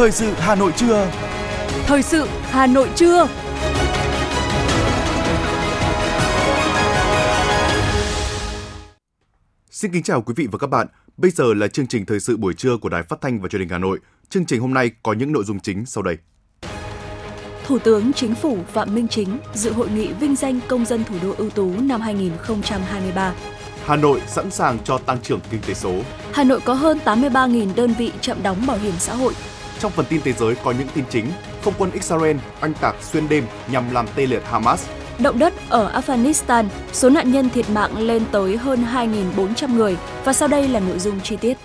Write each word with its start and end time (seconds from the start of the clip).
Thời 0.00 0.10
sự 0.10 0.32
Hà 0.36 0.54
Nội 0.54 0.72
trưa. 0.76 1.10
Thời 1.86 2.02
sự 2.02 2.26
Hà 2.42 2.66
Nội 2.66 2.88
trưa. 2.96 3.28
Xin 9.70 9.92
kính 9.92 10.02
chào 10.02 10.22
quý 10.22 10.34
vị 10.36 10.48
và 10.52 10.58
các 10.58 10.66
bạn. 10.66 10.86
Bây 11.16 11.30
giờ 11.30 11.54
là 11.54 11.68
chương 11.68 11.86
trình 11.86 12.06
thời 12.06 12.20
sự 12.20 12.36
buổi 12.36 12.54
trưa 12.54 12.76
của 12.76 12.88
Đài 12.88 13.02
Phát 13.02 13.20
thanh 13.20 13.40
và 13.40 13.48
Truyền 13.48 13.60
hình 13.60 13.68
Hà 13.68 13.78
Nội. 13.78 13.98
Chương 14.28 14.46
trình 14.46 14.60
hôm 14.60 14.74
nay 14.74 14.90
có 15.02 15.12
những 15.12 15.32
nội 15.32 15.44
dung 15.44 15.60
chính 15.60 15.86
sau 15.86 16.02
đây. 16.02 16.16
Thủ 17.64 17.78
tướng 17.78 18.12
Chính 18.12 18.34
phủ 18.34 18.58
Phạm 18.72 18.94
Minh 18.94 19.08
Chính 19.08 19.38
dự 19.54 19.72
hội 19.72 19.88
nghị 19.88 20.12
vinh 20.12 20.36
danh 20.36 20.60
công 20.68 20.84
dân 20.84 21.04
thủ 21.04 21.14
đô 21.22 21.34
ưu 21.38 21.50
tú 21.50 21.72
năm 21.80 22.00
2023. 22.00 23.34
Hà 23.84 23.96
Nội 23.96 24.22
sẵn 24.26 24.50
sàng 24.50 24.78
cho 24.84 24.98
tăng 24.98 25.20
trưởng 25.22 25.40
kinh 25.50 25.60
tế 25.66 25.74
số. 25.74 25.94
Hà 26.32 26.44
Nội 26.44 26.60
có 26.64 26.74
hơn 26.74 26.98
83.000 27.04 27.74
đơn 27.74 27.94
vị 27.98 28.12
chậm 28.20 28.42
đóng 28.42 28.66
bảo 28.66 28.78
hiểm 28.78 28.94
xã 28.98 29.14
hội. 29.14 29.34
Trong 29.80 29.92
phần 29.92 30.06
tin 30.08 30.20
thế 30.24 30.32
giới 30.32 30.54
có 30.64 30.74
những 30.78 30.88
tin 30.94 31.04
chính, 31.10 31.26
không 31.62 31.74
quân 31.78 31.90
Israel 31.90 32.36
oanh 32.62 32.74
tạc 32.74 32.94
xuyên 33.02 33.28
đêm 33.28 33.44
nhằm 33.70 33.90
làm 33.92 34.06
tê 34.14 34.26
liệt 34.26 34.42
Hamas. 34.44 34.88
Động 35.18 35.38
đất 35.38 35.54
ở 35.68 36.00
Afghanistan, 36.00 36.64
số 36.92 37.10
nạn 37.10 37.32
nhân 37.32 37.50
thiệt 37.50 37.70
mạng 37.70 37.98
lên 37.98 38.22
tới 38.32 38.56
hơn 38.56 38.84
2.400 38.84 39.74
người. 39.74 39.96
Và 40.24 40.32
sau 40.32 40.48
đây 40.48 40.68
là 40.68 40.80
nội 40.80 40.98
dung 40.98 41.20
chi 41.20 41.36
tiết. 41.36 41.58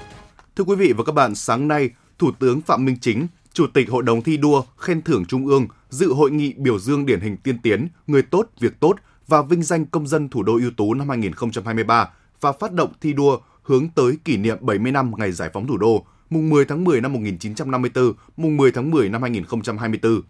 Thưa 0.56 0.64
quý 0.64 0.76
vị 0.76 0.94
và 0.98 1.04
các 1.04 1.12
bạn, 1.16 1.36
sáng 1.36 1.68
nay, 1.68 1.90
Thủ 2.20 2.32
tướng 2.40 2.62
Phạm 2.62 2.86
Minh 2.86 2.98
Chính, 3.02 3.28
Chủ 3.54 3.68
tịch 3.74 3.90
Hội 3.90 4.04
đồng 4.04 4.22
thi 4.22 4.38
đua 4.38 4.64
khen 4.78 5.02
thưởng 5.02 5.26
Trung 5.26 5.48
ương 5.48 5.68
dự 5.90 6.14
hội 6.14 6.32
nghị 6.32 6.54
biểu 6.58 6.80
dương 6.80 7.06
điển 7.06 7.20
hình 7.20 7.38
tiên 7.38 7.58
tiến, 7.64 7.88
người 8.08 8.22
tốt, 8.22 8.48
việc 8.60 8.80
tốt 8.80 8.96
và 9.28 9.42
vinh 9.42 9.64
danh 9.64 9.86
công 9.86 10.08
dân 10.08 10.30
thủ 10.30 10.44
đô 10.44 10.54
ưu 10.54 10.72
tú 10.78 10.94
năm 10.94 11.10
2023 11.10 12.10
và 12.42 12.52
phát 12.52 12.72
động 12.72 12.92
thi 13.02 13.14
đua 13.14 13.38
hướng 13.64 13.90
tới 13.90 14.18
kỷ 14.26 14.38
niệm 14.38 14.58
70 14.62 14.92
năm 14.92 15.12
ngày 15.18 15.32
giải 15.32 15.50
phóng 15.54 15.68
thủ 15.68 15.78
đô, 15.78 16.06
mùng 16.30 16.50
10 16.50 16.66
tháng 16.66 16.84
10 16.84 17.02
năm 17.02 17.14
1954, 17.14 18.14
mùng 18.38 18.58
10 18.58 18.72
tháng 18.72 18.92
10 18.92 19.10
năm 19.10 19.22
2024. 19.22 20.22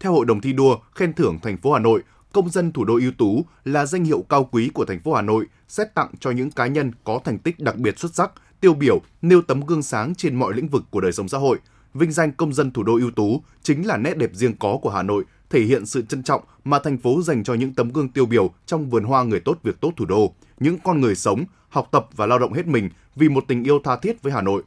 Theo 0.00 0.12
Hội 0.12 0.26
đồng 0.26 0.40
thi 0.40 0.52
đua 0.52 0.76
khen 0.94 1.12
thưởng 1.12 1.38
thành 1.42 1.56
phố 1.56 1.72
Hà 1.72 1.78
Nội, 1.78 2.02
công 2.32 2.50
dân 2.50 2.72
thủ 2.72 2.84
đô 2.84 2.94
ưu 2.94 3.12
tú 3.18 3.44
là 3.64 3.86
danh 3.86 4.04
hiệu 4.04 4.24
cao 4.28 4.48
quý 4.52 4.70
của 4.74 4.84
thành 4.84 5.00
phố 5.00 5.14
Hà 5.14 5.22
Nội, 5.22 5.46
xét 5.68 5.94
tặng 5.94 6.10
cho 6.20 6.30
những 6.30 6.50
cá 6.50 6.66
nhân 6.66 6.92
có 7.04 7.20
thành 7.24 7.38
tích 7.38 7.60
đặc 7.60 7.76
biệt 7.76 7.98
xuất 7.98 8.14
sắc, 8.14 8.32
tiêu 8.60 8.74
biểu, 8.74 9.00
nêu 9.22 9.42
tấm 9.42 9.60
gương 9.60 9.82
sáng 9.82 10.14
trên 10.14 10.36
mọi 10.36 10.54
lĩnh 10.54 10.68
vực 10.68 10.84
của 10.90 11.00
đời 11.00 11.12
sống 11.12 11.28
xã 11.28 11.38
hội. 11.38 11.58
Vinh 11.94 12.12
danh 12.12 12.32
công 12.32 12.52
dân 12.52 12.70
thủ 12.70 12.82
đô 12.82 12.92
ưu 12.96 13.10
tú 13.10 13.42
chính 13.62 13.86
là 13.86 13.96
nét 13.96 14.18
đẹp 14.18 14.30
riêng 14.34 14.56
có 14.56 14.78
của 14.82 14.90
Hà 14.90 15.02
Nội, 15.02 15.24
thể 15.50 15.60
hiện 15.60 15.86
sự 15.86 16.02
trân 16.02 16.22
trọng 16.22 16.42
mà 16.64 16.78
thành 16.78 16.98
phố 16.98 17.22
dành 17.22 17.44
cho 17.44 17.54
những 17.54 17.74
tấm 17.74 17.92
gương 17.92 18.08
tiêu 18.08 18.26
biểu 18.26 18.50
trong 18.66 18.90
vườn 18.90 19.04
hoa 19.04 19.22
người 19.22 19.40
tốt 19.40 19.58
việc 19.62 19.80
tốt 19.80 19.92
thủ 19.96 20.04
đô, 20.04 20.34
những 20.60 20.78
con 20.84 21.00
người 21.00 21.14
sống, 21.14 21.44
học 21.68 21.88
tập 21.90 22.06
và 22.16 22.26
lao 22.26 22.38
động 22.38 22.52
hết 22.52 22.66
mình 22.66 22.90
vì 23.16 23.28
một 23.28 23.44
tình 23.48 23.64
yêu 23.64 23.78
tha 23.84 23.96
thiết 23.96 24.22
với 24.22 24.32
Hà 24.32 24.42
Nội. 24.42 24.62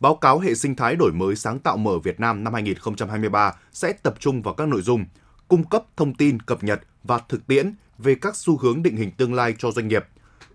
Báo 0.00 0.14
cáo 0.14 0.38
hệ 0.38 0.54
sinh 0.54 0.76
thái 0.76 0.96
đổi 0.96 1.12
mới 1.12 1.36
sáng 1.36 1.58
tạo 1.58 1.76
mở 1.76 1.98
Việt 1.98 2.20
Nam 2.20 2.44
năm 2.44 2.52
2023 2.54 3.54
sẽ 3.72 3.92
tập 3.92 4.14
trung 4.18 4.42
vào 4.42 4.54
các 4.54 4.68
nội 4.68 4.82
dung 4.82 5.04
cung 5.48 5.64
cấp 5.64 5.84
thông 5.96 6.14
tin 6.14 6.42
cập 6.42 6.64
nhật 6.64 6.80
và 7.02 7.18
thực 7.28 7.46
tiễn 7.46 7.72
về 7.98 8.14
các 8.14 8.36
xu 8.36 8.56
hướng 8.56 8.82
định 8.82 8.96
hình 8.96 9.10
tương 9.10 9.34
lai 9.34 9.54
cho 9.58 9.70
doanh 9.70 9.88
nghiệp, 9.88 10.04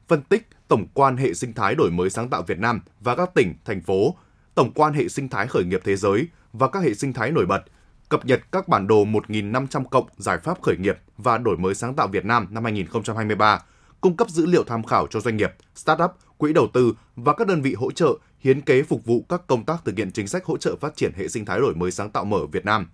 phân 0.07 0.21
tích 0.21 0.47
tổng 0.67 0.87
quan 0.93 1.17
hệ 1.17 1.33
sinh 1.33 1.53
thái 1.53 1.75
đổi 1.75 1.91
mới 1.91 2.09
sáng 2.09 2.29
tạo 2.29 2.41
Việt 2.41 2.59
Nam 2.59 2.81
và 2.99 3.15
các 3.15 3.29
tỉnh, 3.35 3.53
thành 3.65 3.81
phố, 3.81 4.15
tổng 4.55 4.71
quan 4.73 4.93
hệ 4.93 5.07
sinh 5.07 5.29
thái 5.29 5.47
khởi 5.47 5.63
nghiệp 5.65 5.81
thế 5.83 5.95
giới 5.95 6.27
và 6.53 6.67
các 6.67 6.83
hệ 6.83 6.93
sinh 6.93 7.13
thái 7.13 7.31
nổi 7.31 7.45
bật, 7.45 7.63
cập 8.09 8.25
nhật 8.25 8.41
các 8.51 8.67
bản 8.67 8.87
đồ 8.87 9.05
1.500 9.05 9.83
cộng 9.83 10.05
giải 10.17 10.37
pháp 10.43 10.61
khởi 10.61 10.77
nghiệp 10.77 10.97
và 11.17 11.37
đổi 11.37 11.57
mới 11.57 11.75
sáng 11.75 11.95
tạo 11.95 12.07
Việt 12.07 12.25
Nam 12.25 12.47
năm 12.49 12.63
2023, 12.63 13.63
cung 14.01 14.17
cấp 14.17 14.29
dữ 14.29 14.45
liệu 14.45 14.63
tham 14.63 14.83
khảo 14.83 15.07
cho 15.07 15.19
doanh 15.19 15.37
nghiệp, 15.37 15.51
startup, 15.75 16.11
quỹ 16.37 16.53
đầu 16.53 16.67
tư 16.73 16.93
và 17.15 17.33
các 17.33 17.47
đơn 17.47 17.61
vị 17.61 17.73
hỗ 17.73 17.91
trợ 17.91 18.13
hiến 18.39 18.61
kế 18.61 18.83
phục 18.83 19.05
vụ 19.05 19.25
các 19.29 19.41
công 19.47 19.65
tác 19.65 19.85
thực 19.85 19.97
hiện 19.97 20.11
chính 20.11 20.27
sách 20.27 20.45
hỗ 20.45 20.57
trợ 20.57 20.75
phát 20.75 20.95
triển 20.95 21.11
hệ 21.15 21.27
sinh 21.27 21.45
thái 21.45 21.59
đổi 21.59 21.75
mới 21.75 21.91
sáng 21.91 22.09
tạo 22.09 22.25
mở 22.25 22.45
Việt 22.51 22.65
Nam. 22.65 22.87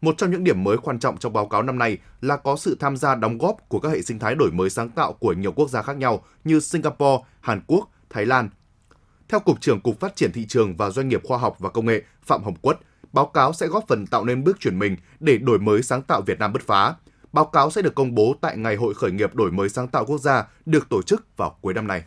Một 0.00 0.14
trong 0.18 0.30
những 0.30 0.44
điểm 0.44 0.64
mới 0.64 0.76
quan 0.78 0.98
trọng 0.98 1.18
trong 1.18 1.32
báo 1.32 1.46
cáo 1.46 1.62
năm 1.62 1.78
nay 1.78 1.98
là 2.20 2.36
có 2.36 2.56
sự 2.56 2.76
tham 2.80 2.96
gia 2.96 3.14
đóng 3.14 3.38
góp 3.38 3.56
của 3.68 3.80
các 3.80 3.88
hệ 3.88 4.02
sinh 4.02 4.18
thái 4.18 4.34
đổi 4.34 4.50
mới 4.52 4.70
sáng 4.70 4.88
tạo 4.88 5.12
của 5.12 5.32
nhiều 5.32 5.52
quốc 5.52 5.70
gia 5.70 5.82
khác 5.82 5.96
nhau 5.96 6.24
như 6.44 6.60
Singapore, 6.60 7.24
Hàn 7.40 7.60
Quốc, 7.66 7.90
Thái 8.10 8.26
Lan. 8.26 8.48
Theo 9.28 9.40
Cục 9.40 9.60
trưởng 9.60 9.80
Cục 9.80 10.00
Phát 10.00 10.16
triển 10.16 10.32
Thị 10.32 10.46
trường 10.46 10.76
và 10.76 10.90
Doanh 10.90 11.08
nghiệp 11.08 11.20
Khoa 11.24 11.38
học 11.38 11.56
và 11.58 11.70
Công 11.70 11.86
nghệ 11.86 12.02
Phạm 12.22 12.42
Hồng 12.42 12.56
Quất, 12.56 12.78
báo 13.12 13.26
cáo 13.26 13.52
sẽ 13.52 13.66
góp 13.66 13.84
phần 13.88 14.06
tạo 14.06 14.24
nên 14.24 14.44
bước 14.44 14.60
chuyển 14.60 14.78
mình 14.78 14.96
để 15.20 15.38
đổi 15.38 15.58
mới 15.58 15.82
sáng 15.82 16.02
tạo 16.02 16.22
Việt 16.26 16.38
Nam 16.38 16.52
bứt 16.52 16.62
phá. 16.66 16.94
Báo 17.32 17.44
cáo 17.44 17.70
sẽ 17.70 17.82
được 17.82 17.94
công 17.94 18.14
bố 18.14 18.34
tại 18.40 18.56
Ngày 18.56 18.76
hội 18.76 18.94
khởi 18.94 19.12
nghiệp 19.12 19.34
đổi 19.34 19.50
mới 19.50 19.68
sáng 19.68 19.88
tạo 19.88 20.04
quốc 20.04 20.18
gia 20.18 20.46
được 20.66 20.88
tổ 20.88 21.02
chức 21.02 21.36
vào 21.36 21.56
cuối 21.60 21.74
năm 21.74 21.86
nay. 21.86 22.02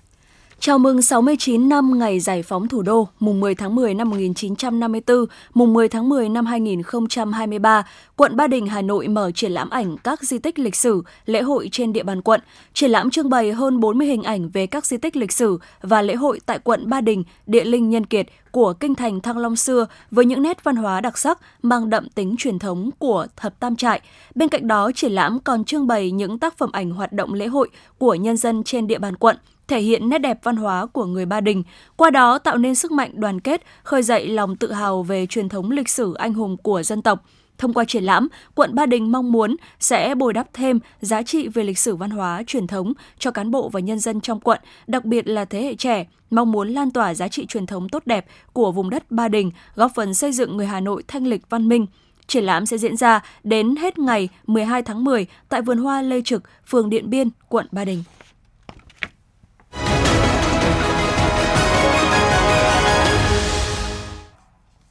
Chào 0.65 0.79
mừng 0.79 1.01
69 1.01 1.69
năm 1.69 1.99
ngày 1.99 2.19
giải 2.19 2.43
phóng 2.43 2.67
thủ 2.67 2.81
đô, 2.81 3.07
mùng 3.19 3.39
10 3.39 3.55
tháng 3.55 3.75
10 3.75 3.93
năm 3.93 4.09
1954, 4.09 5.25
mùng 5.53 5.73
10 5.73 5.89
tháng 5.89 6.09
10 6.09 6.29
năm 6.29 6.45
2023, 6.45 7.87
quận 8.15 8.35
Ba 8.35 8.47
Đình, 8.47 8.67
Hà 8.67 8.81
Nội 8.81 9.07
mở 9.07 9.31
triển 9.31 9.51
lãm 9.51 9.69
ảnh 9.69 9.97
các 9.97 10.23
di 10.23 10.37
tích 10.37 10.59
lịch 10.59 10.75
sử, 10.75 11.03
lễ 11.25 11.41
hội 11.41 11.69
trên 11.71 11.93
địa 11.93 12.03
bàn 12.03 12.21
quận. 12.21 12.41
Triển 12.73 12.91
lãm 12.91 13.09
trưng 13.09 13.29
bày 13.29 13.51
hơn 13.51 13.79
40 13.79 14.07
hình 14.07 14.23
ảnh 14.23 14.49
về 14.49 14.67
các 14.67 14.85
di 14.85 14.97
tích 14.97 15.15
lịch 15.15 15.31
sử 15.31 15.57
và 15.81 16.01
lễ 16.01 16.15
hội 16.15 16.39
tại 16.45 16.59
quận 16.59 16.89
Ba 16.89 17.01
Đình, 17.01 17.23
địa 17.47 17.63
linh 17.63 17.89
nhân 17.89 18.05
kiệt 18.05 18.27
của 18.51 18.73
kinh 18.73 18.95
thành 18.95 19.21
Thăng 19.21 19.37
Long 19.37 19.55
xưa 19.55 19.85
với 20.11 20.25
những 20.25 20.41
nét 20.41 20.63
văn 20.63 20.75
hóa 20.75 21.01
đặc 21.01 21.17
sắc 21.17 21.39
mang 21.61 21.89
đậm 21.89 22.09
tính 22.09 22.35
truyền 22.37 22.59
thống 22.59 22.89
của 22.99 23.27
thập 23.35 23.59
tam 23.59 23.75
trại. 23.75 24.01
Bên 24.35 24.49
cạnh 24.49 24.67
đó, 24.67 24.91
triển 24.95 25.11
lãm 25.11 25.39
còn 25.39 25.63
trưng 25.63 25.87
bày 25.87 26.11
những 26.11 26.39
tác 26.39 26.57
phẩm 26.57 26.71
ảnh 26.71 26.91
hoạt 26.91 27.13
động 27.13 27.33
lễ 27.33 27.47
hội 27.47 27.69
của 27.97 28.15
nhân 28.15 28.37
dân 28.37 28.63
trên 28.63 28.87
địa 28.87 28.99
bàn 28.99 29.15
quận– 29.15 29.37
thể 29.67 29.81
hiện 29.81 30.09
nét 30.09 30.17
đẹp 30.17 30.39
văn 30.43 30.55
hóa 30.55 30.85
của 30.85 31.05
người 31.05 31.25
Ba 31.25 31.41
Đình, 31.41 31.63
qua 31.95 32.09
đó 32.09 32.37
tạo 32.37 32.57
nên 32.57 32.75
sức 32.75 32.91
mạnh 32.91 33.11
đoàn 33.13 33.39
kết, 33.39 33.61
khơi 33.83 34.03
dậy 34.03 34.27
lòng 34.27 34.55
tự 34.55 34.71
hào 34.71 35.03
về 35.03 35.25
truyền 35.25 35.49
thống 35.49 35.71
lịch 35.71 35.89
sử 35.89 36.13
anh 36.13 36.33
hùng 36.33 36.57
của 36.57 36.83
dân 36.83 37.01
tộc. 37.01 37.25
Thông 37.57 37.73
qua 37.73 37.85
triển 37.85 38.03
lãm, 38.03 38.27
quận 38.55 38.75
Ba 38.75 38.85
Đình 38.85 39.11
mong 39.11 39.31
muốn 39.31 39.55
sẽ 39.79 40.15
bồi 40.15 40.33
đắp 40.33 40.47
thêm 40.53 40.79
giá 41.01 41.21
trị 41.21 41.47
về 41.47 41.63
lịch 41.63 41.77
sử 41.77 41.95
văn 41.95 42.09
hóa 42.09 42.43
truyền 42.47 42.67
thống 42.67 42.93
cho 43.19 43.31
cán 43.31 43.51
bộ 43.51 43.69
và 43.69 43.79
nhân 43.79 43.99
dân 43.99 44.21
trong 44.21 44.39
quận, 44.39 44.59
đặc 44.87 45.05
biệt 45.05 45.27
là 45.27 45.45
thế 45.45 45.61
hệ 45.61 45.75
trẻ, 45.75 46.07
mong 46.29 46.51
muốn 46.51 46.69
lan 46.69 46.91
tỏa 46.91 47.13
giá 47.13 47.27
trị 47.27 47.45
truyền 47.45 47.65
thống 47.65 47.89
tốt 47.89 48.03
đẹp 48.05 48.25
của 48.53 48.71
vùng 48.71 48.89
đất 48.89 49.11
Ba 49.11 49.27
Đình, 49.27 49.51
góp 49.75 49.91
phần 49.95 50.13
xây 50.13 50.31
dựng 50.31 50.57
người 50.57 50.67
Hà 50.67 50.79
Nội 50.79 51.03
thanh 51.07 51.27
lịch 51.27 51.49
văn 51.49 51.69
minh. 51.69 51.85
Triển 52.27 52.43
lãm 52.43 52.65
sẽ 52.65 52.77
diễn 52.77 52.97
ra 52.97 53.21
đến 53.43 53.75
hết 53.75 53.99
ngày 53.99 54.29
12 54.47 54.81
tháng 54.81 55.03
10 55.03 55.25
tại 55.49 55.61
vườn 55.61 55.77
hoa 55.77 56.01
Lê 56.01 56.21
Trực, 56.21 56.43
phường 56.67 56.89
Điện 56.89 57.09
Biên, 57.09 57.29
quận 57.49 57.67
Ba 57.71 57.85
Đình. 57.85 58.03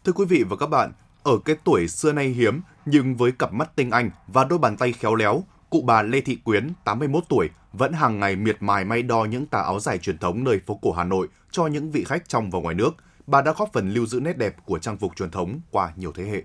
Thưa 0.04 0.12
quý 0.12 0.24
vị 0.24 0.42
và 0.42 0.56
các 0.56 0.66
bạn, 0.66 0.92
ở 1.22 1.38
cái 1.44 1.56
tuổi 1.64 1.88
xưa 1.88 2.12
nay 2.12 2.28
hiếm 2.28 2.60
nhưng 2.86 3.16
với 3.16 3.32
cặp 3.32 3.52
mắt 3.52 3.76
tinh 3.76 3.90
anh 3.90 4.10
và 4.26 4.44
đôi 4.44 4.58
bàn 4.58 4.76
tay 4.76 4.92
khéo 4.92 5.14
léo, 5.14 5.44
cụ 5.70 5.82
bà 5.86 6.02
Lê 6.02 6.20
Thị 6.20 6.38
Quyến, 6.44 6.72
81 6.84 7.24
tuổi, 7.28 7.50
vẫn 7.72 7.92
hàng 7.92 8.20
ngày 8.20 8.36
miệt 8.36 8.56
mài 8.60 8.84
may 8.84 9.02
đo 9.02 9.24
những 9.24 9.46
tà 9.46 9.58
áo 9.58 9.80
dài 9.80 9.98
truyền 9.98 10.18
thống 10.18 10.44
nơi 10.44 10.60
phố 10.66 10.78
cổ 10.82 10.92
Hà 10.92 11.04
Nội 11.04 11.28
cho 11.50 11.66
những 11.66 11.90
vị 11.90 12.04
khách 12.04 12.28
trong 12.28 12.50
và 12.50 12.58
ngoài 12.58 12.74
nước. 12.74 12.90
Bà 13.26 13.42
đã 13.42 13.52
góp 13.56 13.70
phần 13.72 13.90
lưu 13.90 14.06
giữ 14.06 14.20
nét 14.20 14.38
đẹp 14.38 14.56
của 14.64 14.78
trang 14.78 14.96
phục 14.96 15.16
truyền 15.16 15.30
thống 15.30 15.60
qua 15.70 15.92
nhiều 15.96 16.12
thế 16.12 16.24
hệ. 16.24 16.42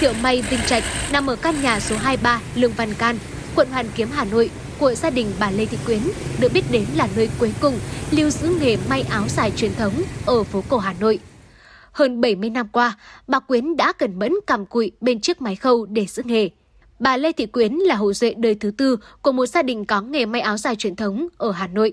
Tiệu 0.00 0.12
may 0.22 0.42
Vinh 0.42 0.60
Trạch 0.66 0.84
nằm 1.12 1.30
ở 1.30 1.36
căn 1.36 1.62
nhà 1.62 1.80
số 1.80 1.96
23 1.96 2.40
Lương 2.54 2.72
Văn 2.72 2.94
Can, 2.94 3.18
quận 3.56 3.68
Hoàn 3.70 3.86
Kiếm, 3.94 4.08
Hà 4.12 4.24
Nội 4.24 4.50
của 4.78 4.94
gia 4.94 5.10
đình 5.10 5.32
bà 5.40 5.50
Lê 5.50 5.66
Thị 5.66 5.78
Quyến 5.86 6.00
được 6.40 6.52
biết 6.52 6.64
đến 6.70 6.84
là 6.96 7.08
nơi 7.16 7.30
cuối 7.38 7.52
cùng 7.60 7.78
lưu 8.10 8.30
giữ 8.30 8.56
nghề 8.60 8.76
may 8.88 9.02
áo 9.02 9.28
dài 9.28 9.52
truyền 9.56 9.74
thống 9.74 9.92
ở 10.26 10.42
phố 10.42 10.64
cổ 10.68 10.78
Hà 10.78 10.94
Nội. 11.00 11.18
Hơn 11.92 12.20
70 12.20 12.50
năm 12.50 12.68
qua, 12.72 12.98
bà 13.26 13.40
Quyến 13.40 13.76
đã 13.76 13.92
cẩn 13.92 14.18
mẫn 14.18 14.32
cầm 14.46 14.66
cụi 14.66 14.92
bên 15.00 15.20
chiếc 15.20 15.42
máy 15.42 15.56
khâu 15.56 15.86
để 15.86 16.06
giữ 16.06 16.22
nghề. 16.26 16.50
Bà 16.98 17.16
Lê 17.16 17.32
Thị 17.32 17.46
Quyến 17.46 17.72
là 17.72 17.94
hậu 17.94 18.12
duệ 18.12 18.34
đời 18.36 18.54
thứ 18.54 18.70
tư 18.70 18.96
của 19.22 19.32
một 19.32 19.46
gia 19.46 19.62
đình 19.62 19.84
có 19.84 20.00
nghề 20.00 20.26
may 20.26 20.40
áo 20.40 20.56
dài 20.56 20.76
truyền 20.76 20.96
thống 20.96 21.28
ở 21.38 21.52
Hà 21.52 21.66
Nội. 21.66 21.92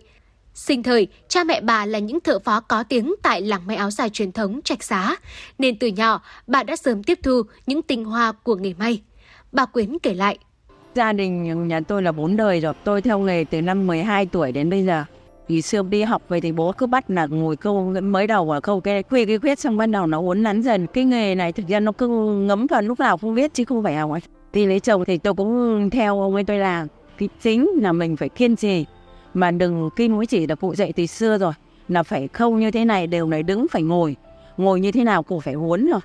Sinh 0.54 0.84
thời, 0.84 1.07
cha 1.27 1.44
mẹ 1.44 1.62
bà 1.62 1.86
là 1.86 2.00
những 2.00 2.19
thợ 2.19 2.39
phó 2.39 2.60
có 2.60 2.84
tiếng 2.84 3.16
tại 3.24 3.42
làng 3.42 3.68
may 3.68 3.77
áo 3.77 3.92
dài 3.92 4.10
truyền 4.10 4.31
thống 4.31 4.62
Trạch 4.63 4.84
Xá, 4.84 5.16
nên 5.57 5.80
từ 5.80 5.88
nhỏ 5.88 6.22
bà 6.48 6.63
đã 6.63 6.75
sớm 6.75 7.04
tiếp 7.04 7.19
thu 7.24 7.42
những 7.66 7.81
tinh 7.81 8.06
hoa 8.06 8.31
của 8.31 8.56
nghề 8.56 8.74
may. 8.74 9.01
Bà 9.51 9.66
Quyến 9.66 10.00
kể 10.00 10.13
lại. 10.13 10.38
Gia 10.96 11.14
đình 11.14 11.68
nhà 11.68 11.80
tôi 11.80 12.04
là 12.04 12.12
bốn 12.12 12.38
đời 12.38 12.60
rồi, 12.60 12.74
tôi 12.84 13.02
theo 13.02 13.20
nghề 13.20 13.44
từ 13.44 13.62
năm 13.62 13.88
12 13.88 14.26
tuổi 14.26 14.52
đến 14.52 14.70
bây 14.70 14.86
giờ. 14.86 15.04
Thì 15.48 15.62
xưa 15.62 15.84
đi 15.84 16.04
học 16.04 16.22
về 16.30 16.42
thì 16.42 16.52
bố 16.52 16.72
cứ 16.72 16.88
bắt 16.88 17.10
là 17.10 17.26
ngồi 17.26 17.56
câu 17.56 17.94
mới 18.04 18.28
đầu 18.28 18.52
ở 18.52 18.60
câu 18.60 18.80
cái 18.80 19.04
khuya 19.04 19.26
cái 19.26 19.38
khuyết 19.38 19.60
xong 19.60 19.78
bắt 19.78 19.86
đầu 19.86 20.08
nó 20.08 20.20
uốn 20.20 20.44
nắn 20.44 20.62
dần. 20.62 20.88
Cái 20.88 21.04
nghề 21.04 21.36
này 21.36 21.52
thực 21.52 21.68
ra 21.68 21.80
nó 21.80 21.92
cứ 21.92 22.08
ngấm 22.48 22.68
vào 22.68 22.82
lúc 22.82 23.00
nào 23.00 23.18
không 23.18 23.36
biết 23.36 23.54
chứ 23.54 23.66
không 23.66 23.84
phải 23.84 23.96
học 23.96 24.12
ấy. 24.12 24.22
Thì 24.54 24.66
lấy 24.66 24.80
chồng 24.80 25.06
thì 25.06 25.18
tôi 25.18 25.34
cũng 25.34 25.90
theo 25.90 26.22
ông 26.22 26.36
ấy 26.36 26.44
tôi 26.44 26.58
làm. 26.58 26.88
Thì 27.18 27.30
chính 27.42 27.70
là 27.82 27.92
mình 27.92 28.18
phải 28.18 28.30
kiên 28.30 28.56
trì 28.56 28.86
mà 29.34 29.52
đừng 29.52 29.90
kim 29.96 30.18
mới 30.18 30.26
chỉ 30.26 30.48
là 30.48 30.56
phụ 30.56 30.76
dạy 30.76 30.94
từ 30.94 31.06
xưa 31.06 31.38
rồi 31.38 31.54
là 31.88 32.04
phải 32.04 32.28
khâu 32.28 32.52
như 32.52 32.72
thế 32.72 32.86
này 32.86 33.08
đều 33.08 33.28
này 33.28 33.44
đứng 33.44 33.68
phải 33.72 33.84
ngồi 33.84 34.16
ngồi 34.58 34.80
như 34.80 34.92
thế 34.92 35.04
nào 35.04 35.24
cũng 35.24 35.42
phải 35.42 35.54
huấn 35.54 35.92
rồi 35.92 36.00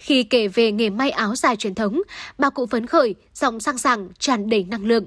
khi 0.00 0.22
kể 0.22 0.48
về 0.48 0.72
nghề 0.72 0.90
may 0.90 1.10
áo 1.10 1.36
dài 1.36 1.56
truyền 1.56 1.74
thống 1.74 2.02
bà 2.38 2.50
cụ 2.50 2.66
phấn 2.66 2.86
khởi 2.86 3.14
giọng 3.34 3.60
sang 3.60 3.78
sảng 3.78 4.08
tràn 4.18 4.48
đầy 4.50 4.64
năng 4.64 4.86
lượng 4.86 5.04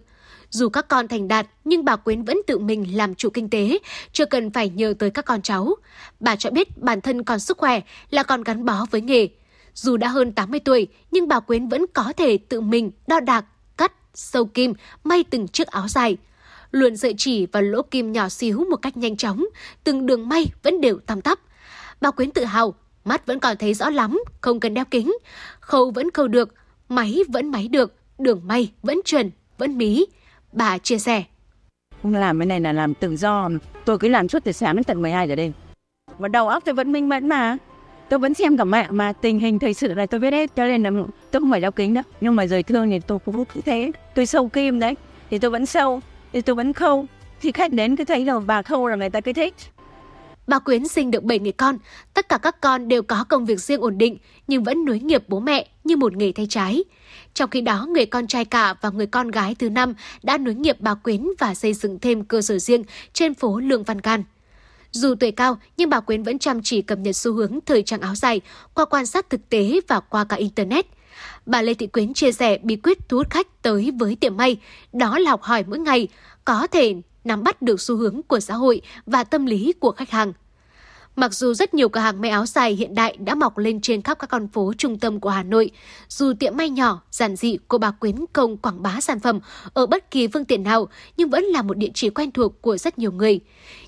dù 0.53 0.69
các 0.69 0.87
con 0.87 1.07
thành 1.07 1.27
đạt 1.27 1.47
nhưng 1.65 1.85
bà 1.85 1.95
Quyến 1.95 2.23
vẫn 2.23 2.37
tự 2.47 2.57
mình 2.57 2.97
làm 2.97 3.15
chủ 3.15 3.29
kinh 3.29 3.49
tế, 3.49 3.79
chưa 4.11 4.25
cần 4.25 4.51
phải 4.51 4.69
nhờ 4.69 4.93
tới 4.99 5.09
các 5.09 5.25
con 5.25 5.41
cháu. 5.41 5.75
Bà 6.19 6.35
cho 6.35 6.49
biết 6.49 6.77
bản 6.77 7.01
thân 7.01 7.23
còn 7.23 7.39
sức 7.39 7.57
khỏe 7.57 7.81
là 8.09 8.23
còn 8.23 8.43
gắn 8.43 8.65
bó 8.65 8.85
với 8.91 9.01
nghề. 9.01 9.27
Dù 9.73 9.97
đã 9.97 10.07
hơn 10.07 10.31
80 10.31 10.59
tuổi 10.59 10.87
nhưng 11.11 11.27
bà 11.27 11.39
Quyến 11.39 11.67
vẫn 11.67 11.85
có 11.93 12.13
thể 12.17 12.37
tự 12.37 12.61
mình 12.61 12.91
đo 13.07 13.19
đạc, 13.19 13.45
cắt, 13.77 13.93
sâu 14.13 14.45
kim, 14.45 14.73
may 15.03 15.23
từng 15.23 15.47
chiếc 15.47 15.67
áo 15.67 15.87
dài 15.87 16.17
luồn 16.71 16.97
sợi 16.97 17.13
chỉ 17.17 17.45
và 17.45 17.61
lỗ 17.61 17.81
kim 17.81 18.11
nhỏ 18.11 18.29
xíu 18.29 18.65
một 18.69 18.75
cách 18.75 18.97
nhanh 18.97 19.17
chóng, 19.17 19.45
từng 19.83 20.05
đường 20.05 20.29
may 20.29 20.45
vẫn 20.63 20.81
đều 20.81 20.99
tăm 20.99 21.21
tắp. 21.21 21.39
Bà 22.01 22.11
Quyến 22.11 22.31
tự 22.31 22.43
hào, 22.43 22.73
mắt 23.05 23.25
vẫn 23.25 23.39
còn 23.39 23.57
thấy 23.57 23.73
rõ 23.73 23.89
lắm, 23.89 24.19
không 24.41 24.59
cần 24.59 24.73
đeo 24.73 24.85
kính. 24.85 25.17
Khâu 25.59 25.91
vẫn 25.91 26.11
khâu 26.11 26.27
được, 26.27 26.53
máy 26.89 27.19
vẫn 27.27 27.51
máy 27.51 27.67
được, 27.67 27.95
đường 28.19 28.41
may 28.45 28.71
vẫn 28.83 29.01
chuẩn, 29.05 29.31
vẫn 29.57 29.77
mí. 29.77 30.05
Bà 30.51 30.77
chia 30.77 30.97
sẻ. 30.97 31.23
Không 32.01 32.13
làm 32.13 32.39
cái 32.39 32.45
này 32.45 32.59
là 32.59 32.73
làm 32.73 32.93
tự 32.93 33.15
do, 33.15 33.49
tôi 33.85 33.97
cứ 33.97 34.07
làm 34.07 34.29
suốt 34.29 34.43
từ 34.43 34.51
sáng 34.51 34.75
đến 34.75 34.83
tận 34.83 35.01
12 35.01 35.27
giờ 35.27 35.35
đêm. 35.35 35.51
Và 36.17 36.27
đầu 36.27 36.49
óc 36.49 36.63
tôi 36.65 36.75
vẫn 36.75 36.91
minh 36.91 37.09
mẫn 37.09 37.29
mà. 37.29 37.57
Tôi 38.09 38.19
vẫn 38.19 38.33
xem 38.33 38.57
cả 38.57 38.63
mẹ 38.63 38.87
mà 38.89 39.13
tình 39.13 39.39
hình 39.39 39.59
thời 39.59 39.73
sự 39.73 39.87
này 39.87 40.07
tôi 40.07 40.19
biết 40.19 40.33
hết 40.33 40.55
cho 40.55 40.65
nên 40.65 40.83
là 40.83 40.91
tôi 41.31 41.39
không 41.39 41.51
phải 41.51 41.61
đeo 41.61 41.71
kính 41.71 41.93
đâu. 41.93 42.03
Nhưng 42.21 42.35
mà 42.35 42.47
rời 42.47 42.63
thương 42.63 42.89
thì 42.89 42.99
tôi 42.99 43.19
cũng 43.25 43.45
cứ 43.45 43.61
thế. 43.65 43.91
Tôi 44.15 44.25
sâu 44.25 44.49
kim 44.49 44.79
đấy 44.79 44.95
thì 45.29 45.39
tôi 45.39 45.51
vẫn 45.51 45.65
sâu 45.65 46.01
thì 46.33 46.41
tôi 46.41 46.55
vẫn 46.55 46.73
khâu 46.73 47.05
thì 47.41 47.51
khách 47.51 47.71
đến 47.71 47.95
cứ 47.95 48.03
thấy 48.05 48.25
là 48.25 48.39
bà 48.39 48.61
khâu 48.61 48.87
là 48.87 48.95
người 48.95 49.09
ta 49.09 49.21
cứ 49.21 49.33
thích 49.33 49.55
Bà 50.47 50.59
Quyến 50.59 50.87
sinh 50.87 51.11
được 51.11 51.23
7 51.23 51.39
người 51.39 51.51
con, 51.51 51.77
tất 52.13 52.29
cả 52.29 52.37
các 52.37 52.61
con 52.61 52.87
đều 52.87 53.03
có 53.03 53.23
công 53.23 53.45
việc 53.45 53.59
riêng 53.59 53.81
ổn 53.81 53.97
định 53.97 54.17
nhưng 54.47 54.63
vẫn 54.63 54.85
nối 54.85 54.99
nghiệp 54.99 55.23
bố 55.27 55.39
mẹ 55.39 55.67
như 55.83 55.97
một 55.97 56.15
nghề 56.15 56.31
thay 56.31 56.47
trái. 56.49 56.83
Trong 57.33 57.49
khi 57.49 57.61
đó, 57.61 57.85
người 57.89 58.05
con 58.05 58.27
trai 58.27 58.45
cả 58.45 58.73
và 58.81 58.89
người 58.89 59.07
con 59.07 59.31
gái 59.31 59.55
thứ 59.55 59.69
năm 59.69 59.93
đã 60.23 60.37
nối 60.37 60.55
nghiệp 60.55 60.77
bà 60.79 60.93
Quyến 60.93 61.27
và 61.39 61.53
xây 61.53 61.73
dựng 61.73 61.99
thêm 61.99 62.25
cơ 62.25 62.41
sở 62.41 62.59
riêng 62.59 62.83
trên 63.13 63.33
phố 63.33 63.59
Lương 63.59 63.83
Văn 63.83 64.01
Can. 64.01 64.23
Dù 64.91 65.15
tuổi 65.19 65.31
cao, 65.31 65.57
nhưng 65.77 65.89
bà 65.89 65.99
Quyến 65.99 66.23
vẫn 66.23 66.39
chăm 66.39 66.61
chỉ 66.63 66.81
cập 66.81 66.99
nhật 66.99 67.15
xu 67.15 67.33
hướng 67.33 67.59
thời 67.65 67.83
trang 67.83 68.01
áo 68.01 68.15
dài 68.15 68.41
qua 68.73 68.85
quan 68.85 69.05
sát 69.05 69.29
thực 69.29 69.49
tế 69.49 69.79
và 69.87 69.99
qua 69.99 70.23
cả 70.23 70.35
Internet– 70.35 70.85
Bà 71.45 71.61
Lê 71.61 71.73
Thị 71.73 71.87
Quyến 71.87 72.13
chia 72.13 72.31
sẻ 72.31 72.57
bí 72.63 72.75
quyết 72.75 73.09
thu 73.09 73.17
hút 73.17 73.29
khách 73.29 73.61
tới 73.61 73.91
với 73.99 74.15
tiệm 74.15 74.37
may, 74.37 74.57
đó 74.93 75.19
là 75.19 75.31
học 75.31 75.41
hỏi 75.41 75.63
mỗi 75.67 75.79
ngày, 75.79 76.07
có 76.45 76.67
thể 76.67 76.95
nắm 77.23 77.43
bắt 77.43 77.61
được 77.61 77.81
xu 77.81 77.95
hướng 77.95 78.21
của 78.27 78.39
xã 78.39 78.53
hội 78.53 78.81
và 79.05 79.23
tâm 79.23 79.45
lý 79.45 79.73
của 79.79 79.91
khách 79.91 80.09
hàng. 80.09 80.33
Mặc 81.15 81.33
dù 81.33 81.53
rất 81.53 81.73
nhiều 81.73 81.89
cửa 81.89 81.99
hàng 81.99 82.21
may 82.21 82.31
áo 82.31 82.45
dài 82.45 82.73
hiện 82.73 82.95
đại 82.95 83.17
đã 83.17 83.35
mọc 83.35 83.57
lên 83.57 83.81
trên 83.81 84.01
khắp 84.01 84.19
các 84.19 84.27
con 84.27 84.47
phố 84.47 84.73
trung 84.77 84.99
tâm 84.99 85.19
của 85.19 85.29
Hà 85.29 85.43
Nội, 85.43 85.71
dù 86.09 86.33
tiệm 86.39 86.57
may 86.57 86.69
nhỏ, 86.69 87.01
giản 87.11 87.35
dị 87.35 87.57
của 87.67 87.77
bà 87.77 87.91
Quyến 87.91 88.15
không 88.33 88.57
quảng 88.57 88.83
bá 88.83 89.01
sản 89.01 89.19
phẩm 89.19 89.39
ở 89.73 89.85
bất 89.85 90.11
kỳ 90.11 90.27
phương 90.27 90.45
tiện 90.45 90.63
nào, 90.63 90.89
nhưng 91.17 91.29
vẫn 91.29 91.43
là 91.43 91.61
một 91.61 91.77
địa 91.77 91.89
chỉ 91.93 92.09
quen 92.09 92.31
thuộc 92.31 92.61
của 92.61 92.77
rất 92.77 92.99
nhiều 92.99 93.11
người. 93.11 93.39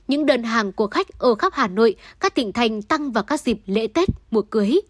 Những 0.07 0.25
đơn 0.25 0.43
hàng 0.43 0.71
của 0.71 0.87
khách 0.87 1.19
ở 1.19 1.35
khắp 1.35 1.53
Hà 1.55 1.67
Nội, 1.67 1.95
các 2.19 2.35
tỉnh 2.35 2.53
thành 2.53 2.81
tăng 2.81 3.11
vào 3.11 3.23
các 3.23 3.41
dịp 3.41 3.59
lễ 3.65 3.87
Tết, 3.87 4.09
mùa 4.31 4.41
cưới. 4.41 4.81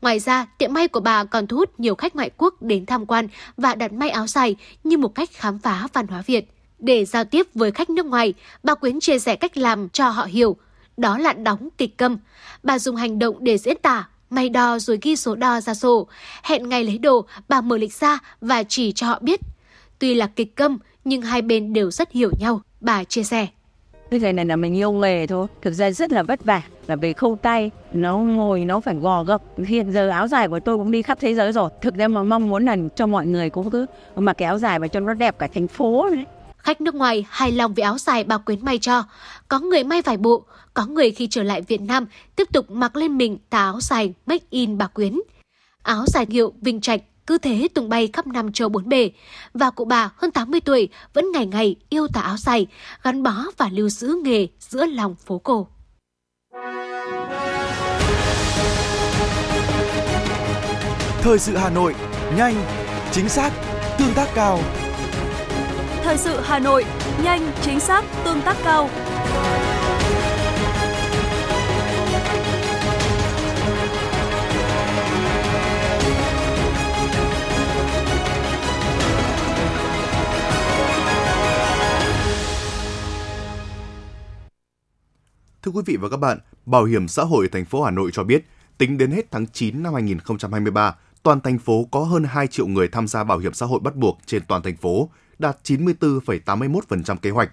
Ngoài 0.00 0.18
ra, 0.18 0.46
tiệm 0.58 0.72
may 0.72 0.88
của 0.88 1.00
bà 1.00 1.24
còn 1.24 1.46
thu 1.46 1.56
hút 1.56 1.80
nhiều 1.80 1.94
khách 1.94 2.16
ngoại 2.16 2.30
quốc 2.36 2.62
đến 2.62 2.86
tham 2.86 3.06
quan 3.06 3.28
và 3.56 3.74
đặt 3.74 3.92
may 3.92 4.10
áo 4.10 4.26
dài 4.26 4.56
như 4.84 4.98
một 4.98 5.14
cách 5.14 5.30
khám 5.32 5.58
phá 5.58 5.88
văn 5.92 6.06
hóa 6.06 6.22
Việt. 6.26 6.48
Để 6.82 7.04
giao 7.04 7.24
tiếp 7.24 7.46
với 7.54 7.70
khách 7.70 7.90
nước 7.90 8.06
ngoài, 8.06 8.34
bà 8.62 8.74
Quyến 8.74 9.00
chia 9.00 9.18
sẻ 9.18 9.36
cách 9.36 9.56
làm 9.56 9.88
cho 9.88 10.08
họ 10.08 10.24
hiểu. 10.24 10.56
Đó 10.96 11.18
là 11.18 11.32
đóng 11.32 11.68
kịch 11.78 11.96
câm. 11.96 12.18
Bà 12.62 12.78
dùng 12.78 12.96
hành 12.96 13.18
động 13.18 13.36
để 13.40 13.58
diễn 13.58 13.76
tả, 13.82 14.08
may 14.30 14.48
đo 14.48 14.78
rồi 14.78 14.98
ghi 15.02 15.16
số 15.16 15.34
đo 15.34 15.60
ra 15.60 15.74
sổ. 15.74 16.06
Hẹn 16.42 16.68
ngày 16.68 16.84
lấy 16.84 16.98
đồ, 16.98 17.24
bà 17.48 17.60
mở 17.60 17.78
lịch 17.78 17.92
ra 17.92 18.18
và 18.40 18.62
chỉ 18.62 18.92
cho 18.92 19.06
họ 19.06 19.18
biết. 19.22 19.40
Tuy 19.98 20.14
là 20.14 20.26
kịch 20.26 20.56
câm, 20.56 20.78
nhưng 21.04 21.22
hai 21.22 21.42
bên 21.42 21.72
đều 21.72 21.90
rất 21.90 22.12
hiểu 22.12 22.30
nhau, 22.40 22.60
bà 22.80 23.04
chia 23.04 23.22
sẻ. 23.22 23.46
Cái 24.10 24.20
này 24.20 24.32
này 24.32 24.44
là 24.44 24.56
mình 24.56 24.76
yêu 24.76 24.92
nghề 24.92 25.26
thôi, 25.26 25.46
thực 25.62 25.74
ra 25.74 25.90
rất 25.90 26.12
là 26.12 26.22
vất 26.22 26.44
vả, 26.44 26.62
là 26.86 26.96
về 26.96 27.12
khâu 27.12 27.38
tay, 27.42 27.70
nó 27.92 28.18
ngồi 28.18 28.64
nó 28.64 28.80
phải 28.80 28.94
gò 28.94 29.24
gập. 29.24 29.42
Hiện 29.58 29.92
giờ 29.92 30.08
áo 30.08 30.28
dài 30.28 30.48
của 30.48 30.60
tôi 30.60 30.76
cũng 30.76 30.90
đi 30.90 31.02
khắp 31.02 31.18
thế 31.20 31.34
giới 31.34 31.52
rồi, 31.52 31.70
thực 31.80 31.94
ra 31.94 32.08
mà 32.08 32.22
mong 32.22 32.48
muốn 32.48 32.64
là 32.64 32.76
cho 32.96 33.06
mọi 33.06 33.26
người 33.26 33.50
cũng 33.50 33.70
cứ 33.70 33.86
mặc 34.16 34.32
cái 34.32 34.46
áo 34.46 34.58
dài 34.58 34.78
và 34.78 34.88
cho 34.88 35.00
nó 35.00 35.14
đẹp 35.14 35.38
cả 35.38 35.48
thành 35.54 35.68
phố 35.68 36.08
đấy. 36.10 36.24
Khách 36.62 36.80
nước 36.80 36.94
ngoài 36.94 37.24
hài 37.30 37.52
lòng 37.52 37.74
với 37.74 37.82
áo 37.82 37.98
dài 37.98 38.24
bà 38.24 38.38
Quyến 38.38 38.64
may 38.64 38.78
cho. 38.78 39.04
Có 39.48 39.60
người 39.60 39.84
may 39.84 40.02
vài 40.02 40.16
bộ, 40.16 40.44
có 40.74 40.86
người 40.86 41.10
khi 41.10 41.28
trở 41.30 41.42
lại 41.42 41.62
Việt 41.62 41.80
Nam 41.80 42.06
tiếp 42.36 42.48
tục 42.52 42.70
mặc 42.70 42.96
lên 42.96 43.18
mình 43.18 43.38
tà 43.50 43.58
áo 43.58 43.80
dài 43.80 44.14
make 44.26 44.46
in 44.50 44.78
bà 44.78 44.86
Quyến. 44.86 45.20
Áo 45.82 46.04
dài 46.06 46.26
hiệu 46.30 46.52
Vinh 46.60 46.80
Trạch 46.80 47.00
cứ 47.26 47.38
thế 47.38 47.68
tung 47.74 47.88
bay 47.88 48.08
khắp 48.12 48.26
năm 48.26 48.52
châu 48.52 48.68
bốn 48.68 48.88
bề. 48.88 49.10
Và 49.54 49.70
cụ 49.70 49.84
bà 49.84 50.10
hơn 50.16 50.30
80 50.30 50.60
tuổi 50.60 50.88
vẫn 51.14 51.32
ngày 51.32 51.46
ngày 51.46 51.76
yêu 51.88 52.06
tà 52.14 52.20
áo 52.20 52.36
dài, 52.36 52.66
gắn 53.02 53.22
bó 53.22 53.44
và 53.56 53.68
lưu 53.72 53.88
giữ 53.88 54.16
nghề 54.24 54.46
giữa 54.58 54.86
lòng 54.86 55.14
phố 55.26 55.38
cổ. 55.38 55.66
Thời 61.22 61.38
sự 61.38 61.56
Hà 61.56 61.70
Nội, 61.70 61.94
nhanh, 62.36 62.54
chính 63.12 63.28
xác, 63.28 63.52
tương 63.98 64.14
tác 64.14 64.28
cao. 64.34 64.58
Thời 66.04 66.18
sự 66.18 66.40
Hà 66.42 66.58
Nội, 66.58 66.84
nhanh, 67.24 67.52
chính 67.62 67.80
xác, 67.80 68.04
tương 68.24 68.42
tác 68.42 68.56
cao. 68.64 68.88
Thưa 85.62 85.70
quý 85.70 85.82
vị 85.86 85.96
và 85.96 86.08
các 86.08 86.16
bạn, 86.16 86.38
Bảo 86.66 86.84
hiểm 86.84 87.08
xã 87.08 87.22
hội 87.22 87.48
thành 87.48 87.64
phố 87.64 87.82
Hà 87.82 87.90
Nội 87.90 88.10
cho 88.12 88.24
biết, 88.24 88.44
tính 88.78 88.98
đến 88.98 89.10
hết 89.10 89.30
tháng 89.30 89.46
9 89.46 89.82
năm 89.82 89.94
2023, 89.94 90.96
toàn 91.22 91.40
thành 91.40 91.58
phố 91.58 91.88
có 91.90 92.00
hơn 92.00 92.24
2 92.24 92.46
triệu 92.46 92.66
người 92.66 92.88
tham 92.88 93.08
gia 93.08 93.24
bảo 93.24 93.38
hiểm 93.38 93.54
xã 93.54 93.66
hội 93.66 93.80
bắt 93.80 93.96
buộc 93.96 94.18
trên 94.26 94.42
toàn 94.48 94.62
thành 94.62 94.76
phố, 94.76 95.08
đạt 95.42 95.56
94,81% 95.64 97.16
kế 97.16 97.30
hoạch. 97.30 97.50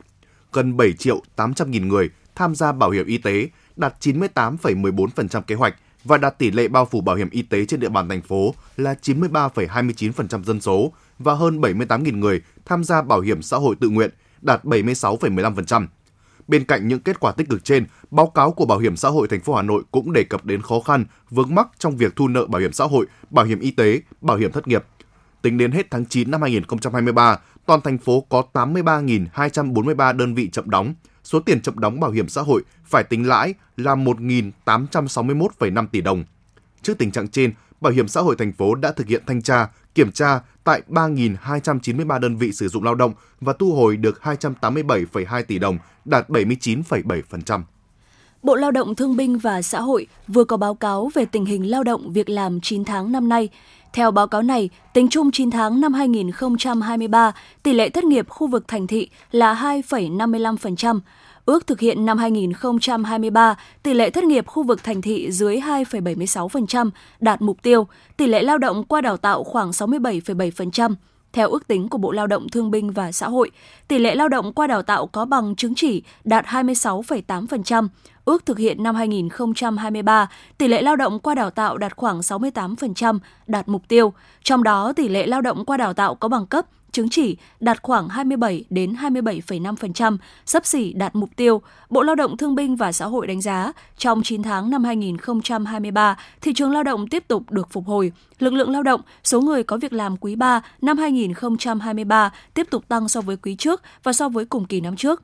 Gần 0.54 0.78
7 0.78 0.94
triệu 0.94 1.22
800 1.36 1.72
nghìn 1.72 1.88
người 1.88 2.10
tham 2.36 2.56
gia 2.56 2.72
bảo 2.72 2.90
hiểm 2.90 3.06
y 3.06 3.18
tế, 3.18 3.50
đạt 3.76 3.96
98,14% 4.00 5.42
kế 5.42 5.56
hoạch 5.56 5.76
và 6.04 6.18
đạt 6.18 6.38
tỷ 6.38 6.52
lệ 6.52 6.68
bao 6.68 6.86
phủ 6.86 7.02
bảo 7.02 7.16
hiểm 7.16 7.30
y 7.30 7.42
tế 7.42 7.66
trên 7.66 7.80
địa 7.80 7.90
bàn 7.90 8.10
thành 8.10 8.22
phố 8.22 8.54
là 8.78 8.96
93,29% 9.02 10.44
dân 10.44 10.62
số 10.62 10.94
và 11.20 11.34
hơn 11.34 11.62
78.000 11.62 12.18
người 12.18 12.42
tham 12.66 12.84
gia 12.84 13.02
bảo 13.02 13.22
hiểm 13.22 13.42
xã 13.42 13.58
hội 13.58 13.76
tự 13.80 13.90
nguyện, 13.90 14.10
đạt 14.42 14.64
76,15%. 14.66 15.88
Bên 16.48 16.64
cạnh 16.64 16.88
những 16.88 17.00
kết 17.00 17.20
quả 17.20 17.32
tích 17.32 17.50
cực 17.50 17.64
trên, 17.64 17.86
báo 18.12 18.28
cáo 18.28 18.52
của 18.52 18.66
Bảo 18.66 18.80
hiểm 18.80 18.96
xã 18.96 19.10
hội 19.10 19.28
thành 19.28 19.40
phố 19.40 19.56
Hà 19.56 19.62
Nội 19.62 19.84
cũng 19.92 20.14
đề 20.14 20.24
cập 20.24 20.46
đến 20.46 20.62
khó 20.62 20.80
khăn, 20.80 21.06
vướng 21.30 21.56
mắc 21.56 21.68
trong 21.80 21.98
việc 21.98 22.16
thu 22.16 22.28
nợ 22.28 22.46
bảo 22.46 22.62
hiểm 22.62 22.74
xã 22.74 22.86
hội, 22.86 23.06
bảo 23.30 23.46
hiểm 23.46 23.60
y 23.60 23.72
tế, 23.72 24.02
bảo 24.22 24.38
hiểm 24.38 24.52
thất 24.52 24.68
nghiệp. 24.68 24.86
Tính 25.42 25.58
đến 25.58 25.72
hết 25.72 25.92
tháng 25.92 26.06
9 26.06 26.32
năm 26.32 26.42
2023, 26.42 27.40
toàn 27.66 27.82
thành 27.82 27.98
phố 27.98 28.26
có 28.30 28.44
83.243 28.54 30.18
đơn 30.18 30.36
vị 30.36 30.50
chậm 30.50 30.70
đóng. 30.70 30.94
Số 31.24 31.40
tiền 31.40 31.62
chậm 31.62 31.80
đóng 31.80 32.00
bảo 32.00 32.12
hiểm 32.12 32.30
xã 32.30 32.42
hội 32.42 32.64
phải 32.86 33.04
tính 33.04 33.28
lãi 33.28 33.54
là 33.78 33.96
1.861,5 33.96 35.88
tỷ 35.88 36.02
đồng. 36.02 36.24
Trước 36.82 36.98
tình 36.98 37.12
trạng 37.12 37.28
trên, 37.28 37.54
Bảo 37.82 37.94
hiểm 37.94 38.08
xã 38.08 38.22
hội 38.22 38.36
thành 38.36 38.52
phố 38.52 38.76
đã 38.76 38.92
thực 38.92 39.08
hiện 39.08 39.24
thanh 39.28 39.42
tra, 39.42 39.68
kiểm 39.96 40.12
tra 40.12 40.40
tại 40.64 40.82
3.293 40.88 42.20
đơn 42.20 42.38
vị 42.38 42.52
sử 42.52 42.68
dụng 42.68 42.84
lao 42.84 42.96
động 42.96 43.14
và 43.42 43.54
thu 43.60 43.76
hồi 43.76 43.98
được 43.98 44.20
287,2 44.22 45.44
tỷ 45.44 45.60
đồng, 45.60 45.78
đạt 46.06 46.30
79,7%. 46.30 47.62
Bộ 48.44 48.56
Lao 48.56 48.72
động 48.72 48.96
Thương 48.96 49.16
binh 49.16 49.38
và 49.38 49.62
Xã 49.62 49.82
hội 49.82 50.08
vừa 50.28 50.44
có 50.44 50.58
báo 50.58 50.76
cáo 50.76 51.12
về 51.14 51.26
tình 51.26 51.46
hình 51.46 51.72
lao 51.72 51.84
động 51.84 52.14
việc 52.14 52.30
làm 52.30 52.62
9 52.62 52.86
tháng 52.86 53.12
năm 53.12 53.30
nay. 53.30 53.50
Theo 53.94 54.12
báo 54.12 54.28
cáo 54.28 54.42
này, 54.42 54.70
tính 54.94 55.08
chung 55.10 55.32
9 55.32 55.52
tháng 55.52 55.82
năm 55.82 55.94
2023, 55.94 57.32
tỷ 57.64 57.74
lệ 57.74 57.90
thất 57.90 58.04
nghiệp 58.04 58.30
khu 58.30 58.48
vực 58.48 58.68
thành 58.68 58.88
thị 58.88 59.10
là 59.32 59.54
2,55%. 59.90 61.00
Ước 61.46 61.68
thực 61.68 61.80
hiện 61.80 62.06
năm 62.06 62.18
2023, 62.18 63.56
tỷ 63.84 63.94
lệ 63.94 64.10
thất 64.10 64.24
nghiệp 64.24 64.48
khu 64.48 64.64
vực 64.64 64.84
thành 64.84 65.02
thị 65.02 65.32
dưới 65.32 65.58
2,76%, 65.58 66.90
đạt 67.20 67.42
mục 67.42 67.58
tiêu, 67.62 67.88
tỷ 68.18 68.28
lệ 68.28 68.42
lao 68.42 68.58
động 68.58 68.84
qua 68.84 69.02
đào 69.02 69.18
tạo 69.18 69.44
khoảng 69.44 69.70
67,7%. 69.70 70.96
Theo 71.34 71.50
ước 71.50 71.68
tính 71.68 71.90
của 71.90 71.98
Bộ 71.98 72.12
Lao 72.12 72.28
động 72.28 72.50
Thương 72.50 72.72
binh 72.72 72.92
và 72.92 73.12
Xã 73.12 73.30
hội, 73.30 73.52
tỷ 73.88 74.00
lệ 74.00 74.16
lao 74.16 74.30
động 74.30 74.54
qua 74.54 74.68
đào 74.68 74.82
tạo 74.82 75.08
có 75.08 75.26
bằng 75.26 75.56
chứng 75.56 75.76
chỉ 75.76 76.04
đạt 76.24 76.46
26,8%. 76.46 77.88
Ước 78.30 78.46
thực 78.46 78.58
hiện 78.58 78.84
năm 78.84 78.96
2023, 78.96 80.30
tỷ 80.58 80.68
lệ 80.68 80.82
lao 80.82 80.96
động 80.96 81.20
qua 81.20 81.36
đào 81.36 81.50
tạo 81.50 81.78
đạt 81.78 81.96
khoảng 81.96 82.20
68%, 82.20 83.20
đạt 83.48 83.68
mục 83.68 83.88
tiêu. 83.88 84.14
Trong 84.44 84.64
đó, 84.64 84.94
tỷ 84.94 85.10
lệ 85.10 85.28
lao 85.28 85.42
động 85.42 85.66
qua 85.66 85.78
đào 85.78 85.94
tạo 85.94 86.16
có 86.16 86.28
bằng 86.28 86.46
cấp 86.46 86.66
chứng 86.92 87.10
chỉ 87.10 87.38
đạt 87.60 87.82
khoảng 87.82 88.10
27 88.10 88.64
đến 88.70 88.94
27,5%, 88.94 90.18
sấp 90.46 90.66
xỉ 90.66 90.94
đạt 90.94 91.16
mục 91.16 91.30
tiêu. 91.36 91.62
Bộ 91.90 92.04
Lao 92.04 92.16
động 92.16 92.38
Thương 92.38 92.56
binh 92.56 92.76
và 92.76 92.92
Xã 92.92 93.06
hội 93.06 93.28
đánh 93.28 93.42
giá, 93.42 93.72
trong 93.98 94.24
9 94.24 94.44
tháng 94.44 94.70
năm 94.70 94.84
2023, 94.84 96.18
thị 96.42 96.54
trường 96.54 96.72
lao 96.72 96.84
động 96.84 97.08
tiếp 97.08 97.24
tục 97.28 97.52
được 97.52 97.68
phục 97.72 97.86
hồi. 97.86 98.12
Lực 98.40 98.54
lượng 98.54 98.70
lao 98.70 98.84
động, 98.84 99.02
số 99.24 99.42
người 99.42 99.64
có 99.64 99.78
việc 99.78 99.94
làm 99.94 100.18
quý 100.18 100.36
3 100.36 100.62
năm 100.82 100.98
2023 100.98 102.32
tiếp 102.54 102.68
tục 102.70 102.88
tăng 102.88 103.10
so 103.10 103.22
với 103.22 103.38
quý 103.38 103.56
trước 103.56 103.82
và 104.04 104.14
so 104.14 104.30
với 104.30 104.46
cùng 104.46 104.66
kỳ 104.66 104.82
năm 104.82 104.96
trước. 104.96 105.24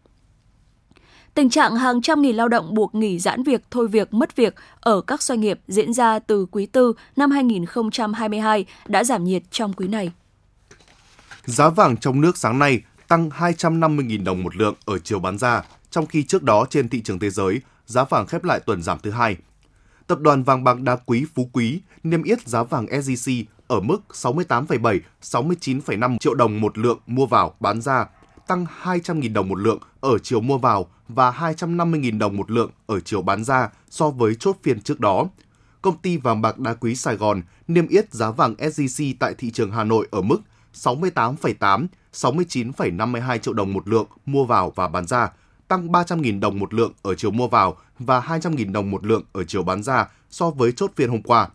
Tình 1.36 1.50
trạng 1.50 1.75
hàng 1.75 2.01
trăm 2.01 2.22
nghìn 2.22 2.36
lao 2.36 2.48
động 2.48 2.74
buộc 2.74 2.96
nghỉ 2.96 3.20
giãn 3.20 3.44
việc, 3.44 3.62
thôi 3.72 3.88
việc, 3.88 4.13
mất 4.13 4.36
việc 4.36 4.56
ở 4.80 5.01
các 5.01 5.22
doanh 5.22 5.39
nghiệp 5.39 5.60
diễn 5.68 5.94
ra 5.94 6.20
từ 6.20 6.46
quý 6.51 6.65
tư 6.65 6.94
năm 7.15 7.32
2022 7.32 8.65
đã 8.88 9.04
giảm 9.04 9.24
nhiệt 9.24 9.44
trong 9.51 9.74
quý 9.74 9.88
này. 9.88 10.12
Giá 11.46 11.70
vàng 11.70 11.98
trong 11.98 12.22
nước 12.22 12.38
sáng 12.38 12.60
nay 12.60 12.82
tăng 13.08 13.30
250.000 13.30 14.24
đồng 14.24 14.44
một 14.44 14.56
lượng 14.56 14.75
ở 14.86 15.00
chiều 15.00 15.20
bán 15.20 15.38
ra, 15.38 15.63
trong 15.92 16.06
khi 16.06 16.24
trước 16.24 16.44
đó 16.44 16.65
trên 16.70 16.89
thị 16.89 17.01
trường 17.01 17.20
thế 17.20 17.30
giới, 17.30 17.62
giá 17.86 18.04
vàng 18.04 18.27
khép 18.27 18.44
lại 18.44 18.60
tuần 18.60 18.82
giảm 18.82 19.00
thứ 19.04 19.12
hai. 19.12 19.38
Tập 20.08 20.20
đoàn 20.20 20.44
vàng 20.44 20.63
bạc 20.63 20.82
đá 20.82 20.96
quý 20.96 21.25
Phú 21.36 21.50
Quý 21.54 21.82
niêm 22.04 22.24
yết 22.24 22.48
giá 22.48 22.63
vàng 22.63 22.86
SJC 22.86 23.44
ở 23.68 23.80
mức 23.80 23.98
68,7, 24.12 25.00
69,5 25.22 26.18
triệu 26.18 26.34
đồng 26.34 26.62
một 26.62 26.77
lượng 26.77 27.00
mua 27.08 27.25
vào 27.25 27.56
bán 27.60 27.82
ra, 27.82 28.06
tăng 28.48 28.66
200.000 28.84 29.34
đồng 29.34 29.50
một 29.50 29.56
lượng 29.56 29.80
ở 30.02 30.18
chiều 30.18 30.42
mua 30.42 30.58
vào 30.58 30.88
và 31.08 31.32
250.000 31.32 32.20
đồng 32.20 32.38
một 32.38 32.52
lượng 32.52 32.72
ở 32.86 33.00
chiều 33.00 33.22
bán 33.22 33.44
ra 33.44 33.70
so 33.90 34.10
với 34.10 34.36
chốt 34.36 34.58
phiên 34.64 34.82
trước 34.82 35.00
đó. 35.00 35.25
Công 35.82 35.98
ty 35.98 36.18
vàng 36.18 36.42
bạc 36.42 36.60
đá 36.60 36.74
quý 36.74 36.96
Sài 36.96 37.16
Gòn 37.16 37.42
niêm 37.68 37.88
yết 37.88 38.14
giá 38.14 38.32
vàng 38.32 38.56
SJC 38.56 39.14
tại 39.20 39.34
thị 39.38 39.52
trường 39.52 39.72
Hà 39.72 39.84
Nội 39.84 40.08
ở 40.12 40.22
mức 40.22 40.42
68,8, 40.74 41.88
69,52 42.14 43.38
triệu 43.38 43.54
đồng 43.54 43.74
một 43.74 43.88
lượng 43.88 44.08
mua 44.25 44.46
vào 44.46 44.74
và 44.75 44.88
bán 44.88 45.08
ra, 45.08 45.32
tăng 45.68 45.88
300.000 45.88 46.40
đồng 46.40 46.60
một 46.60 46.74
lượng 46.74 46.92
ở 47.02 47.16
chiều 47.16 47.32
mua 47.32 47.48
vào 47.48 47.78
và 48.00 48.20
200.000 48.20 48.72
đồng 48.72 48.92
một 48.92 49.06
lượng 49.06 49.24
ở 49.34 49.44
chiều 49.44 49.64
bán 49.64 49.84
ra 49.84 50.08
so 50.30 50.50
với 50.50 50.72
chốt 50.72 50.92
phiên 50.96 51.10
hôm 51.10 51.22
qua. 51.22 51.50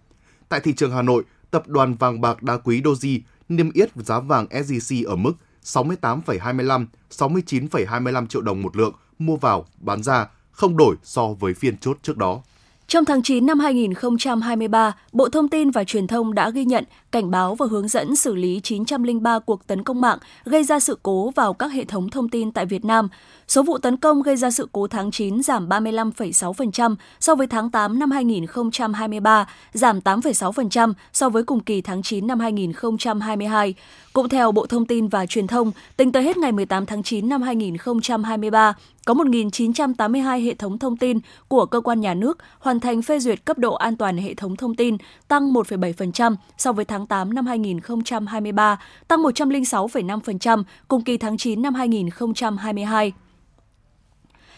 Tại 0.48 0.60
thị 0.60 0.72
trường 0.76 0.92
Hà 0.92 1.02
Nội, 1.02 1.24
tập 1.50 1.68
đoàn 1.68 1.94
vàng 1.94 2.20
bạc 2.20 2.42
đá 2.42 2.56
quý 2.56 2.82
Doji 2.82 3.20
niêm 3.48 3.72
yết 3.72 3.90
giá 3.96 4.20
vàng 4.20 4.46
SJC 4.46 5.08
ở 5.08 5.16
mức 5.16 5.32
68,25, 5.64 6.86
69,25 7.10 8.26
triệu 8.26 8.42
đồng 8.42 8.62
một 8.62 8.76
lượng 8.76 8.92
mua 9.18 9.36
vào, 9.36 9.66
bán 9.78 10.02
ra, 10.02 10.26
không 10.50 10.76
đổi 10.76 10.96
so 11.02 11.28
với 11.40 11.54
phiên 11.54 11.76
chốt 11.78 11.98
trước 12.02 12.16
đó. 12.16 12.40
Trong 12.86 13.04
tháng 13.04 13.22
9 13.22 13.46
năm 13.46 13.58
2023, 13.58 14.92
Bộ 15.12 15.28
Thông 15.28 15.48
tin 15.48 15.70
và 15.70 15.84
Truyền 15.84 16.06
thông 16.06 16.34
đã 16.34 16.50
ghi 16.50 16.64
nhận, 16.64 16.84
cảnh 17.12 17.30
báo 17.30 17.54
và 17.54 17.66
hướng 17.70 17.88
dẫn 17.88 18.16
xử 18.16 18.34
lý 18.34 18.60
903 18.60 19.38
cuộc 19.38 19.66
tấn 19.66 19.82
công 19.82 20.00
mạng 20.00 20.18
gây 20.44 20.64
ra 20.64 20.80
sự 20.80 20.98
cố 21.02 21.30
vào 21.30 21.52
các 21.52 21.72
hệ 21.72 21.84
thống 21.84 22.10
thông 22.10 22.28
tin 22.28 22.52
tại 22.52 22.66
Việt 22.66 22.84
Nam. 22.84 23.08
Số 23.48 23.62
vụ 23.62 23.78
tấn 23.78 23.96
công 23.96 24.22
gây 24.22 24.36
ra 24.36 24.50
sự 24.50 24.68
cố 24.72 24.86
tháng 24.86 25.10
9 25.10 25.42
giảm 25.42 25.68
35,6% 25.68 26.96
so 27.20 27.34
với 27.34 27.46
tháng 27.46 27.70
8 27.70 27.98
năm 27.98 28.10
2023, 28.10 29.48
giảm 29.72 29.98
8,6% 29.98 30.92
so 31.12 31.28
với 31.28 31.42
cùng 31.42 31.60
kỳ 31.60 31.80
tháng 31.80 32.02
9 32.02 32.26
năm 32.26 32.40
2022. 32.40 33.74
Cũng 34.12 34.28
theo 34.28 34.52
Bộ 34.52 34.66
Thông 34.66 34.86
tin 34.86 35.08
và 35.08 35.26
Truyền 35.26 35.46
thông, 35.46 35.72
tính 35.96 36.12
tới 36.12 36.22
hết 36.22 36.36
ngày 36.36 36.52
18 36.52 36.86
tháng 36.86 37.02
9 37.02 37.28
năm 37.28 37.42
2023, 37.42 38.74
có 39.04 39.14
1.982 39.14 40.44
hệ 40.44 40.54
thống 40.54 40.78
thông 40.78 40.96
tin 40.96 41.18
của 41.48 41.66
cơ 41.66 41.80
quan 41.80 42.00
nhà 42.00 42.14
nước 42.14 42.38
hoàn 42.58 42.80
thành 42.80 43.02
phê 43.02 43.18
duyệt 43.18 43.44
cấp 43.44 43.58
độ 43.58 43.74
an 43.74 43.96
toàn 43.96 44.16
hệ 44.16 44.34
thống 44.34 44.56
thông 44.56 44.74
tin, 44.74 44.96
tăng 45.28 45.52
1,7% 45.52 46.34
so 46.58 46.72
với 46.72 46.84
tháng 46.84 46.99
tháng 47.00 47.06
8 47.06 47.34
năm 47.34 47.46
2023, 47.46 48.80
tăng 49.08 49.22
106,5% 49.22 50.62
cùng 50.88 51.04
kỳ 51.04 51.18
tháng 51.18 51.36
9 51.36 51.62
năm 51.62 51.74
2022. 51.74 53.12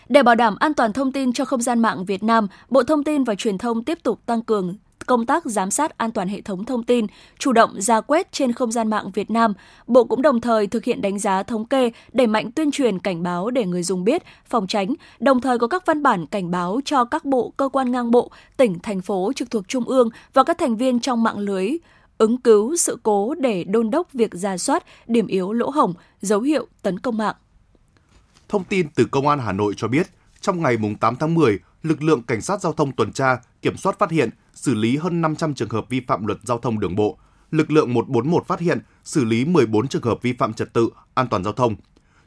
Để 0.08 0.22
bảo 0.22 0.34
đảm 0.34 0.56
an 0.60 0.74
toàn 0.74 0.92
thông 0.92 1.12
tin 1.12 1.32
cho 1.32 1.44
không 1.44 1.62
gian 1.62 1.78
mạng 1.80 2.04
Việt 2.04 2.22
Nam, 2.22 2.48
Bộ 2.68 2.82
Thông 2.82 3.04
tin 3.04 3.24
và 3.24 3.34
Truyền 3.34 3.58
thông 3.58 3.84
tiếp 3.84 3.98
tục 4.02 4.20
tăng 4.26 4.42
cường 4.42 4.74
công 5.06 5.26
tác 5.26 5.46
giám 5.46 5.70
sát 5.70 5.98
an 5.98 6.10
toàn 6.10 6.28
hệ 6.28 6.40
thống 6.40 6.64
thông 6.64 6.82
tin, 6.82 7.06
chủ 7.38 7.52
động 7.52 7.80
ra 7.80 8.00
quét 8.00 8.32
trên 8.32 8.52
không 8.52 8.72
gian 8.72 8.90
mạng 8.90 9.10
Việt 9.14 9.30
Nam. 9.30 9.54
Bộ 9.86 10.04
cũng 10.04 10.22
đồng 10.22 10.40
thời 10.40 10.66
thực 10.66 10.84
hiện 10.84 11.02
đánh 11.02 11.18
giá 11.18 11.42
thống 11.42 11.64
kê, 11.64 11.90
đẩy 12.12 12.26
mạnh 12.26 12.50
tuyên 12.52 12.70
truyền 12.70 12.98
cảnh 12.98 13.22
báo 13.22 13.50
để 13.50 13.66
người 13.66 13.82
dùng 13.82 14.04
biết, 14.04 14.22
phòng 14.46 14.66
tránh, 14.66 14.94
đồng 15.20 15.40
thời 15.40 15.58
có 15.58 15.66
các 15.66 15.86
văn 15.86 16.02
bản 16.02 16.26
cảnh 16.26 16.50
báo 16.50 16.80
cho 16.84 17.04
các 17.04 17.24
bộ, 17.24 17.52
cơ 17.56 17.68
quan 17.68 17.92
ngang 17.92 18.10
bộ, 18.10 18.30
tỉnh, 18.56 18.78
thành 18.78 19.00
phố 19.00 19.32
trực 19.36 19.50
thuộc 19.50 19.68
trung 19.68 19.84
ương 19.84 20.08
và 20.32 20.44
các 20.44 20.58
thành 20.58 20.76
viên 20.76 21.00
trong 21.00 21.22
mạng 21.22 21.38
lưới 21.38 21.76
ứng 22.22 22.38
cứu 22.38 22.76
sự 22.76 22.98
cố 23.02 23.34
để 23.34 23.64
đôn 23.64 23.90
đốc 23.90 24.12
việc 24.12 24.34
ra 24.34 24.58
soát 24.58 24.84
điểm 25.06 25.26
yếu 25.26 25.52
lỗ 25.52 25.70
hổng, 25.70 25.94
dấu 26.20 26.40
hiệu 26.40 26.66
tấn 26.82 26.98
công 26.98 27.16
mạng. 27.16 27.34
Thông 28.48 28.64
tin 28.64 28.88
từ 28.94 29.04
Công 29.04 29.28
an 29.28 29.38
Hà 29.38 29.52
Nội 29.52 29.74
cho 29.76 29.88
biết, 29.88 30.06
trong 30.40 30.62
ngày 30.62 30.76
8 31.00 31.16
tháng 31.16 31.34
10, 31.34 31.58
lực 31.82 32.02
lượng 32.02 32.22
cảnh 32.22 32.40
sát 32.40 32.60
giao 32.60 32.72
thông 32.72 32.92
tuần 32.92 33.12
tra, 33.12 33.36
kiểm 33.62 33.76
soát 33.76 33.98
phát 33.98 34.10
hiện, 34.10 34.30
xử 34.54 34.74
lý 34.74 34.96
hơn 34.96 35.20
500 35.20 35.54
trường 35.54 35.68
hợp 35.68 35.86
vi 35.88 36.00
phạm 36.00 36.26
luật 36.26 36.38
giao 36.42 36.58
thông 36.58 36.80
đường 36.80 36.96
bộ. 36.96 37.18
Lực 37.50 37.70
lượng 37.70 37.94
141 37.94 38.46
phát 38.46 38.60
hiện, 38.60 38.78
xử 39.04 39.24
lý 39.24 39.44
14 39.44 39.88
trường 39.88 40.02
hợp 40.02 40.22
vi 40.22 40.32
phạm 40.32 40.52
trật 40.52 40.72
tự, 40.72 40.90
an 41.14 41.26
toàn 41.28 41.44
giao 41.44 41.52
thông. 41.52 41.74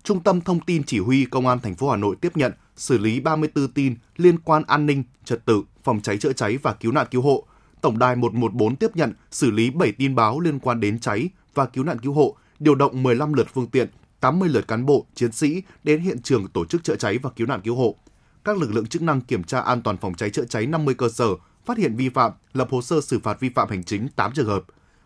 Trung 0.03 0.23
tâm 0.23 0.41
Thông 0.41 0.59
tin 0.59 0.83
Chỉ 0.83 0.99
huy 0.99 1.25
Công 1.25 1.47
an 1.47 1.59
thành 1.59 1.75
phố 1.75 1.89
Hà 1.89 1.97
Nội 1.97 2.15
tiếp 2.21 2.37
nhận, 2.37 2.51
xử 2.75 2.97
lý 2.97 3.19
34 3.19 3.67
tin 3.67 3.95
liên 4.17 4.39
quan 4.39 4.63
an 4.67 4.85
ninh, 4.85 5.03
trật 5.25 5.45
tự, 5.45 5.63
phòng 5.83 6.01
cháy 6.01 6.17
chữa 6.17 6.33
cháy 6.33 6.57
và 6.57 6.73
cứu 6.73 6.91
nạn 6.91 7.07
cứu 7.11 7.21
hộ. 7.21 7.47
Tổng 7.85 7.99
đài 7.99 8.15
114 8.15 8.75
tiếp 8.75 8.95
nhận, 8.95 9.13
xử 9.31 9.51
lý 9.51 9.69
7 9.69 9.91
tin 9.91 10.15
báo 10.15 10.39
liên 10.39 10.59
quan 10.59 10.79
đến 10.79 10.99
cháy 10.99 11.29
và 11.53 11.65
cứu 11.65 11.83
nạn 11.83 11.99
cứu 11.99 12.13
hộ, 12.13 12.35
điều 12.59 12.75
động 12.75 13.03
15 13.03 13.33
lượt 13.33 13.47
phương 13.53 13.67
tiện, 13.67 13.89
80 14.19 14.49
lượt 14.49 14.67
cán 14.67 14.85
bộ, 14.85 15.05
chiến 15.15 15.31
sĩ 15.31 15.61
đến 15.83 16.01
hiện 16.01 16.21
trường 16.21 16.47
tổ 16.47 16.65
chức 16.65 16.83
chữa 16.83 16.95
cháy 16.95 17.17
và 17.17 17.29
cứu 17.29 17.47
nạn 17.47 17.61
cứu 17.63 17.75
hộ. 17.75 17.95
Các 18.43 18.57
lực 18.57 18.73
lượng 18.73 18.87
chức 18.87 19.01
năng 19.01 19.21
kiểm 19.21 19.43
tra 19.43 19.59
an 19.59 19.81
toàn 19.81 19.97
phòng 19.97 20.13
cháy 20.13 20.29
chữa 20.29 20.45
cháy 20.45 20.65
50 20.65 20.95
cơ 20.95 21.09
sở, 21.09 21.27
phát 21.65 21.77
hiện 21.77 21.95
vi 21.95 22.09
phạm, 22.09 22.31
lập 22.53 22.67
hồ 22.71 22.81
sơ 22.81 23.01
xử 23.01 23.19
phạt 23.19 23.39
vi 23.39 23.49
phạm 23.49 23.69
hành 23.69 23.83
chính 23.83 24.07
8 24.15 24.31
trường 24.33 24.47
hợp. 24.47 24.63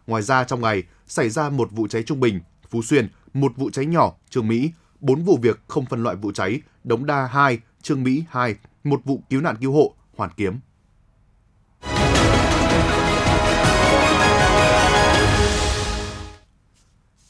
Ngoài 0.08 0.22
ra 0.22 0.44
trong 0.44 0.62
ngày 0.62 0.84
xảy 1.08 1.30
ra 1.30 1.50
một 1.50 1.72
vụ 1.72 1.88
cháy 1.88 2.04
trung 2.04 2.20
bình, 2.20 2.40
Phú 2.70 2.82
Xuyên, 2.82 3.08
một 3.34 3.52
vụ 3.58 3.70
cháy 3.70 3.86
nhỏ, 3.86 4.14
Trường 4.30 4.48
Mỹ, 4.48 4.72
4 5.00 5.24
vụ 5.24 5.38
việc 5.42 5.60
không 5.68 5.86
phân 5.86 6.04
loại 6.04 6.16
vụ 6.16 6.32
cháy, 6.32 6.62
Đống 6.84 7.06
Đa 7.06 7.26
2, 7.26 7.60
Trương 7.82 8.04
Mỹ 8.04 8.24
2, 8.30 8.56
một 8.84 9.02
vụ 9.06 9.24
cứu 9.30 9.42
nạn 9.42 9.56
cứu 9.62 9.72
hộ, 9.72 9.96
Hoàn 10.16 10.30
Kiếm. 10.38 10.60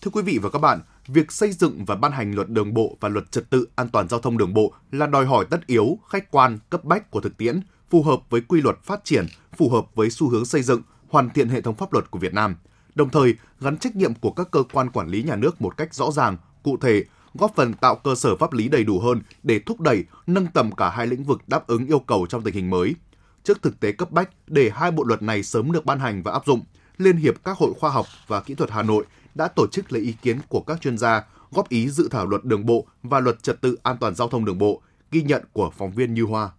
Thưa 0.02 0.12
quý 0.14 0.22
vị 0.22 0.38
và 0.42 0.50
các 0.50 0.60
bạn, 0.60 0.80
việc 1.08 1.32
xây 1.32 1.52
dựng 1.52 1.86
và 1.86 1.96
ban 1.96 2.12
hành 2.12 2.36
luật 2.36 2.50
đường 2.50 2.74
bộ 2.74 2.98
và 3.00 3.10
luật 3.10 3.32
trật 3.32 3.50
tự 3.50 3.68
an 3.76 3.90
toàn 3.90 4.10
giao 4.10 4.20
thông 4.20 4.38
đường 4.38 4.54
bộ 4.54 4.74
là 4.92 5.08
đòi 5.08 5.26
hỏi 5.26 5.46
tất 5.50 5.68
yếu, 5.68 6.00
khách 6.10 6.32
quan, 6.32 6.60
cấp 6.70 6.84
bách 6.84 7.12
của 7.12 7.22
thực 7.22 7.38
tiễn, 7.38 7.60
phù 7.90 8.04
hợp 8.04 8.20
với 8.30 8.42
quy 8.42 8.62
luật 8.62 8.84
phát 8.84 9.06
triển, 9.06 9.26
phù 9.58 9.70
hợp 9.70 9.86
với 9.96 10.10
xu 10.10 10.30
hướng 10.30 10.46
xây 10.46 10.62
dựng, 10.62 10.82
hoàn 11.10 11.30
thiện 11.30 11.50
hệ 11.50 11.62
thống 11.62 11.76
pháp 11.76 11.94
luật 11.94 12.12
của 12.12 12.20
Việt 12.20 12.34
Nam. 12.34 12.56
Đồng 12.96 13.10
thời, 13.10 13.36
gắn 13.60 13.78
trách 13.78 13.96
nhiệm 13.96 14.14
của 14.14 14.32
các 14.32 14.52
cơ 14.52 14.64
quan 14.74 14.90
quản 14.90 15.08
lý 15.08 15.24
nhà 15.24 15.36
nước 15.36 15.62
một 15.62 15.78
cách 15.78 15.94
rõ 15.94 16.12
ràng, 16.12 16.38
cụ 16.64 16.78
thể, 16.78 17.04
góp 17.34 17.56
phần 17.56 17.74
tạo 17.74 17.96
cơ 17.96 18.16
sở 18.16 18.36
pháp 18.36 18.54
lý 18.54 18.70
đầy 18.70 18.84
đủ 18.84 19.00
hơn 19.00 19.22
để 19.44 19.60
thúc 19.60 19.80
đẩy, 19.82 20.04
nâng 20.28 20.48
tầm 20.48 20.72
cả 20.72 20.90
hai 20.90 21.08
lĩnh 21.08 21.24
vực 21.24 21.42
đáp 21.48 21.68
ứng 21.68 21.88
yêu 21.88 22.00
cầu 22.00 22.26
trong 22.30 22.44
tình 22.44 22.54
hình 22.54 22.70
mới. 22.70 22.96
Trước 23.44 23.62
thực 23.62 23.80
tế 23.80 23.92
cấp 23.92 24.12
bách 24.12 24.30
để 24.48 24.72
hai 24.74 24.92
bộ 24.92 25.04
luật 25.04 25.22
này 25.22 25.44
sớm 25.44 25.72
được 25.72 25.86
ban 25.86 26.00
hành 26.00 26.24
và 26.24 26.32
áp 26.32 26.46
dụng, 26.46 26.62
Liên 26.98 27.18
hiệp 27.18 27.44
các 27.44 27.58
hội 27.58 27.74
khoa 27.80 27.90
học 27.90 28.06
và 28.28 28.42
kỹ 28.42 28.56
thuật 28.56 28.72
Hà 28.72 28.84
Nội 28.84 29.06
đã 29.36 29.48
tổ 29.48 29.68
chức 29.68 29.92
lấy 29.92 30.02
ý 30.02 30.16
kiến 30.22 30.40
của 30.48 30.62
các 30.62 30.82
chuyên 30.82 30.98
gia, 30.98 31.24
góp 31.52 31.70
ý 31.70 31.90
dự 31.90 32.08
thảo 32.12 32.26
luật 32.26 32.46
đường 32.46 32.66
bộ 32.66 32.86
và 33.04 33.20
luật 33.20 33.44
trật 33.44 33.62
tự 33.62 33.78
an 33.84 33.98
toàn 34.00 34.16
giao 34.16 34.30
thông 34.30 34.46
đường 34.46 34.58
bộ, 34.58 34.82
ghi 35.12 35.22
nhận 35.22 35.44
của 35.54 35.72
phóng 35.78 35.92
viên 35.92 36.14
Như 36.14 36.24
Hoa. 36.24 36.50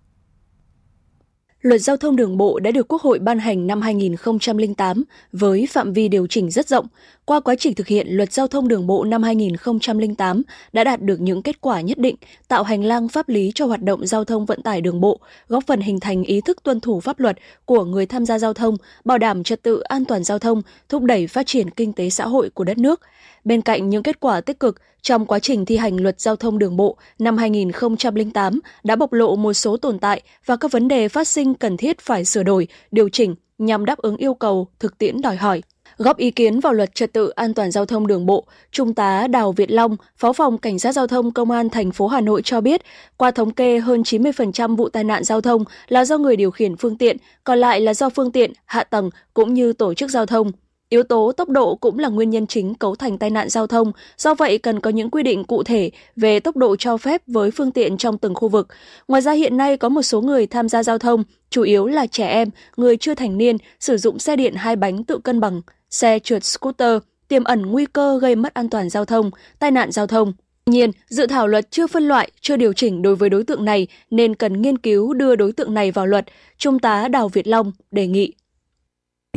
Luật 1.63 1.81
giao 1.81 1.97
thông 1.97 2.17
đường 2.17 2.37
bộ 2.37 2.59
đã 2.59 2.71
được 2.71 2.89
Quốc 2.89 3.03
hội 3.03 3.19
ban 3.19 3.39
hành 3.39 3.67
năm 3.67 3.83
2008 3.83 5.05
với 5.33 5.67
phạm 5.71 5.93
vi 5.93 6.09
điều 6.09 6.27
chỉnh 6.27 6.51
rất 6.51 6.69
rộng. 6.69 6.87
Qua 7.25 7.41
quá 7.41 7.55
trình 7.59 7.75
thực 7.75 7.87
hiện, 7.87 8.07
Luật 8.11 8.33
giao 8.33 8.47
thông 8.47 8.69
đường 8.69 8.87
bộ 8.87 9.05
năm 9.05 9.23
2008 9.23 10.43
đã 10.73 10.85
đạt 10.85 11.03
được 11.03 11.21
những 11.21 11.43
kết 11.43 11.61
quả 11.61 11.81
nhất 11.81 11.99
định, 11.99 12.17
tạo 12.49 12.63
hành 12.63 12.85
lang 12.85 13.09
pháp 13.09 13.29
lý 13.29 13.53
cho 13.55 13.67
hoạt 13.67 13.83
động 13.83 14.07
giao 14.07 14.25
thông 14.25 14.47
vận 14.47 14.63
tải 14.63 14.81
đường 14.81 15.01
bộ, 15.01 15.21
góp 15.49 15.65
phần 15.67 15.81
hình 15.81 16.01
thành 16.01 16.23
ý 16.23 16.41
thức 16.41 16.63
tuân 16.63 16.81
thủ 16.81 17.01
pháp 17.01 17.21
luật 17.21 17.37
của 17.65 17.85
người 17.85 18.07
tham 18.07 18.27
gia 18.27 18.39
giao 18.39 18.55
thông, 18.55 18.77
bảo 19.05 19.19
đảm 19.19 19.43
trật 19.43 19.63
tự 19.63 19.81
an 19.81 20.05
toàn 20.05 20.25
giao 20.25 20.39
thông, 20.39 20.63
thúc 20.89 21.03
đẩy 21.03 21.27
phát 21.27 21.47
triển 21.47 21.71
kinh 21.71 21.93
tế 21.93 22.11
xã 22.11 22.27
hội 22.27 22.51
của 22.51 22.65
đất 22.65 22.79
nước. 22.79 23.01
Bên 23.45 23.63
cạnh 23.63 23.91
những 23.91 24.03
kết 24.03 24.21
quả 24.21 24.41
tích 24.41 24.61
cực, 24.61 24.81
trong 25.03 25.27
quá 25.27 25.39
trình 25.39 25.65
thi 25.65 25.77
hành 25.77 25.97
luật 25.97 26.21
giao 26.21 26.37
thông 26.37 26.59
đường 26.59 26.77
bộ 26.77 26.97
năm 27.19 27.37
2008 27.37 28.61
đã 28.85 28.97
bộc 28.97 29.13
lộ 29.13 29.37
một 29.37 29.53
số 29.53 29.77
tồn 29.77 29.99
tại 29.99 30.23
và 30.47 30.57
các 30.57 30.73
vấn 30.73 30.89
đề 30.89 31.09
phát 31.09 31.29
sinh 31.29 31.55
cần 31.55 31.77
thiết 31.77 32.01
phải 32.01 32.25
sửa 32.25 32.43
đổi, 32.43 32.69
điều 32.91 33.09
chỉnh 33.09 33.35
nhằm 33.59 33.85
đáp 33.85 33.99
ứng 33.99 34.17
yêu 34.17 34.35
cầu 34.35 34.69
thực 34.79 34.99
tiễn 34.99 35.21
đòi 35.21 35.37
hỏi. 35.37 35.63
Góp 35.97 36.17
ý 36.17 36.31
kiến 36.31 36.61
vào 36.61 36.73
luật 36.73 36.95
trật 36.95 37.13
tự 37.13 37.29
an 37.29 37.55
toàn 37.55 37.71
giao 37.71 37.87
thông 37.87 38.07
đường 38.07 38.27
bộ, 38.27 38.47
Trung 38.73 38.95
tá 38.95 39.27
Đào 39.27 39.53
Việt 39.53 39.71
Long, 39.71 39.97
Phó 40.17 40.33
phòng 40.33 40.59
Cảnh 40.59 40.79
sát 40.79 40.93
giao 40.93 41.07
thông 41.07 41.33
Công 41.33 41.51
an 41.51 41.71
thành 41.71 41.93
phố 41.93 42.07
Hà 42.07 42.21
Nội 42.21 42.43
cho 42.45 42.61
biết, 42.61 42.83
qua 43.17 43.31
thống 43.31 43.51
kê 43.51 43.79
hơn 43.79 44.03
90% 44.03 44.77
vụ 44.77 44.89
tai 44.89 45.05
nạn 45.05 45.25
giao 45.25 45.41
thông 45.41 45.65
là 45.89 46.05
do 46.05 46.19
người 46.19 46.37
điều 46.37 46.51
khiển 46.51 46.77
phương 46.77 46.99
tiện, 46.99 47.17
còn 47.45 47.59
lại 47.59 47.81
là 47.81 47.95
do 47.95 48.11
phương 48.11 48.33
tiện, 48.33 48.53
hạ 48.65 48.85
tầng 48.85 49.11
cũng 49.35 49.55
như 49.55 49.73
tổ 49.73 49.95
chức 49.95 50.11
giao 50.11 50.27
thông 50.27 50.53
Yếu 50.91 51.03
tố 51.03 51.33
tốc 51.33 51.49
độ 51.49 51.75
cũng 51.75 51.99
là 51.99 52.09
nguyên 52.09 52.31
nhân 52.31 52.47
chính 52.47 52.75
cấu 52.75 52.95
thành 52.95 53.19
tai 53.19 53.31
nạn 53.31 53.49
giao 53.49 53.67
thông, 53.67 53.93
do 54.17 54.35
vậy 54.35 54.59
cần 54.59 54.81
có 54.81 54.91
những 54.91 55.11
quy 55.11 55.23
định 55.23 55.45
cụ 55.45 55.63
thể 55.63 55.91
về 56.17 56.41
tốc 56.41 56.57
độ 56.57 56.77
cho 56.77 56.97
phép 56.97 57.23
với 57.27 57.51
phương 57.51 57.73
tiện 57.73 57.97
trong 57.97 58.19
từng 58.19 58.35
khu 58.35 58.49
vực. 58.49 58.69
Ngoài 59.09 59.23
ra 59.23 59.33
hiện 59.33 59.57
nay 59.57 59.77
có 59.77 59.89
một 59.89 60.03
số 60.03 60.21
người 60.21 60.47
tham 60.47 60.69
gia 60.69 60.83
giao 60.83 60.99
thông, 60.99 61.25
chủ 61.51 61.63
yếu 61.63 61.87
là 61.87 62.07
trẻ 62.07 62.29
em, 62.29 62.51
người 62.77 62.97
chưa 62.97 63.15
thành 63.15 63.39
niên, 63.39 63.57
sử 63.81 63.97
dụng 63.97 64.19
xe 64.19 64.37
điện 64.37 64.55
hai 64.55 64.77
bánh 64.77 65.05
tự 65.05 65.19
cân 65.19 65.41
bằng, 65.41 65.63
xe 65.91 66.19
trượt 66.19 66.45
scooter, 66.45 66.99
tiềm 67.29 67.45
ẩn 67.45 67.67
nguy 67.67 67.87
cơ 67.87 68.19
gây 68.19 68.37
mất 68.37 68.55
an 68.55 68.69
toàn 68.69 68.91
giao 68.91 69.05
thông, 69.05 69.31
tai 69.59 69.71
nạn 69.71 69.93
giao 69.93 70.07
thông. 70.07 70.33
Tuy 70.65 70.73
nhiên, 70.73 70.91
dự 71.09 71.27
thảo 71.27 71.47
luật 71.47 71.71
chưa 71.71 71.87
phân 71.87 72.09
loại, 72.09 72.31
chưa 72.41 72.57
điều 72.57 72.73
chỉnh 72.73 73.03
đối 73.03 73.17
với 73.17 73.31
đối 73.31 73.45
tượng 73.45 73.65
này 73.65 73.87
nên 74.11 74.35
cần 74.35 74.63
nghiên 74.63 74.79
cứu 74.79 75.15
đưa 75.15 75.37
đối 75.37 75.53
tượng 75.53 75.75
này 75.75 75.91
vào 75.91 76.07
luật, 76.07 76.27
Trung 76.59 76.79
tá 76.79 77.09
Đào 77.09 77.29
Việt 77.29 77.47
Long 77.47 77.73
đề 77.91 78.07
nghị. 78.07 78.33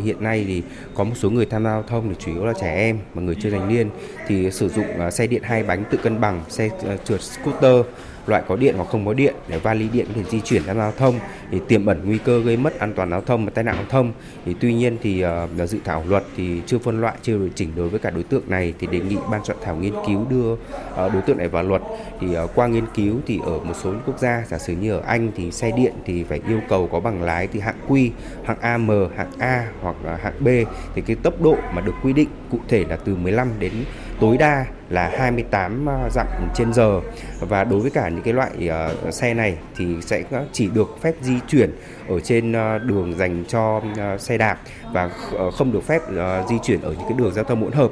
Hiện 0.01 0.23
nay 0.23 0.45
thì 0.47 0.63
có 0.95 1.03
một 1.03 1.13
số 1.15 1.29
người 1.29 1.45
tham 1.45 1.63
gia 1.63 1.69
giao 1.69 1.83
thông 1.83 2.09
thì 2.09 2.15
chủ 2.19 2.33
yếu 2.33 2.45
là 2.45 2.53
trẻ 2.61 2.75
em 2.75 2.99
và 3.13 3.21
người 3.21 3.35
chưa 3.39 3.49
thành 3.49 3.67
niên 3.67 3.89
thì 4.27 4.51
sử 4.51 4.69
dụng 4.69 4.99
à, 4.99 5.11
xe 5.11 5.27
điện 5.27 5.41
hai 5.43 5.63
bánh 5.63 5.83
tự 5.91 5.97
cân 5.97 6.21
bằng, 6.21 6.43
xe 6.49 6.69
ờ, 6.83 6.97
trượt 6.97 7.21
scooter 7.21 7.85
loại 8.27 8.43
có 8.47 8.55
điện 8.55 8.75
hoặc 8.77 8.87
không 8.89 9.05
có 9.05 9.13
điện 9.13 9.35
để 9.47 9.59
vali 9.59 9.89
điện 9.93 10.05
có 10.07 10.13
thể 10.15 10.23
di 10.29 10.41
chuyển 10.41 10.63
tham 10.63 10.77
gia 10.77 10.83
giao 10.83 10.93
thông 10.97 11.19
thì 11.51 11.59
tiềm 11.67 11.85
ẩn 11.85 12.01
nguy 12.05 12.17
cơ 12.17 12.39
gây 12.39 12.57
mất 12.57 12.79
an 12.79 12.93
toàn 12.95 13.09
giao 13.09 13.21
thông 13.21 13.45
và 13.45 13.51
tai 13.55 13.63
nạn 13.63 13.75
giao 13.75 13.85
thông. 13.89 14.13
Thì 14.45 14.55
tuy 14.59 14.73
nhiên 14.73 14.97
thì 15.01 15.25
uh, 15.25 15.69
dự 15.69 15.77
thảo 15.83 16.03
luật 16.07 16.23
thì 16.37 16.61
chưa 16.65 16.77
phân 16.77 17.01
loại 17.01 17.15
chưa 17.21 17.37
điều 17.37 17.49
chỉnh 17.55 17.71
đối 17.75 17.89
với 17.89 17.99
cả 17.99 18.09
đối 18.09 18.23
tượng 18.23 18.43
này 18.47 18.73
thì 18.79 18.87
đề 18.87 18.99
nghị 18.99 19.17
ban 19.31 19.45
soạn 19.45 19.57
thảo 19.61 19.75
nghiên 19.75 19.93
cứu 20.07 20.25
đưa 20.29 20.51
uh, 20.53 20.57
đối 20.95 21.21
tượng 21.21 21.37
này 21.37 21.47
vào 21.47 21.63
luật. 21.63 21.81
Thì 22.21 22.27
uh, 22.43 22.49
qua 22.55 22.67
nghiên 22.67 22.85
cứu 22.95 23.15
thì 23.25 23.39
ở 23.45 23.59
một 23.59 23.73
số 23.83 23.93
quốc 24.05 24.19
gia 24.19 24.43
giả 24.47 24.57
sử 24.57 24.73
như 24.73 24.91
ở 24.91 25.01
Anh 25.05 25.31
thì 25.35 25.51
xe 25.51 25.71
điện 25.77 25.93
thì 26.05 26.23
phải 26.23 26.41
yêu 26.47 26.59
cầu 26.69 26.87
có 26.91 26.99
bằng 26.99 27.23
lái 27.23 27.47
thì 27.47 27.59
hạng 27.59 27.79
Q 27.87 28.09
hạng 28.43 28.59
AM 28.59 28.89
hạng 29.17 29.31
A 29.39 29.67
hoặc 29.81 29.95
là 30.03 30.15
hạng 30.15 30.43
B. 30.43 30.47
Thì 30.95 31.01
cái 31.01 31.15
tốc 31.23 31.41
độ 31.41 31.55
mà 31.73 31.81
được 31.81 31.93
quy 32.03 32.13
định 32.13 32.29
cụ 32.51 32.59
thể 32.67 32.85
là 32.89 32.95
từ 32.95 33.15
15 33.15 33.47
đến 33.59 33.71
tối 34.19 34.37
đa 34.37 34.65
là 34.89 35.11
28 35.17 35.89
à, 35.89 36.09
dặm 36.11 36.27
trên 36.55 36.73
giờ. 36.73 37.01
Và 37.39 37.63
đối 37.63 37.79
với 37.79 37.91
cả 37.91 38.09
những 38.09 38.21
cái 38.23 38.33
loại 38.33 38.69
à, 38.69 38.89
xe 39.11 39.33
này 39.33 39.57
thì 39.75 39.85
sẽ 40.01 40.23
chỉ 40.51 40.69
được 40.73 40.97
phép 41.01 41.13
di 41.21 41.39
chuyển 41.47 41.71
ở 42.09 42.19
trên 42.19 42.53
à, 42.53 42.77
đường 42.77 43.17
dành 43.17 43.43
cho 43.47 43.81
xe 44.19 44.37
đạp 44.37 44.59
và 44.93 45.09
ờ, 45.37 45.51
không 45.51 45.71
được 45.71 45.83
phép 45.83 46.01
di 46.49 46.55
chuyển 46.63 46.81
ở 46.81 46.91
những 46.91 47.09
cái 47.09 47.17
đường 47.17 47.33
giao 47.33 47.43
thông 47.43 47.61
hỗn 47.61 47.71
hợp. 47.71 47.91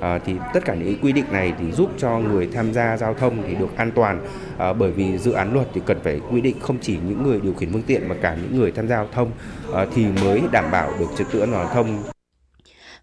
À, 0.00 0.18
thì 0.26 0.34
tất 0.54 0.64
cả 0.64 0.74
những 0.74 0.98
quy 1.02 1.12
định 1.12 1.24
này 1.30 1.52
thì 1.58 1.72
giúp 1.72 1.90
cho 1.98 2.18
người 2.18 2.48
tham 2.54 2.72
gia 2.72 2.96
giao 2.96 3.14
thông 3.14 3.42
thì 3.46 3.54
được 3.54 3.76
an 3.76 3.90
toàn. 3.94 4.26
À, 4.58 4.72
bởi 4.72 4.90
vì 4.90 5.18
dự 5.18 5.32
án 5.32 5.52
luật 5.52 5.66
thì 5.74 5.80
cần 5.86 6.00
phải 6.04 6.20
quy 6.30 6.40
định 6.40 6.60
không 6.60 6.78
chỉ 6.80 6.98
những 7.08 7.22
người 7.22 7.40
điều 7.40 7.54
khiển 7.54 7.72
phương 7.72 7.82
tiện 7.82 8.08
mà 8.08 8.14
cả 8.22 8.36
những 8.42 8.60
người 8.60 8.72
tham 8.72 8.88
gia 8.88 8.96
giao 8.96 9.08
thông 9.12 9.30
à, 9.74 9.86
thì 9.94 10.06
mới 10.24 10.42
đảm 10.52 10.70
bảo 10.70 10.90
được 10.98 11.06
trật 11.18 11.26
tự 11.32 11.40
an 11.40 11.50
toàn 11.52 11.66
giao 11.66 11.74
thông. 11.74 12.17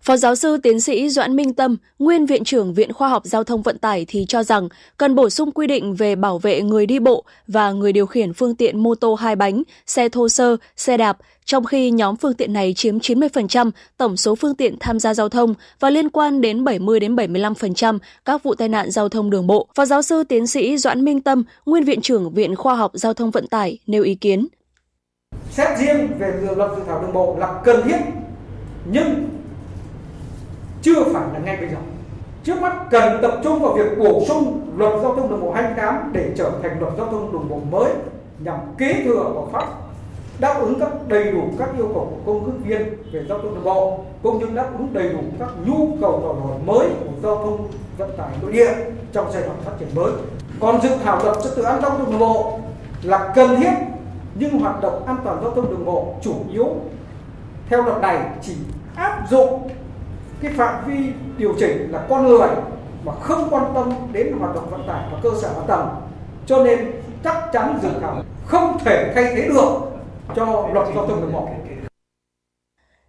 Phó 0.05 0.17
giáo 0.17 0.35
sư 0.35 0.57
tiến 0.57 0.81
sĩ 0.81 1.09
Doãn 1.09 1.35
Minh 1.35 1.53
Tâm, 1.53 1.77
nguyên 1.99 2.25
viện 2.25 2.43
trưởng 2.43 2.73
Viện 2.73 2.93
Khoa 2.93 3.09
học 3.09 3.25
Giao 3.25 3.43
thông 3.43 3.61
Vận 3.61 3.77
tải 3.77 4.05
thì 4.07 4.25
cho 4.27 4.43
rằng 4.43 4.69
cần 4.97 5.15
bổ 5.15 5.29
sung 5.29 5.51
quy 5.51 5.67
định 5.67 5.95
về 5.95 6.15
bảo 6.15 6.39
vệ 6.39 6.61
người 6.61 6.85
đi 6.85 6.99
bộ 6.99 7.23
và 7.47 7.71
người 7.71 7.93
điều 7.93 8.05
khiển 8.05 8.33
phương 8.33 8.55
tiện 8.55 8.79
mô 8.79 8.95
tô 8.95 9.15
hai 9.15 9.35
bánh, 9.35 9.63
xe 9.87 10.09
thô 10.09 10.29
sơ, 10.29 10.57
xe 10.77 10.97
đạp, 10.97 11.17
trong 11.45 11.65
khi 11.65 11.91
nhóm 11.91 12.15
phương 12.15 12.33
tiện 12.33 12.53
này 12.53 12.73
chiếm 12.73 12.97
90% 12.97 13.71
tổng 13.97 14.17
số 14.17 14.35
phương 14.35 14.55
tiện 14.55 14.75
tham 14.79 14.99
gia 14.99 15.13
giao 15.13 15.29
thông 15.29 15.53
và 15.79 15.89
liên 15.89 16.09
quan 16.09 16.41
đến 16.41 16.63
70 16.63 16.99
đến 16.99 17.15
75% 17.15 17.99
các 18.25 18.43
vụ 18.43 18.55
tai 18.55 18.69
nạn 18.69 18.91
giao 18.91 19.09
thông 19.09 19.29
đường 19.29 19.47
bộ. 19.47 19.67
Phó 19.75 19.85
giáo 19.85 20.01
sư 20.01 20.23
tiến 20.23 20.47
sĩ 20.47 20.77
Doãn 20.77 21.05
Minh 21.05 21.21
Tâm, 21.21 21.43
nguyên 21.65 21.83
viện 21.83 22.01
trưởng 22.01 22.33
Viện 22.33 22.55
Khoa 22.55 22.75
học 22.75 22.91
Giao 22.93 23.13
thông 23.13 23.31
Vận 23.31 23.47
tải 23.47 23.79
nêu 23.87 24.03
ý 24.03 24.15
kiến. 24.15 24.47
Xét 25.51 25.79
riêng 25.79 26.07
về 26.19 26.33
luật 26.57 26.71
dự 26.77 26.83
thảo 26.87 27.01
đường 27.01 27.13
bộ 27.13 27.37
là 27.39 27.61
cần 27.65 27.81
thiết 27.83 27.97
nhưng 28.91 29.29
chưa 30.85 31.03
phải 31.03 31.23
là 31.33 31.39
ngay 31.39 31.57
bây 31.57 31.69
giờ 31.69 31.77
trước 32.43 32.61
mắt 32.61 32.73
cần 32.91 33.21
tập 33.21 33.39
trung 33.43 33.59
vào 33.59 33.73
việc 33.73 33.97
bổ 33.97 34.25
sung 34.27 34.61
luật 34.77 34.93
giao 35.01 35.15
thông 35.15 35.29
đường 35.29 35.41
bộ 35.41 35.51
28 35.51 36.11
để 36.13 36.31
trở 36.37 36.51
thành 36.63 36.79
luật 36.79 36.93
giao 36.97 37.07
thông 37.07 37.31
đường 37.31 37.49
bộ 37.49 37.59
mới 37.71 37.93
nhằm 38.39 38.57
kế 38.77 39.03
thừa 39.03 39.31
và 39.35 39.41
phát 39.51 39.67
đáp 40.39 40.57
ứng 40.59 40.79
các 40.79 40.89
đầy 41.07 41.31
đủ 41.31 41.41
các 41.59 41.69
yêu 41.77 41.91
cầu 41.93 42.11
của 42.11 42.31
công 42.33 42.45
ước 42.45 42.51
viên 42.63 42.81
về 43.11 43.23
giao 43.29 43.39
thông 43.39 43.55
đường 43.55 43.63
bộ, 43.63 43.99
cũng 44.23 44.39
như 44.39 44.45
đáp 44.55 44.67
ứng 44.77 44.93
đầy 44.93 45.09
đủ 45.09 45.19
các 45.39 45.49
nhu 45.65 45.97
cầu 46.01 46.21
đòi 46.23 46.49
hỏi 46.49 46.59
mới 46.65 46.89
của 46.99 47.11
giao 47.23 47.35
thông 47.35 47.67
vận 47.97 48.17
tải 48.17 48.29
nội 48.41 48.51
địa 48.51 48.73
trong 49.11 49.31
giai 49.31 49.43
đoạn 49.43 49.57
phát 49.65 49.71
triển 49.79 49.89
mới. 49.95 50.11
Còn 50.59 50.81
dự 50.81 50.89
thảo 51.03 51.23
luật 51.23 51.37
trật 51.43 51.55
tự 51.55 51.61
an 51.63 51.81
toàn 51.81 51.81
giao 51.81 51.91
thông 51.91 52.11
đường 52.11 52.19
bộ 52.19 52.59
là 53.03 53.33
cần 53.35 53.55
thiết, 53.55 53.71
nhưng 54.35 54.59
hoạt 54.59 54.81
động 54.81 55.05
an 55.05 55.17
toàn 55.23 55.37
giao 55.43 55.51
thông 55.51 55.69
đường 55.69 55.85
bộ 55.85 56.15
chủ 56.21 56.33
yếu 56.51 56.67
theo 57.69 57.81
luật 57.81 58.01
này 58.01 58.19
chỉ 58.41 58.55
áp 58.95 59.23
dụng 59.29 59.69
cái 60.45 60.53
phạm 60.53 60.85
vi 60.87 61.11
điều 61.37 61.55
chỉnh 61.59 61.91
là 61.91 62.05
con 62.09 62.27
người 62.27 62.49
mà 63.03 63.13
không 63.21 63.47
quan 63.49 63.71
tâm 63.75 63.93
đến 64.11 64.33
hoạt 64.39 64.55
động 64.55 64.69
vận 64.69 64.87
tải 64.87 65.09
và 65.11 65.19
cơ 65.23 65.29
sở 65.41 65.47
hạ 65.47 65.61
tầng. 65.67 65.87
Cho 66.45 66.63
nên 66.63 66.91
chắc 67.23 67.49
chắn 67.53 67.79
dự 67.83 67.89
thảo 68.01 68.23
không 68.45 68.77
thể 68.79 69.11
thay 69.15 69.23
thế 69.23 69.47
được 69.47 69.79
cho 70.35 70.69
luật 70.73 70.87
giao 70.95 71.07
thông 71.07 71.21
đường 71.21 71.33
bộ. 71.33 71.49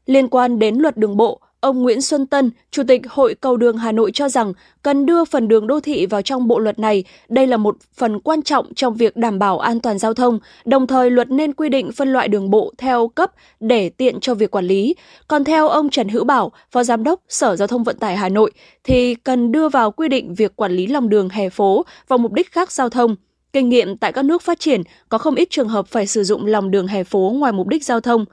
Liên 0.07 0.29
quan 0.29 0.59
đến 0.59 0.77
luật 0.79 0.97
đường 0.97 1.17
bộ, 1.17 1.41
Ông 1.67 1.83
Nguyễn 1.83 2.03
Xuân 2.03 2.27
Tân, 2.27 2.51
Chủ 2.71 2.83
tịch 2.89 3.03
Hội 3.09 3.35
Cầu 3.35 3.57
đường 3.57 3.77
Hà 3.77 3.93
Nội 3.93 4.11
cho 4.15 4.29
rằng 4.29 4.53
cần 4.83 5.07
đưa 5.07 5.25
phần 5.25 5.49
đường 5.49 5.67
đô 5.67 5.81
thị 5.81 6.07
vào 6.07 6.23
trong 6.23 6.49
bộ 6.49 6.59
luật 6.59 6.79
này. 6.79 7.05
Đây 7.29 7.47
là 7.47 7.57
một 7.57 7.77
phần 7.97 8.21
quan 8.21 8.43
trọng 8.43 8.75
trong 8.75 8.95
việc 8.95 9.17
đảm 9.17 9.39
bảo 9.39 9.59
an 9.59 9.81
toàn 9.81 9.99
giao 9.99 10.15
thông, 10.15 10.39
đồng 10.65 10.87
thời 10.87 11.11
luật 11.11 11.31
nên 11.31 11.53
quy 11.53 11.69
định 11.69 11.93
phân 11.93 12.13
loại 12.13 12.29
đường 12.29 12.51
bộ 12.51 12.73
theo 12.79 13.09
cấp 13.09 13.33
để 13.61 13.89
tiện 13.89 14.21
cho 14.21 14.35
việc 14.35 14.51
quản 14.51 14.65
lý. 14.65 14.95
Còn 15.29 15.45
theo 15.45 15.69
ông 15.69 15.91
Trần 15.91 16.09
Hữu 16.09 16.25
Bảo, 16.25 16.53
Phó 16.71 16.83
Giám 16.83 17.05
đốc 17.05 17.21
Sở 17.29 17.57
Giao 17.57 17.69
thông 17.69 17.85
Vận 17.85 17.99
tải 17.99 18.17
Hà 18.17 18.29
Nội, 18.29 18.53
thì 18.85 19.15
cần 19.15 19.53
đưa 19.53 19.69
vào 19.69 19.91
quy 19.91 20.09
định 20.09 20.35
việc 20.35 20.57
quản 20.57 20.73
lý 20.73 20.87
lòng 20.87 21.09
đường 21.09 21.29
hè 21.29 21.49
phố 21.49 21.85
vào 22.09 22.19
mục 22.19 22.33
đích 22.33 22.53
khác 22.53 22.73
giao 22.73 22.89
thông. 22.89 23.17
Kinh 23.53 23.69
nghiệm 23.69 23.97
tại 23.97 24.13
các 24.13 24.25
nước 24.25 24.43
phát 24.43 24.61
triển 24.61 24.83
có 25.09 25.19
không 25.19 25.35
ít 25.35 25.49
trường 25.51 25.69
hợp 25.69 25.87
phải 25.89 26.07
sử 26.07 26.25
dụng 26.25 26.47
lòng 26.47 26.71
đường 26.71 26.87
hè 26.87 27.05
phố 27.05 27.33
ngoài 27.37 27.53
mục 27.53 27.67
đích 27.67 27.85
giao 27.85 28.01
thông. 28.01 28.25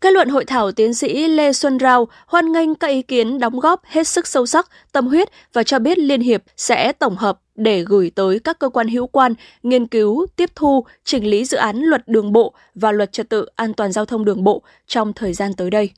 Kết 0.00 0.12
luận 0.12 0.28
hội 0.28 0.44
thảo 0.44 0.72
tiến 0.72 0.94
sĩ 0.94 1.28
Lê 1.28 1.52
Xuân 1.52 1.78
Rao 1.78 2.08
hoan 2.26 2.52
nghênh 2.52 2.74
các 2.74 2.88
ý 2.88 3.02
kiến 3.02 3.38
đóng 3.38 3.60
góp 3.60 3.84
hết 3.84 4.08
sức 4.08 4.26
sâu 4.26 4.46
sắc, 4.46 4.70
tâm 4.92 5.06
huyết 5.06 5.28
và 5.52 5.62
cho 5.62 5.78
biết 5.78 5.98
Liên 5.98 6.20
Hiệp 6.20 6.42
sẽ 6.56 6.92
tổng 6.92 7.16
hợp 7.16 7.40
để 7.54 7.84
gửi 7.86 8.10
tới 8.14 8.38
các 8.38 8.58
cơ 8.58 8.68
quan 8.68 8.88
hữu 8.88 9.06
quan 9.06 9.34
nghiên 9.62 9.86
cứu, 9.86 10.26
tiếp 10.36 10.50
thu, 10.54 10.84
chỉnh 11.04 11.30
lý 11.30 11.44
dự 11.44 11.56
án 11.56 11.82
luật 11.82 12.08
đường 12.08 12.32
bộ 12.32 12.54
và 12.74 12.92
luật 12.92 13.12
trật 13.12 13.28
tự 13.28 13.46
an 13.56 13.74
toàn 13.74 13.92
giao 13.92 14.04
thông 14.04 14.24
đường 14.24 14.44
bộ 14.44 14.62
trong 14.86 15.12
thời 15.12 15.32
gian 15.32 15.54
tới 15.54 15.70
đây. 15.70 15.90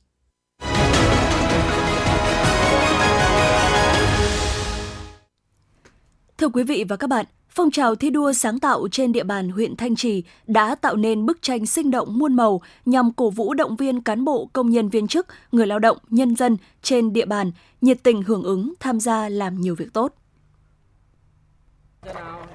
Thưa 6.37 6.49
quý 6.49 6.63
vị 6.63 6.85
và 6.89 6.95
các 6.95 7.07
bạn, 7.07 7.25
Phong 7.57 7.71
trào 7.71 7.95
thi 7.95 8.09
đua 8.09 8.33
sáng 8.33 8.59
tạo 8.59 8.87
trên 8.91 9.11
địa 9.11 9.23
bàn 9.23 9.49
huyện 9.49 9.75
Thanh 9.75 9.95
Trì 9.95 10.23
đã 10.47 10.75
tạo 10.75 10.95
nên 10.95 11.25
bức 11.25 11.41
tranh 11.41 11.65
sinh 11.65 11.91
động 11.91 12.19
muôn 12.19 12.35
màu 12.35 12.61
nhằm 12.85 13.11
cổ 13.11 13.29
vũ 13.29 13.53
động 13.53 13.75
viên 13.75 14.01
cán 14.01 14.25
bộ, 14.25 14.49
công 14.53 14.69
nhân 14.69 14.89
viên 14.89 15.07
chức, 15.07 15.27
người 15.51 15.67
lao 15.67 15.79
động, 15.79 15.97
nhân 16.09 16.35
dân 16.35 16.57
trên 16.81 17.13
địa 17.13 17.25
bàn 17.25 17.51
nhiệt 17.81 17.97
tình 18.03 18.21
hưởng 18.21 18.43
ứng 18.43 18.73
tham 18.79 18.99
gia 18.99 19.29
làm 19.29 19.61
nhiều 19.61 19.75
việc 19.75 19.93
tốt. 19.93 20.13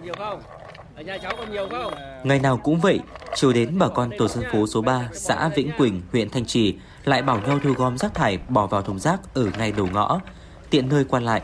Nhiều 0.03 0.15
không? 0.19 0.41
Ở 0.97 1.03
nhà 1.03 1.19
cháu 1.19 1.33
còn 1.39 1.53
nhiều 1.53 1.69
không? 1.71 1.95
Ngày 2.25 2.39
nào 2.39 2.57
cũng 2.57 2.81
vậy, 2.81 3.01
chiều 3.35 3.53
đến 3.53 3.79
bà 3.79 3.89
con 3.89 4.11
tổ 4.19 4.29
dân 4.29 4.45
phố 4.53 4.67
số 4.67 4.83
3, 4.83 5.09
xã 5.13 5.49
Vĩnh 5.49 5.71
Quỳnh, 5.79 6.03
huyện 6.13 6.31
Thanh 6.31 6.47
Trì 6.47 6.75
lại 7.05 7.23
bảo 7.23 7.41
nhau 7.41 7.59
thu 7.65 7.73
gom 7.73 7.99
rác 7.99 8.15
thải 8.15 8.39
bỏ 8.49 8.67
vào 8.67 8.83
thùng 8.83 8.99
rác 8.99 9.35
ở 9.35 9.51
ngay 9.59 9.73
đầu 9.73 9.89
ngõ, 9.93 10.21
tiện 10.71 10.89
nơi 10.89 11.05
quan 11.05 11.25
lại. 11.25 11.43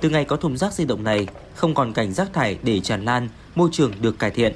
Từ 0.00 0.10
ngày 0.10 0.24
có 0.24 0.36
thùng 0.36 0.56
rác 0.56 0.72
di 0.72 0.84
động 0.84 1.04
này, 1.04 1.26
không 1.58 1.74
còn 1.74 1.92
cảnh 1.92 2.12
rác 2.12 2.32
thải 2.32 2.58
để 2.62 2.80
tràn 2.80 3.04
lan, 3.04 3.28
môi 3.54 3.68
trường 3.72 3.92
được 4.00 4.18
cải 4.18 4.30
thiện. 4.30 4.54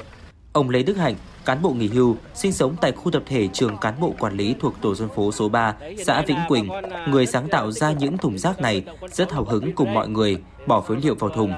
Ông 0.53 0.71
Lê 0.71 0.83
Đức 0.83 0.97
Hạnh, 0.97 1.15
cán 1.45 1.63
bộ 1.63 1.71
nghỉ 1.71 1.89
hưu, 1.89 2.17
sinh 2.35 2.53
sống 2.53 2.77
tại 2.81 2.93
khu 2.93 3.11
tập 3.11 3.23
thể 3.27 3.49
trường 3.53 3.79
cán 3.79 4.01
bộ 4.01 4.15
quản 4.19 4.37
lý 4.37 4.55
thuộc 4.61 4.75
tổ 4.81 4.95
dân 4.95 5.09
phố 5.17 5.33
số 5.33 5.49
3, 5.49 5.75
xã 6.05 6.23
Vĩnh 6.27 6.39
Quỳnh, 6.49 6.69
người 7.09 7.27
sáng 7.27 7.49
tạo 7.49 7.71
ra 7.71 7.93
những 7.93 8.19
thùng 8.19 8.39
rác 8.39 8.61
này 8.61 8.85
rất 9.11 9.33
hào 9.33 9.45
hứng 9.45 9.73
cùng 9.73 9.95
mọi 9.95 10.09
người 10.09 10.39
bỏ 10.67 10.81
phế 10.81 10.95
liệu 11.03 11.15
vào 11.15 11.31
thùng. 11.31 11.53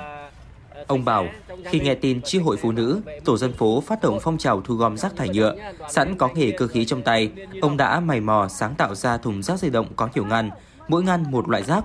Ông 0.86 1.04
bảo, 1.04 1.26
khi 1.64 1.80
nghe 1.80 1.94
tin 1.94 2.22
chi 2.22 2.38
hội 2.38 2.56
phụ 2.56 2.72
nữ, 2.72 3.00
tổ 3.24 3.36
dân 3.36 3.52
phố 3.52 3.80
phát 3.80 4.02
động 4.02 4.18
phong 4.22 4.38
trào 4.38 4.60
thu 4.60 4.74
gom 4.74 4.96
rác 4.96 5.16
thải 5.16 5.28
nhựa, 5.28 5.54
sẵn 5.90 6.16
có 6.18 6.28
nghề 6.34 6.50
cơ 6.50 6.66
khí 6.66 6.84
trong 6.84 7.02
tay, 7.02 7.30
ông 7.62 7.76
đã 7.76 8.00
mày 8.00 8.20
mò 8.20 8.48
sáng 8.48 8.74
tạo 8.74 8.94
ra 8.94 9.16
thùng 9.16 9.42
rác 9.42 9.58
di 9.58 9.70
động 9.70 9.86
có 9.96 10.08
nhiều 10.14 10.24
ngăn, 10.24 10.50
mỗi 10.88 11.02
ngăn 11.02 11.30
một 11.30 11.48
loại 11.48 11.62
rác. 11.62 11.84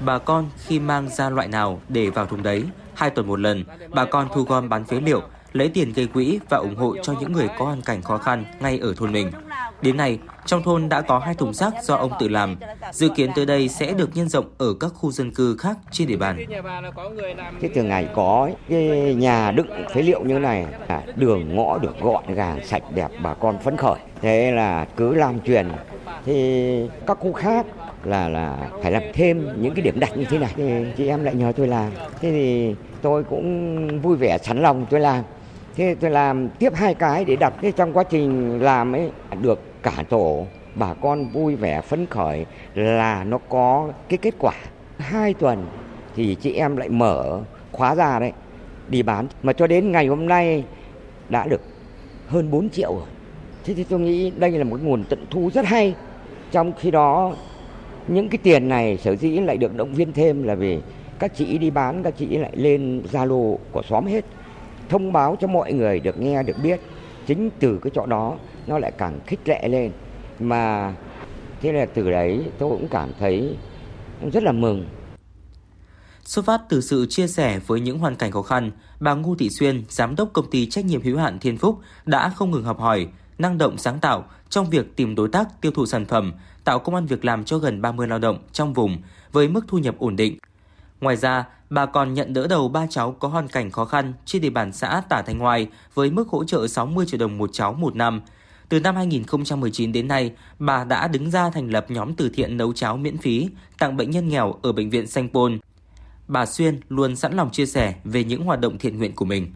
Bà 0.00 0.18
con 0.18 0.46
khi 0.66 0.78
mang 0.78 1.08
ra 1.08 1.30
loại 1.30 1.48
nào 1.48 1.80
để 1.88 2.10
vào 2.10 2.26
thùng 2.26 2.42
đấy, 2.42 2.62
hai 2.94 3.10
tuần 3.10 3.26
một 3.26 3.40
lần, 3.40 3.64
bà 3.90 4.04
con 4.04 4.28
thu 4.34 4.42
gom 4.42 4.68
bán 4.68 4.84
phế 4.84 5.00
liệu, 5.00 5.22
lấy 5.52 5.68
tiền 5.68 5.92
gây 5.92 6.06
quỹ 6.06 6.38
và 6.48 6.56
ủng 6.56 6.76
hộ 6.76 6.96
cho 7.02 7.14
những 7.20 7.32
người 7.32 7.48
có 7.58 7.64
hoàn 7.64 7.82
cảnh 7.82 8.02
khó 8.02 8.18
khăn 8.18 8.44
ngay 8.60 8.78
ở 8.78 8.94
thôn 8.96 9.12
mình. 9.12 9.30
Đến 9.82 9.96
nay, 9.96 10.18
trong 10.46 10.62
thôn 10.62 10.88
đã 10.88 11.00
có 11.00 11.18
hai 11.18 11.34
thùng 11.34 11.54
rác 11.54 11.74
do 11.82 11.94
ông 11.94 12.12
tự 12.20 12.28
làm. 12.28 12.56
Dự 12.92 13.08
kiến 13.08 13.30
tới 13.34 13.46
đây 13.46 13.68
sẽ 13.68 13.92
được 13.92 14.10
nhân 14.14 14.28
rộng 14.28 14.46
ở 14.58 14.74
các 14.80 14.92
khu 14.94 15.10
dân 15.10 15.30
cư 15.30 15.56
khác 15.56 15.76
trên 15.90 16.08
địa 16.08 16.16
bàn. 16.16 16.44
Thế 17.60 17.70
từ 17.74 17.82
ngày 17.82 18.08
có 18.14 18.50
cái 18.68 19.14
nhà 19.18 19.50
đựng 19.50 19.68
phế 19.94 20.02
liệu 20.02 20.24
như 20.24 20.38
này, 20.38 20.66
à, 20.86 21.02
đường 21.16 21.56
ngõ 21.56 21.78
được 21.78 22.00
gọn 22.00 22.34
gàng, 22.34 22.66
sạch 22.66 22.82
đẹp, 22.94 23.08
bà 23.22 23.34
con 23.34 23.58
phấn 23.58 23.76
khởi. 23.76 23.98
Thế 24.22 24.52
là 24.52 24.86
cứ 24.96 25.14
lan 25.14 25.38
truyền. 25.46 25.68
Thì 26.24 26.88
các 27.06 27.18
khu 27.20 27.32
khác 27.32 27.66
là 28.06 28.28
là 28.28 28.70
phải 28.82 28.92
làm 28.92 29.02
thêm 29.12 29.48
những 29.62 29.74
cái 29.74 29.82
điểm 29.82 30.00
đặt 30.00 30.16
như 30.16 30.24
thế 30.24 30.38
này. 30.38 30.52
Thì 30.56 30.84
chị 30.96 31.08
em 31.08 31.24
lại 31.24 31.34
nhờ 31.34 31.52
tôi 31.56 31.68
làm. 31.68 31.92
Thế 32.20 32.30
thì 32.30 32.74
tôi 33.02 33.24
cũng 33.24 34.00
vui 34.00 34.16
vẻ, 34.16 34.38
sẵn 34.38 34.62
lòng 34.62 34.86
tôi 34.90 35.00
làm. 35.00 35.24
Thế 35.76 35.96
tôi 36.00 36.10
làm 36.10 36.48
tiếp 36.48 36.74
hai 36.74 36.94
cái 36.94 37.24
để 37.24 37.36
đặt. 37.36 37.54
Thế 37.62 37.72
trong 37.72 37.92
quá 37.92 38.04
trình 38.04 38.62
làm 38.62 38.92
ấy, 38.92 39.10
được 39.42 39.60
cả 39.82 40.04
tổ, 40.08 40.46
bà 40.74 40.94
con 40.94 41.28
vui 41.28 41.56
vẻ, 41.56 41.80
phấn 41.80 42.06
khởi 42.06 42.46
là 42.74 43.24
nó 43.24 43.38
có 43.48 43.88
cái 44.08 44.18
kết 44.18 44.34
quả. 44.38 44.54
Hai 44.98 45.34
tuần 45.34 45.66
thì 46.16 46.34
chị 46.34 46.52
em 46.52 46.76
lại 46.76 46.88
mở 46.88 47.40
khóa 47.72 47.94
ra 47.94 48.18
đấy, 48.18 48.32
đi 48.88 49.02
bán. 49.02 49.26
Mà 49.42 49.52
cho 49.52 49.66
đến 49.66 49.92
ngày 49.92 50.06
hôm 50.06 50.26
nay 50.26 50.64
đã 51.28 51.46
được 51.46 51.60
hơn 52.28 52.50
4 52.50 52.70
triệu 52.70 52.94
rồi. 52.94 53.08
Thế 53.64 53.74
thì 53.74 53.84
tôi 53.84 54.00
nghĩ 54.00 54.32
đây 54.36 54.50
là 54.50 54.64
một 54.64 54.82
nguồn 54.82 55.04
tận 55.04 55.26
thu 55.30 55.50
rất 55.54 55.66
hay. 55.66 55.94
Trong 56.52 56.72
khi 56.80 56.90
đó 56.90 57.32
những 58.08 58.28
cái 58.28 58.38
tiền 58.42 58.68
này 58.68 58.98
sở 58.98 59.16
dĩ 59.16 59.30
lại 59.30 59.56
được 59.56 59.76
động 59.76 59.94
viên 59.94 60.12
thêm 60.12 60.42
là 60.42 60.54
vì 60.54 60.78
các 61.18 61.32
chị 61.36 61.58
đi 61.58 61.70
bán 61.70 62.02
các 62.02 62.14
chị 62.18 62.26
lại 62.26 62.52
lên 62.56 63.02
zalo 63.12 63.56
của 63.72 63.82
xóm 63.88 64.06
hết. 64.06 64.24
Thông 64.88 65.12
báo 65.12 65.36
cho 65.40 65.46
mọi 65.46 65.72
người 65.72 66.00
được 66.00 66.20
nghe 66.20 66.42
được 66.42 66.56
biết. 66.62 66.80
Chính 67.26 67.50
từ 67.60 67.78
cái 67.82 67.90
chỗ 67.94 68.06
đó 68.06 68.36
nó 68.66 68.78
lại 68.78 68.92
càng 68.98 69.20
khích 69.26 69.48
lệ 69.48 69.68
lên. 69.68 69.92
Mà 70.40 70.94
thế 71.60 71.72
là 71.72 71.86
từ 71.86 72.10
đấy 72.10 72.44
tôi 72.58 72.70
cũng 72.70 72.88
cảm 72.88 73.10
thấy 73.18 73.56
rất 74.32 74.42
là 74.42 74.52
mừng. 74.52 74.86
Xuất 76.24 76.44
phát 76.44 76.60
từ 76.68 76.80
sự 76.80 77.06
chia 77.06 77.26
sẻ 77.26 77.60
với 77.66 77.80
những 77.80 77.98
hoàn 77.98 78.16
cảnh 78.16 78.30
khó 78.30 78.42
khăn, 78.42 78.70
bà 79.00 79.14
Ngô 79.14 79.34
Thị 79.38 79.50
Xuyên, 79.50 79.84
giám 79.88 80.16
đốc 80.16 80.32
công 80.32 80.50
ty 80.50 80.66
trách 80.66 80.84
nhiệm 80.84 81.02
hữu 81.02 81.18
hạn 81.18 81.38
Thiên 81.38 81.58
Phúc 81.58 81.78
đã 82.06 82.28
không 82.28 82.50
ngừng 82.50 82.64
học 82.64 82.80
hỏi, 82.80 83.06
năng 83.38 83.58
động 83.58 83.78
sáng 83.78 83.98
tạo 84.00 84.24
trong 84.48 84.70
việc 84.70 84.96
tìm 84.96 85.14
đối 85.14 85.28
tác 85.28 85.60
tiêu 85.60 85.72
thụ 85.72 85.86
sản 85.86 86.04
phẩm, 86.04 86.32
tạo 86.64 86.78
công 86.78 86.94
an 86.94 87.06
việc 87.06 87.24
làm 87.24 87.44
cho 87.44 87.58
gần 87.58 87.82
30 87.82 88.08
lao 88.08 88.18
động 88.18 88.38
trong 88.52 88.72
vùng 88.72 88.98
với 89.32 89.48
mức 89.48 89.64
thu 89.68 89.78
nhập 89.78 89.94
ổn 89.98 90.16
định. 90.16 90.38
Ngoài 91.00 91.16
ra, 91.16 91.44
bà 91.70 91.86
còn 91.86 92.14
nhận 92.14 92.32
đỡ 92.32 92.46
đầu 92.46 92.68
ba 92.68 92.86
cháu 92.90 93.12
có 93.12 93.28
hoàn 93.28 93.48
cảnh 93.48 93.70
khó 93.70 93.84
khăn 93.84 94.12
trên 94.24 94.42
địa 94.42 94.50
bàn 94.50 94.72
xã 94.72 95.02
Tả 95.08 95.22
Thanh 95.26 95.38
Hoài 95.38 95.68
với 95.94 96.10
mức 96.10 96.28
hỗ 96.28 96.44
trợ 96.44 96.66
60 96.66 97.06
triệu 97.06 97.20
đồng 97.20 97.38
một 97.38 97.50
cháu 97.52 97.72
một 97.72 97.96
năm. 97.96 98.22
Từ 98.68 98.80
năm 98.80 98.96
2019 98.96 99.92
đến 99.92 100.08
nay, 100.08 100.32
bà 100.58 100.84
đã 100.84 101.08
đứng 101.08 101.30
ra 101.30 101.50
thành 101.50 101.70
lập 101.70 101.86
nhóm 101.88 102.14
từ 102.14 102.28
thiện 102.28 102.56
nấu 102.56 102.72
cháo 102.72 102.96
miễn 102.96 103.18
phí 103.18 103.48
tặng 103.78 103.96
bệnh 103.96 104.10
nhân 104.10 104.28
nghèo 104.28 104.54
ở 104.62 104.72
bệnh 104.72 104.90
viện 104.90 105.06
Sanh 105.06 105.28
Pôn. 105.28 105.58
Bà 106.28 106.46
Xuyên 106.46 106.80
luôn 106.88 107.16
sẵn 107.16 107.36
lòng 107.36 107.50
chia 107.50 107.66
sẻ 107.66 107.94
về 108.04 108.24
những 108.24 108.44
hoạt 108.44 108.60
động 108.60 108.78
thiện 108.78 108.98
nguyện 108.98 109.14
của 109.14 109.24
mình. 109.24 109.52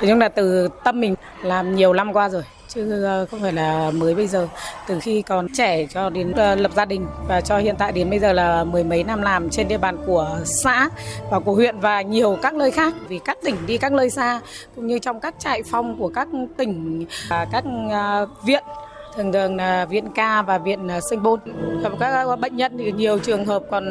Nói 0.00 0.08
chung 0.08 0.18
là 0.18 0.28
từ 0.28 0.68
tâm 0.84 1.00
mình 1.00 1.14
làm 1.42 1.76
nhiều 1.76 1.92
năm 1.92 2.12
qua 2.12 2.28
rồi 2.28 2.42
chứ 2.74 3.02
ờ, 3.02 3.26
không 3.30 3.40
phải 3.40 3.52
là 3.52 3.90
mới 3.90 4.14
bây 4.14 4.26
giờ. 4.26 4.48
Từ 4.86 4.98
khi 5.00 5.22
còn 5.22 5.46
trẻ 5.54 5.86
cho 5.86 6.10
đến 6.10 6.32
ờ, 6.32 6.54
lập 6.54 6.70
gia 6.76 6.84
đình 6.84 7.06
và 7.28 7.40
cho 7.40 7.58
hiện 7.58 7.74
tại 7.78 7.92
đến 7.92 8.10
bây 8.10 8.18
giờ 8.18 8.32
là 8.32 8.64
mười 8.64 8.84
mấy 8.84 9.04
năm 9.04 9.22
làm 9.22 9.50
trên 9.50 9.68
địa 9.68 9.78
bàn 9.78 9.96
của 10.06 10.38
xã 10.44 10.88
và 11.30 11.38
của 11.38 11.54
huyện 11.54 11.80
và 11.80 12.02
nhiều 12.02 12.38
các 12.42 12.54
nơi 12.54 12.70
khác. 12.70 12.94
Vì 13.08 13.18
các 13.24 13.38
tỉnh 13.44 13.56
đi 13.66 13.78
các 13.78 13.92
nơi 13.92 14.10
xa, 14.10 14.40
cũng 14.76 14.86
như 14.86 14.98
trong 14.98 15.20
các 15.20 15.34
trại 15.38 15.62
phong 15.62 15.98
của 15.98 16.08
các 16.08 16.28
tỉnh 16.56 17.06
các 17.28 17.64
ờ, 17.90 18.26
viện 18.44 18.64
thường 19.16 19.32
thường 19.32 19.56
là 19.56 19.84
viện 19.84 20.04
ca 20.14 20.42
và 20.42 20.58
viện 20.58 20.88
à, 20.88 21.00
sinh 21.00 21.22
bôn 21.22 21.40
các 22.00 22.40
bệnh 22.40 22.56
nhân 22.56 22.78
thì 22.78 22.92
nhiều 22.92 23.18
trường 23.18 23.44
hợp 23.44 23.62
còn 23.70 23.84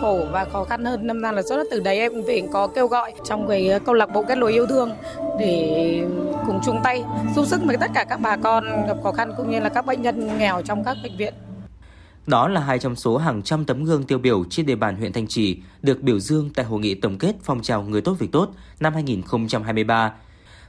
khổ 0.00 0.26
và 0.32 0.44
khó 0.44 0.64
khăn 0.64 0.84
hơn. 0.84 1.06
Năm 1.06 1.20
nay 1.20 1.32
là 1.32 1.42
rất 1.42 1.56
là 1.56 1.64
từ 1.70 1.80
đấy 1.80 1.98
em 1.98 2.12
cũng 2.12 2.26
phải 2.26 2.42
có 2.52 2.66
kêu 2.66 2.86
gọi 2.86 3.12
trong 3.24 3.48
cái 3.48 3.80
câu 3.84 3.94
lạc 3.94 4.06
bộ 4.14 4.22
kết 4.22 4.38
nối 4.38 4.52
yêu 4.52 4.66
thương 4.66 4.90
để 5.38 6.02
cùng 6.46 6.60
chung 6.64 6.80
tay 6.84 7.04
giúp 7.36 7.46
sức 7.46 7.60
với 7.64 7.76
tất 7.76 7.90
cả 7.94 8.04
các 8.08 8.20
bà 8.20 8.36
con 8.36 8.64
gặp 8.86 8.96
khó 9.02 9.12
khăn 9.12 9.32
cũng 9.36 9.50
như 9.50 9.60
là 9.60 9.68
các 9.68 9.86
bệnh 9.86 10.02
nhân 10.02 10.38
nghèo 10.38 10.62
trong 10.62 10.84
các 10.84 10.96
bệnh 11.02 11.16
viện. 11.16 11.34
Đó 12.26 12.48
là 12.48 12.60
hai 12.60 12.78
trong 12.78 12.96
số 12.96 13.16
hàng 13.16 13.42
trăm 13.42 13.64
tấm 13.64 13.84
gương 13.84 14.04
tiêu 14.04 14.18
biểu 14.18 14.44
trên 14.50 14.66
địa 14.66 14.74
bàn 14.74 14.96
huyện 14.96 15.12
Thanh 15.12 15.26
Trì 15.26 15.58
được 15.82 16.02
biểu 16.02 16.18
dương 16.18 16.50
tại 16.54 16.64
hội 16.64 16.80
nghị 16.80 16.94
tổng 16.94 17.18
kết 17.18 17.32
phong 17.42 17.62
trào 17.62 17.82
người 17.82 18.00
tốt 18.00 18.16
việc 18.18 18.32
tốt 18.32 18.48
năm 18.80 18.94
2023 18.94 20.12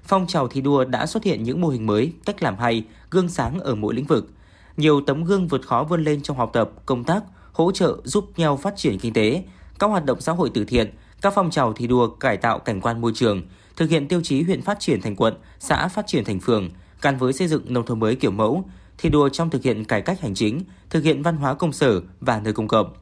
phong 0.06 0.28
trào 0.28 0.48
thi 0.48 0.62
đua 0.62 0.86
đã 0.86 1.06
xuất 1.06 1.24
hiện 1.24 1.44
những 1.44 1.62
mô 1.62 1.68
hình 1.68 1.86
mới, 1.86 2.14
cách 2.26 2.44
làm 2.44 2.58
hay, 2.58 2.84
gương 3.10 3.30
sáng 3.30 3.60
ở 3.60 3.76
mỗi 3.76 3.94
lĩnh 3.94 4.06
vực. 4.06 4.30
Nhiều 4.78 5.02
tấm 5.02 5.24
gương 5.24 5.48
vượt 5.48 5.68
khó 5.68 5.86
vươn 5.90 6.04
lên 6.04 6.22
trong 6.22 6.38
học 6.38 6.50
tập, 6.54 6.72
công 6.86 7.04
tác, 7.04 7.24
hỗ 7.52 7.72
trợ 7.72 7.98
giúp 8.04 8.26
nhau 8.38 8.58
phát 8.58 8.74
triển 8.78 9.00
kinh 9.00 9.14
tế, 9.14 9.44
các 9.80 9.88
hoạt 9.88 10.06
động 10.06 10.22
xã 10.22 10.32
hội 10.32 10.52
từ 10.54 10.66
thiện, 10.66 10.94
các 11.22 11.34
phong 11.36 11.52
trào 11.52 11.74
thi 11.74 11.88
đua 11.88 12.08
cải 12.08 12.38
tạo 12.38 12.60
cảnh 12.60 12.82
quan 12.82 13.02
môi 13.02 13.12
trường, 13.16 13.42
thực 13.76 13.90
hiện 13.90 14.08
tiêu 14.08 14.22
chí 14.24 14.44
huyện 14.44 14.62
phát 14.62 14.80
triển 14.80 15.02
thành 15.02 15.16
quận, 15.16 15.34
xã 15.60 15.88
phát 15.88 16.08
triển 16.08 16.24
thành 16.26 16.40
phường, 16.40 16.70
gắn 17.02 17.18
với 17.18 17.34
xây 17.34 17.48
dựng 17.48 17.74
nông 17.74 17.86
thôn 17.86 18.00
mới 18.00 18.16
kiểu 18.16 18.32
mẫu, 18.32 18.66
thi 18.98 19.10
đua 19.10 19.30
trong 19.30 19.50
thực 19.50 19.64
hiện 19.64 19.86
cải 19.86 20.02
cách 20.02 20.22
hành 20.22 20.36
chính, 20.36 20.62
thực 20.90 21.04
hiện 21.04 21.24
văn 21.24 21.38
hóa 21.38 21.54
công 21.54 21.72
sở 21.72 22.02
và 22.20 22.40
nơi 22.40 22.54
công 22.54 22.68
cộng 22.68 22.94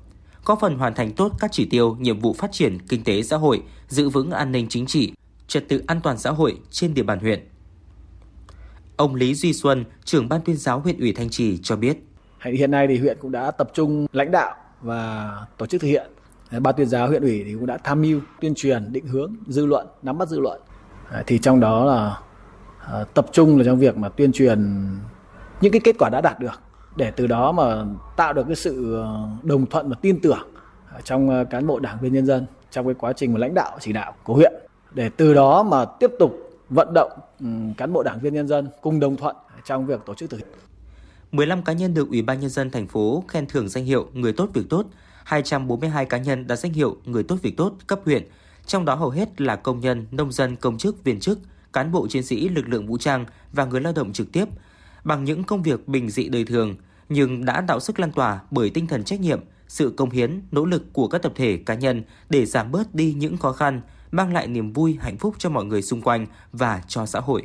góp 0.45 0.59
phần 0.59 0.77
hoàn 0.77 0.93
thành 0.93 1.11
tốt 1.11 1.31
các 1.39 1.51
chỉ 1.51 1.65
tiêu, 1.65 1.97
nhiệm 1.99 2.19
vụ 2.19 2.33
phát 2.33 2.51
triển 2.51 2.79
kinh 2.87 3.03
tế 3.03 3.23
xã 3.23 3.37
hội, 3.37 3.61
giữ 3.87 4.09
vững 4.09 4.31
an 4.31 4.51
ninh 4.51 4.67
chính 4.69 4.85
trị, 4.85 5.13
trật 5.53 5.69
tự 5.69 5.81
an 5.87 5.99
toàn 6.03 6.17
xã 6.17 6.31
hội 6.31 6.57
trên 6.69 6.93
địa 6.93 7.03
bàn 7.03 7.19
huyện. 7.19 7.47
Ông 8.95 9.15
Lý 9.15 9.35
Duy 9.35 9.53
Xuân, 9.53 9.85
trưởng 10.03 10.29
ban 10.29 10.41
tuyên 10.41 10.57
giáo 10.57 10.79
huyện 10.79 10.99
ủy 10.99 11.13
Thanh 11.13 11.29
Trì 11.29 11.59
cho 11.63 11.75
biết. 11.75 11.97
Hiện 12.41 12.71
nay 12.71 12.87
thì 12.87 12.97
huyện 12.97 13.17
cũng 13.21 13.31
đã 13.31 13.51
tập 13.51 13.69
trung 13.73 14.07
lãnh 14.13 14.31
đạo 14.31 14.55
và 14.81 15.31
tổ 15.57 15.65
chức 15.65 15.81
thực 15.81 15.87
hiện. 15.87 16.11
Ban 16.59 16.75
tuyên 16.77 16.87
giáo 16.87 17.07
huyện 17.07 17.21
ủy 17.21 17.43
thì 17.45 17.53
cũng 17.53 17.65
đã 17.65 17.77
tham 17.77 18.01
mưu 18.01 18.19
tuyên 18.41 18.53
truyền, 18.55 18.93
định 18.93 19.07
hướng, 19.07 19.35
dư 19.47 19.65
luận, 19.65 19.87
nắm 20.01 20.17
bắt 20.17 20.29
dư 20.29 20.39
luận. 20.39 20.61
À, 21.11 21.23
thì 21.27 21.39
trong 21.39 21.59
đó 21.59 21.85
là 21.85 22.19
à, 22.79 23.03
tập 23.13 23.25
trung 23.31 23.57
là 23.57 23.63
trong 23.63 23.79
việc 23.79 23.97
mà 23.97 24.09
tuyên 24.09 24.31
truyền 24.31 24.87
những 25.61 25.71
cái 25.71 25.81
kết 25.83 25.95
quả 25.99 26.09
đã 26.09 26.21
đạt 26.21 26.39
được 26.39 26.61
để 26.95 27.11
từ 27.11 27.27
đó 27.27 27.51
mà 27.51 27.85
tạo 28.17 28.33
được 28.33 28.43
cái 28.47 28.55
sự 28.55 29.01
à, 29.01 29.07
đồng 29.43 29.65
thuận 29.65 29.89
và 29.89 29.95
tin 30.01 30.19
tưởng 30.19 30.47
trong 31.03 31.45
cán 31.49 31.67
bộ 31.67 31.79
đảng 31.79 31.97
viên 32.01 32.13
nhân 32.13 32.25
dân 32.25 32.45
trong 32.71 32.85
cái 32.85 32.93
quá 32.93 33.13
trình 33.13 33.33
mà 33.33 33.39
lãnh 33.39 33.53
đạo 33.53 33.77
chỉ 33.79 33.93
đạo 33.93 34.13
của 34.23 34.33
huyện 34.33 34.53
để 34.93 35.09
từ 35.09 35.33
đó 35.33 35.63
mà 35.63 35.85
tiếp 35.85 36.11
tục 36.19 36.59
vận 36.69 36.93
động 36.93 37.11
ừ, 37.39 37.45
cán 37.77 37.93
bộ 37.93 38.03
đảng 38.03 38.19
viên 38.19 38.33
nhân 38.33 38.47
dân 38.47 38.67
cùng 38.81 38.99
đồng 38.99 39.15
thuận 39.15 39.35
trong 39.65 39.85
việc 39.85 39.99
tổ 40.05 40.13
chức 40.15 40.29
thực 40.29 40.37
hiện. 40.37 40.47
15 41.31 41.63
cá 41.63 41.73
nhân 41.73 41.93
được 41.93 42.09
Ủy 42.09 42.21
ban 42.21 42.39
nhân 42.39 42.49
dân 42.49 42.71
thành 42.71 42.87
phố 42.87 43.23
khen 43.27 43.45
thưởng 43.45 43.69
danh 43.69 43.85
hiệu 43.85 44.07
người 44.13 44.33
tốt 44.33 44.49
việc 44.53 44.69
tốt, 44.69 44.85
242 45.23 46.05
cá 46.05 46.17
nhân 46.17 46.47
đạt 46.47 46.59
danh 46.59 46.73
hiệu 46.73 46.97
người 47.05 47.23
tốt 47.23 47.37
việc 47.41 47.57
tốt 47.57 47.73
cấp 47.87 47.99
huyện, 48.05 48.27
trong 48.65 48.85
đó 48.85 48.95
hầu 48.95 49.09
hết 49.09 49.41
là 49.41 49.55
công 49.55 49.79
nhân, 49.79 50.05
nông 50.11 50.31
dân, 50.31 50.55
công 50.55 50.77
chức, 50.77 51.03
viên 51.03 51.19
chức, 51.19 51.39
cán 51.73 51.91
bộ 51.91 52.07
chiến 52.07 52.23
sĩ 52.23 52.49
lực 52.49 52.67
lượng 52.67 52.87
vũ 52.87 52.97
trang 52.97 53.25
và 53.53 53.65
người 53.65 53.81
lao 53.81 53.93
động 53.93 54.13
trực 54.13 54.31
tiếp 54.31 54.45
bằng 55.03 55.23
những 55.23 55.43
công 55.43 55.63
việc 55.63 55.87
bình 55.87 56.09
dị 56.09 56.29
đời 56.29 56.45
thường 56.45 56.75
nhưng 57.09 57.45
đã 57.45 57.63
tạo 57.67 57.79
sức 57.79 57.99
lan 57.99 58.11
tỏa 58.11 58.39
bởi 58.51 58.69
tinh 58.69 58.87
thần 58.87 59.03
trách 59.03 59.19
nhiệm, 59.19 59.39
sự 59.67 59.93
công 59.97 60.09
hiến, 60.09 60.41
nỗ 60.51 60.65
lực 60.65 60.93
của 60.93 61.07
các 61.07 61.21
tập 61.21 61.31
thể 61.35 61.57
cá 61.65 61.73
nhân 61.73 62.03
để 62.29 62.45
giảm 62.45 62.71
bớt 62.71 62.95
đi 62.95 63.13
những 63.13 63.37
khó 63.37 63.51
khăn, 63.51 63.81
mang 64.13 64.33
lại 64.33 64.47
niềm 64.47 64.73
vui, 64.73 64.97
hạnh 65.01 65.17
phúc 65.17 65.35
cho 65.37 65.49
mọi 65.49 65.65
người 65.65 65.81
xung 65.81 66.01
quanh 66.01 66.25
và 66.51 66.81
cho 66.87 67.05
xã 67.05 67.19
hội. 67.19 67.41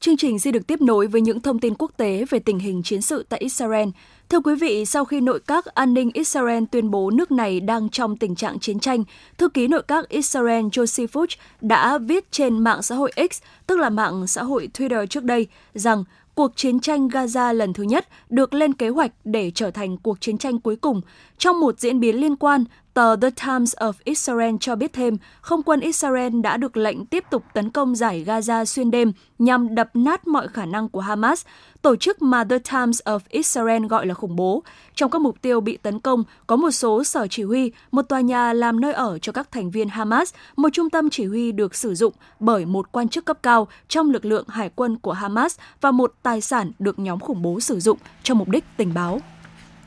Chương 0.00 0.16
trình 0.16 0.38
sẽ 0.38 0.50
được 0.50 0.66
tiếp 0.66 0.80
nối 0.80 1.06
với 1.06 1.20
những 1.20 1.40
thông 1.40 1.58
tin 1.58 1.74
quốc 1.74 1.90
tế 1.96 2.24
về 2.30 2.38
tình 2.38 2.58
hình 2.58 2.82
chiến 2.82 3.02
sự 3.02 3.26
tại 3.28 3.40
Israel. 3.40 3.88
Thưa 4.28 4.40
quý 4.40 4.54
vị, 4.54 4.84
sau 4.84 5.04
khi 5.04 5.20
nội 5.20 5.40
các 5.46 5.64
an 5.64 5.94
ninh 5.94 6.10
Israel 6.14 6.64
tuyên 6.70 6.90
bố 6.90 7.10
nước 7.10 7.32
này 7.32 7.60
đang 7.60 7.88
trong 7.88 8.16
tình 8.16 8.34
trạng 8.34 8.58
chiến 8.58 8.80
tranh, 8.80 9.04
thư 9.38 9.48
ký 9.48 9.68
nội 9.68 9.82
các 9.88 10.08
Israel 10.08 10.64
Josie 10.66 11.06
Fuchs 11.06 11.36
đã 11.60 11.98
viết 11.98 12.32
trên 12.32 12.58
mạng 12.58 12.82
xã 12.82 12.94
hội 12.94 13.12
X, 13.32 13.42
tức 13.66 13.78
là 13.78 13.90
mạng 13.90 14.26
xã 14.26 14.42
hội 14.42 14.68
Twitter 14.74 15.06
trước 15.06 15.24
đây, 15.24 15.46
rằng 15.74 16.04
cuộc 16.36 16.56
chiến 16.56 16.80
tranh 16.80 17.08
Gaza 17.08 17.52
lần 17.52 17.72
thứ 17.72 17.82
nhất 17.82 18.08
được 18.28 18.54
lên 18.54 18.72
kế 18.74 18.88
hoạch 18.88 19.12
để 19.24 19.50
trở 19.50 19.70
thành 19.70 19.96
cuộc 19.96 20.20
chiến 20.20 20.38
tranh 20.38 20.60
cuối 20.60 20.76
cùng. 20.76 21.00
Trong 21.38 21.60
một 21.60 21.80
diễn 21.80 22.00
biến 22.00 22.16
liên 22.16 22.36
quan, 22.36 22.64
tờ 22.96 23.16
The 23.16 23.30
Times 23.30 23.74
of 23.74 23.92
Israel 24.04 24.54
cho 24.60 24.76
biết 24.76 24.92
thêm, 24.92 25.16
không 25.40 25.62
quân 25.62 25.80
Israel 25.80 26.40
đã 26.40 26.56
được 26.56 26.76
lệnh 26.76 27.06
tiếp 27.06 27.24
tục 27.30 27.42
tấn 27.54 27.70
công 27.70 27.94
giải 27.94 28.24
Gaza 28.26 28.64
xuyên 28.64 28.90
đêm 28.90 29.12
nhằm 29.38 29.74
đập 29.74 29.90
nát 29.94 30.26
mọi 30.26 30.48
khả 30.48 30.66
năng 30.66 30.88
của 30.88 31.00
Hamas, 31.00 31.44
tổ 31.82 31.96
chức 31.96 32.22
mà 32.22 32.44
The 32.44 32.58
Times 32.58 33.00
of 33.04 33.18
Israel 33.28 33.86
gọi 33.86 34.06
là 34.06 34.14
khủng 34.14 34.36
bố. 34.36 34.62
Trong 34.94 35.10
các 35.10 35.20
mục 35.20 35.42
tiêu 35.42 35.60
bị 35.60 35.76
tấn 35.76 36.00
công 36.00 36.24
có 36.46 36.56
một 36.56 36.70
số 36.70 37.04
sở 37.04 37.26
chỉ 37.30 37.42
huy, 37.42 37.72
một 37.90 38.02
tòa 38.02 38.20
nhà 38.20 38.52
làm 38.52 38.80
nơi 38.80 38.92
ở 38.92 39.18
cho 39.18 39.32
các 39.32 39.52
thành 39.52 39.70
viên 39.70 39.88
Hamas, 39.88 40.34
một 40.56 40.68
trung 40.72 40.90
tâm 40.90 41.10
chỉ 41.10 41.24
huy 41.24 41.52
được 41.52 41.74
sử 41.74 41.94
dụng 41.94 42.12
bởi 42.40 42.66
một 42.66 42.92
quan 42.92 43.08
chức 43.08 43.24
cấp 43.24 43.38
cao 43.42 43.68
trong 43.88 44.10
lực 44.10 44.24
lượng 44.24 44.44
hải 44.48 44.70
quân 44.74 44.96
của 44.98 45.12
Hamas 45.12 45.58
và 45.80 45.90
một 45.90 46.14
tài 46.22 46.40
sản 46.40 46.72
được 46.78 46.98
nhóm 46.98 47.20
khủng 47.20 47.42
bố 47.42 47.60
sử 47.60 47.80
dụng 47.80 47.98
cho 48.22 48.34
mục 48.34 48.48
đích 48.48 48.64
tình 48.76 48.94
báo. 48.94 49.20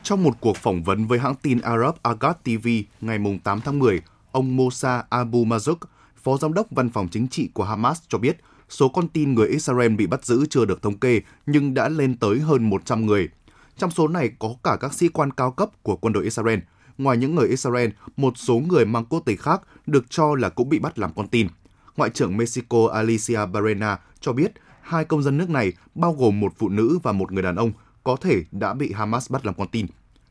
Trong 0.02 0.22
một 0.22 0.40
cuộc 0.40 0.56
phỏng 0.56 0.82
vấn 0.82 1.06
với 1.06 1.18
hãng 1.18 1.34
tin 1.34 1.60
Arab 1.60 1.94
Agat 2.02 2.44
TV 2.44 2.68
ngày 3.00 3.18
8 3.44 3.60
tháng 3.60 3.78
10, 3.78 4.00
ông 4.32 4.56
Mosa 4.56 5.04
Abu 5.10 5.44
Mazouk, 5.44 5.76
phó 6.22 6.36
giám 6.36 6.54
đốc 6.54 6.66
văn 6.70 6.90
phòng 6.90 7.08
chính 7.08 7.28
trị 7.28 7.50
của 7.54 7.64
Hamas 7.64 8.02
cho 8.08 8.18
biết 8.18 8.36
số 8.68 8.88
con 8.88 9.08
tin 9.08 9.34
người 9.34 9.48
Israel 9.48 9.94
bị 9.94 10.06
bắt 10.06 10.24
giữ 10.24 10.46
chưa 10.50 10.64
được 10.64 10.82
thống 10.82 10.98
kê 10.98 11.20
nhưng 11.46 11.74
đã 11.74 11.88
lên 11.88 12.16
tới 12.16 12.38
hơn 12.38 12.70
100 12.70 13.06
người. 13.06 13.28
Trong 13.76 13.90
số 13.90 14.08
này 14.08 14.30
có 14.38 14.54
cả 14.64 14.76
các 14.80 14.94
sĩ 14.94 15.08
quan 15.08 15.30
cao 15.30 15.50
cấp 15.50 15.70
của 15.82 15.96
quân 15.96 16.12
đội 16.12 16.24
Israel. 16.24 16.58
Ngoài 16.98 17.16
những 17.16 17.34
người 17.34 17.48
Israel, 17.48 17.90
một 18.16 18.38
số 18.38 18.58
người 18.58 18.84
mang 18.84 19.04
quốc 19.04 19.22
tịch 19.24 19.40
khác 19.40 19.62
được 19.86 20.10
cho 20.10 20.34
là 20.34 20.48
cũng 20.48 20.68
bị 20.68 20.78
bắt 20.78 20.98
làm 20.98 21.10
con 21.16 21.28
tin. 21.28 21.48
Ngoại 21.96 22.10
trưởng 22.10 22.36
Mexico 22.36 22.88
Alicia 22.92 23.46
Barrena 23.46 23.98
cho 24.20 24.32
biết 24.32 24.52
hai 24.80 25.04
công 25.04 25.22
dân 25.22 25.38
nước 25.38 25.50
này, 25.50 25.72
bao 25.94 26.12
gồm 26.12 26.40
một 26.40 26.52
phụ 26.58 26.68
nữ 26.68 26.98
và 27.02 27.12
một 27.12 27.32
người 27.32 27.42
đàn 27.42 27.56
ông, 27.56 27.72
có 28.04 28.16
thể 28.16 28.42
đã 28.50 28.74
bị 28.74 28.92
Hamas 28.92 29.30
bắt 29.30 29.46
làm 29.46 29.54
con 29.54 29.68
tin. 29.68 29.86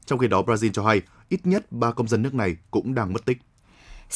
Trong 0.06 0.20
khi 0.20 0.28
đó, 0.28 0.42
Brazil 0.42 0.72
cho 0.72 0.84
hay 0.84 1.02
ít 1.30 1.40
nhất 1.44 1.72
ba 1.72 1.92
công 1.92 2.08
dân 2.08 2.22
nước 2.22 2.34
này 2.34 2.56
cũng 2.72 2.96
đang 2.96 3.14
mất 3.14 3.26
tích. 3.26 3.38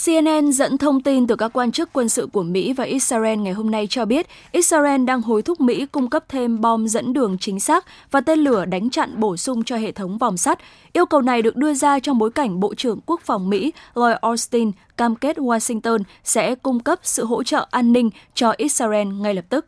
CNN 0.05 0.51
dẫn 0.51 0.77
thông 0.77 1.01
tin 1.01 1.27
từ 1.27 1.35
các 1.35 1.53
quan 1.53 1.71
chức 1.71 1.89
quân 1.93 2.09
sự 2.09 2.27
của 2.33 2.43
Mỹ 2.43 2.73
và 2.73 2.83
Israel 2.83 3.39
ngày 3.39 3.53
hôm 3.53 3.71
nay 3.71 3.87
cho 3.89 4.05
biết 4.05 4.27
Israel 4.51 5.05
đang 5.05 5.21
hối 5.21 5.41
thúc 5.41 5.61
Mỹ 5.61 5.85
cung 5.85 6.09
cấp 6.09 6.23
thêm 6.29 6.61
bom 6.61 6.87
dẫn 6.87 7.13
đường 7.13 7.37
chính 7.39 7.59
xác 7.59 7.85
và 8.11 8.21
tên 8.21 8.39
lửa 8.39 8.65
đánh 8.65 8.89
chặn 8.89 9.19
bổ 9.19 9.37
sung 9.37 9.63
cho 9.63 9.77
hệ 9.77 9.91
thống 9.91 10.17
vòng 10.17 10.37
sắt. 10.37 10.59
Yêu 10.93 11.05
cầu 11.05 11.21
này 11.21 11.41
được 11.41 11.55
đưa 11.55 11.73
ra 11.73 11.99
trong 11.99 12.17
bối 12.17 12.31
cảnh 12.31 12.59
Bộ 12.59 12.75
trưởng 12.75 12.99
Quốc 13.05 13.21
phòng 13.25 13.49
Mỹ 13.49 13.73
Lloyd 13.95 14.15
Austin 14.21 14.71
cam 14.97 15.15
kết 15.15 15.37
Washington 15.37 15.99
sẽ 16.23 16.55
cung 16.55 16.79
cấp 16.79 16.99
sự 17.03 17.25
hỗ 17.25 17.43
trợ 17.43 17.67
an 17.71 17.93
ninh 17.93 18.09
cho 18.33 18.53
Israel 18.57 19.07
ngay 19.07 19.33
lập 19.33 19.45
tức. 19.49 19.65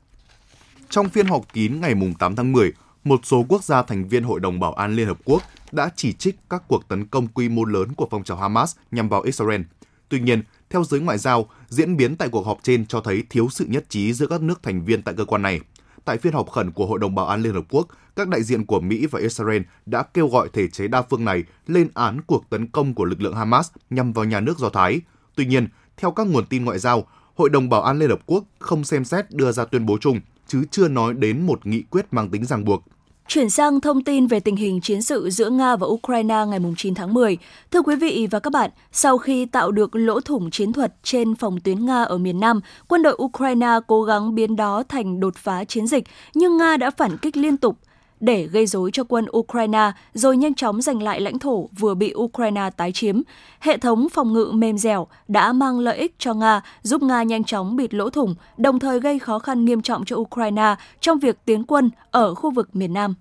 Trong 0.90 1.10
phiên 1.10 1.28
họp 1.28 1.54
kín 1.54 1.82
ngày 1.82 1.94
8 2.20 2.36
tháng 2.36 2.52
10, 2.52 2.72
một 3.06 3.20
số 3.24 3.46
quốc 3.50 3.64
gia 3.64 3.82
thành 3.82 4.08
viên 4.08 4.24
Hội 4.24 4.40
đồng 4.40 4.60
Bảo 4.60 4.74
an 4.74 4.96
Liên 4.96 5.08
Hợp 5.08 5.18
Quốc 5.26 5.44
đã 5.72 5.90
chỉ 5.96 6.14
trích 6.14 6.36
các 6.50 6.64
cuộc 6.68 6.88
tấn 6.88 7.06
công 7.06 7.28
quy 7.28 7.50
mô 7.50 7.66
lớn 7.66 7.94
của 7.94 8.08
phong 8.12 8.24
trào 8.24 8.38
Hamas 8.38 8.76
nhằm 8.92 9.10
vào 9.10 9.22
Israel. 9.22 9.62
Tuy 10.10 10.20
nhiên, 10.20 10.44
theo 10.70 10.84
giới 10.84 11.00
ngoại 11.00 11.18
giao, 11.18 11.50
diễn 11.68 11.98
biến 11.98 12.16
tại 12.16 12.30
cuộc 12.30 12.46
họp 12.46 12.58
trên 12.64 12.86
cho 12.86 13.02
thấy 13.02 13.24
thiếu 13.30 13.48
sự 13.52 13.66
nhất 13.66 13.86
trí 13.90 14.14
giữa 14.14 14.28
các 14.28 14.42
nước 14.42 14.64
thành 14.64 14.86
viên 14.86 15.02
tại 15.02 15.16
cơ 15.18 15.26
quan 15.26 15.42
này. 15.42 15.60
Tại 16.06 16.18
phiên 16.18 16.34
họp 16.34 16.50
khẩn 16.50 16.72
của 16.72 16.86
Hội 16.86 17.00
đồng 17.00 17.16
Bảo 17.16 17.28
an 17.28 17.42
Liên 17.42 17.54
Hợp 17.54 17.66
Quốc, 17.70 17.88
các 18.16 18.28
đại 18.28 18.44
diện 18.44 18.66
của 18.66 18.80
Mỹ 18.80 19.06
và 19.06 19.20
Israel 19.20 19.62
đã 19.86 20.04
kêu 20.04 20.28
gọi 20.28 20.50
thể 20.54 20.68
chế 20.68 20.88
đa 20.88 21.02
phương 21.02 21.26
này 21.26 21.44
lên 21.68 21.90
án 21.94 22.22
cuộc 22.22 22.50
tấn 22.50 22.68
công 22.68 22.94
của 22.94 23.06
lực 23.06 23.22
lượng 23.22 23.36
Hamas 23.36 23.72
nhằm 23.90 24.14
vào 24.14 24.26
nhà 24.26 24.40
nước 24.40 24.60
Do 24.60 24.70
Thái. 24.70 25.02
Tuy 25.36 25.46
nhiên, 25.46 25.68
theo 25.98 26.12
các 26.12 26.28
nguồn 26.28 26.46
tin 26.46 26.66
ngoại 26.66 26.80
giao, 26.80 27.08
Hội 27.36 27.50
đồng 27.50 27.70
Bảo 27.70 27.82
an 27.82 28.00
Liên 28.00 28.10
Hợp 28.10 28.20
Quốc 28.26 28.44
không 28.60 28.84
xem 28.84 29.06
xét 29.06 29.32
đưa 29.32 29.52
ra 29.52 29.66
tuyên 29.66 29.86
bố 29.86 29.98
chung, 30.02 30.20
chứ 30.48 30.64
chưa 30.72 30.88
nói 30.88 31.14
đến 31.14 31.46
một 31.46 31.66
nghị 31.66 31.82
quyết 31.82 32.06
mang 32.12 32.30
tính 32.30 32.46
ràng 32.46 32.66
buộc. 32.66 32.84
Chuyển 33.28 33.50
sang 33.50 33.82
thông 33.82 34.04
tin 34.04 34.28
về 34.28 34.40
tình 34.40 34.56
hình 34.56 34.82
chiến 34.82 35.02
sự 35.02 35.30
giữa 35.30 35.50
Nga 35.50 35.76
và 35.76 35.88
Ukraine 35.88 36.46
ngày 36.48 36.60
9 36.78 36.96
tháng 36.96 37.14
10. 37.14 37.38
Thưa 37.72 37.82
quý 37.82 37.96
vị 37.96 38.28
và 38.32 38.40
các 38.40 38.54
bạn, 38.54 38.70
sau 38.92 39.18
khi 39.18 39.46
tạo 39.46 39.72
được 39.72 39.96
lỗ 39.96 40.20
thủng 40.20 40.52
chiến 40.52 40.74
thuật 40.74 40.94
trên 41.04 41.36
phòng 41.36 41.60
tuyến 41.60 41.86
Nga 41.86 42.04
ở 42.04 42.18
miền 42.18 42.40
Nam, 42.40 42.62
quân 42.88 43.04
đội 43.04 43.18
Ukraine 43.24 43.68
cố 43.88 44.04
gắng 44.04 44.36
biến 44.36 44.56
đó 44.56 44.84
thành 44.90 45.20
đột 45.20 45.36
phá 45.36 45.64
chiến 45.64 45.88
dịch, 45.88 46.04
nhưng 46.34 46.58
Nga 46.58 46.78
đã 46.78 46.92
phản 46.92 47.18
kích 47.18 47.38
liên 47.38 47.58
tục 47.58 47.78
để 48.20 48.48
gây 48.48 48.66
rối 48.68 48.92
cho 48.94 49.04
quân 49.04 49.26
Ukraine 49.38 49.92
rồi 50.14 50.38
nhanh 50.38 50.56
chóng 50.56 50.82
giành 50.82 51.04
lại 51.04 51.22
lãnh 51.22 51.40
thổ 51.40 51.70
vừa 51.80 51.94
bị 51.94 52.14
Ukraine 52.16 52.70
tái 52.78 52.92
chiếm. 52.92 53.22
Hệ 53.60 53.78
thống 53.78 54.08
phòng 54.10 54.34
ngự 54.34 54.52
mềm 54.54 54.78
dẻo 54.78 55.08
đã 55.28 55.54
mang 55.54 55.80
lợi 55.80 55.98
ích 55.98 56.16
cho 56.20 56.34
Nga, 56.34 56.62
giúp 56.82 57.04
Nga 57.04 57.24
nhanh 57.24 57.44
chóng 57.44 57.76
bịt 57.76 57.94
lỗ 57.94 58.10
thủng, 58.10 58.36
đồng 58.58 58.80
thời 58.80 59.00
gây 59.00 59.20
khó 59.20 59.40
khăn 59.40 59.66
nghiêm 59.66 59.82
trọng 59.82 60.06
cho 60.06 60.16
Ukraine 60.16 60.76
trong 61.00 61.20
việc 61.20 61.38
tiến 61.46 61.64
quân 61.64 61.90
ở 62.12 62.36
khu 62.36 62.52
vực 62.52 62.76
miền 62.76 62.94
Nam. 62.94 63.16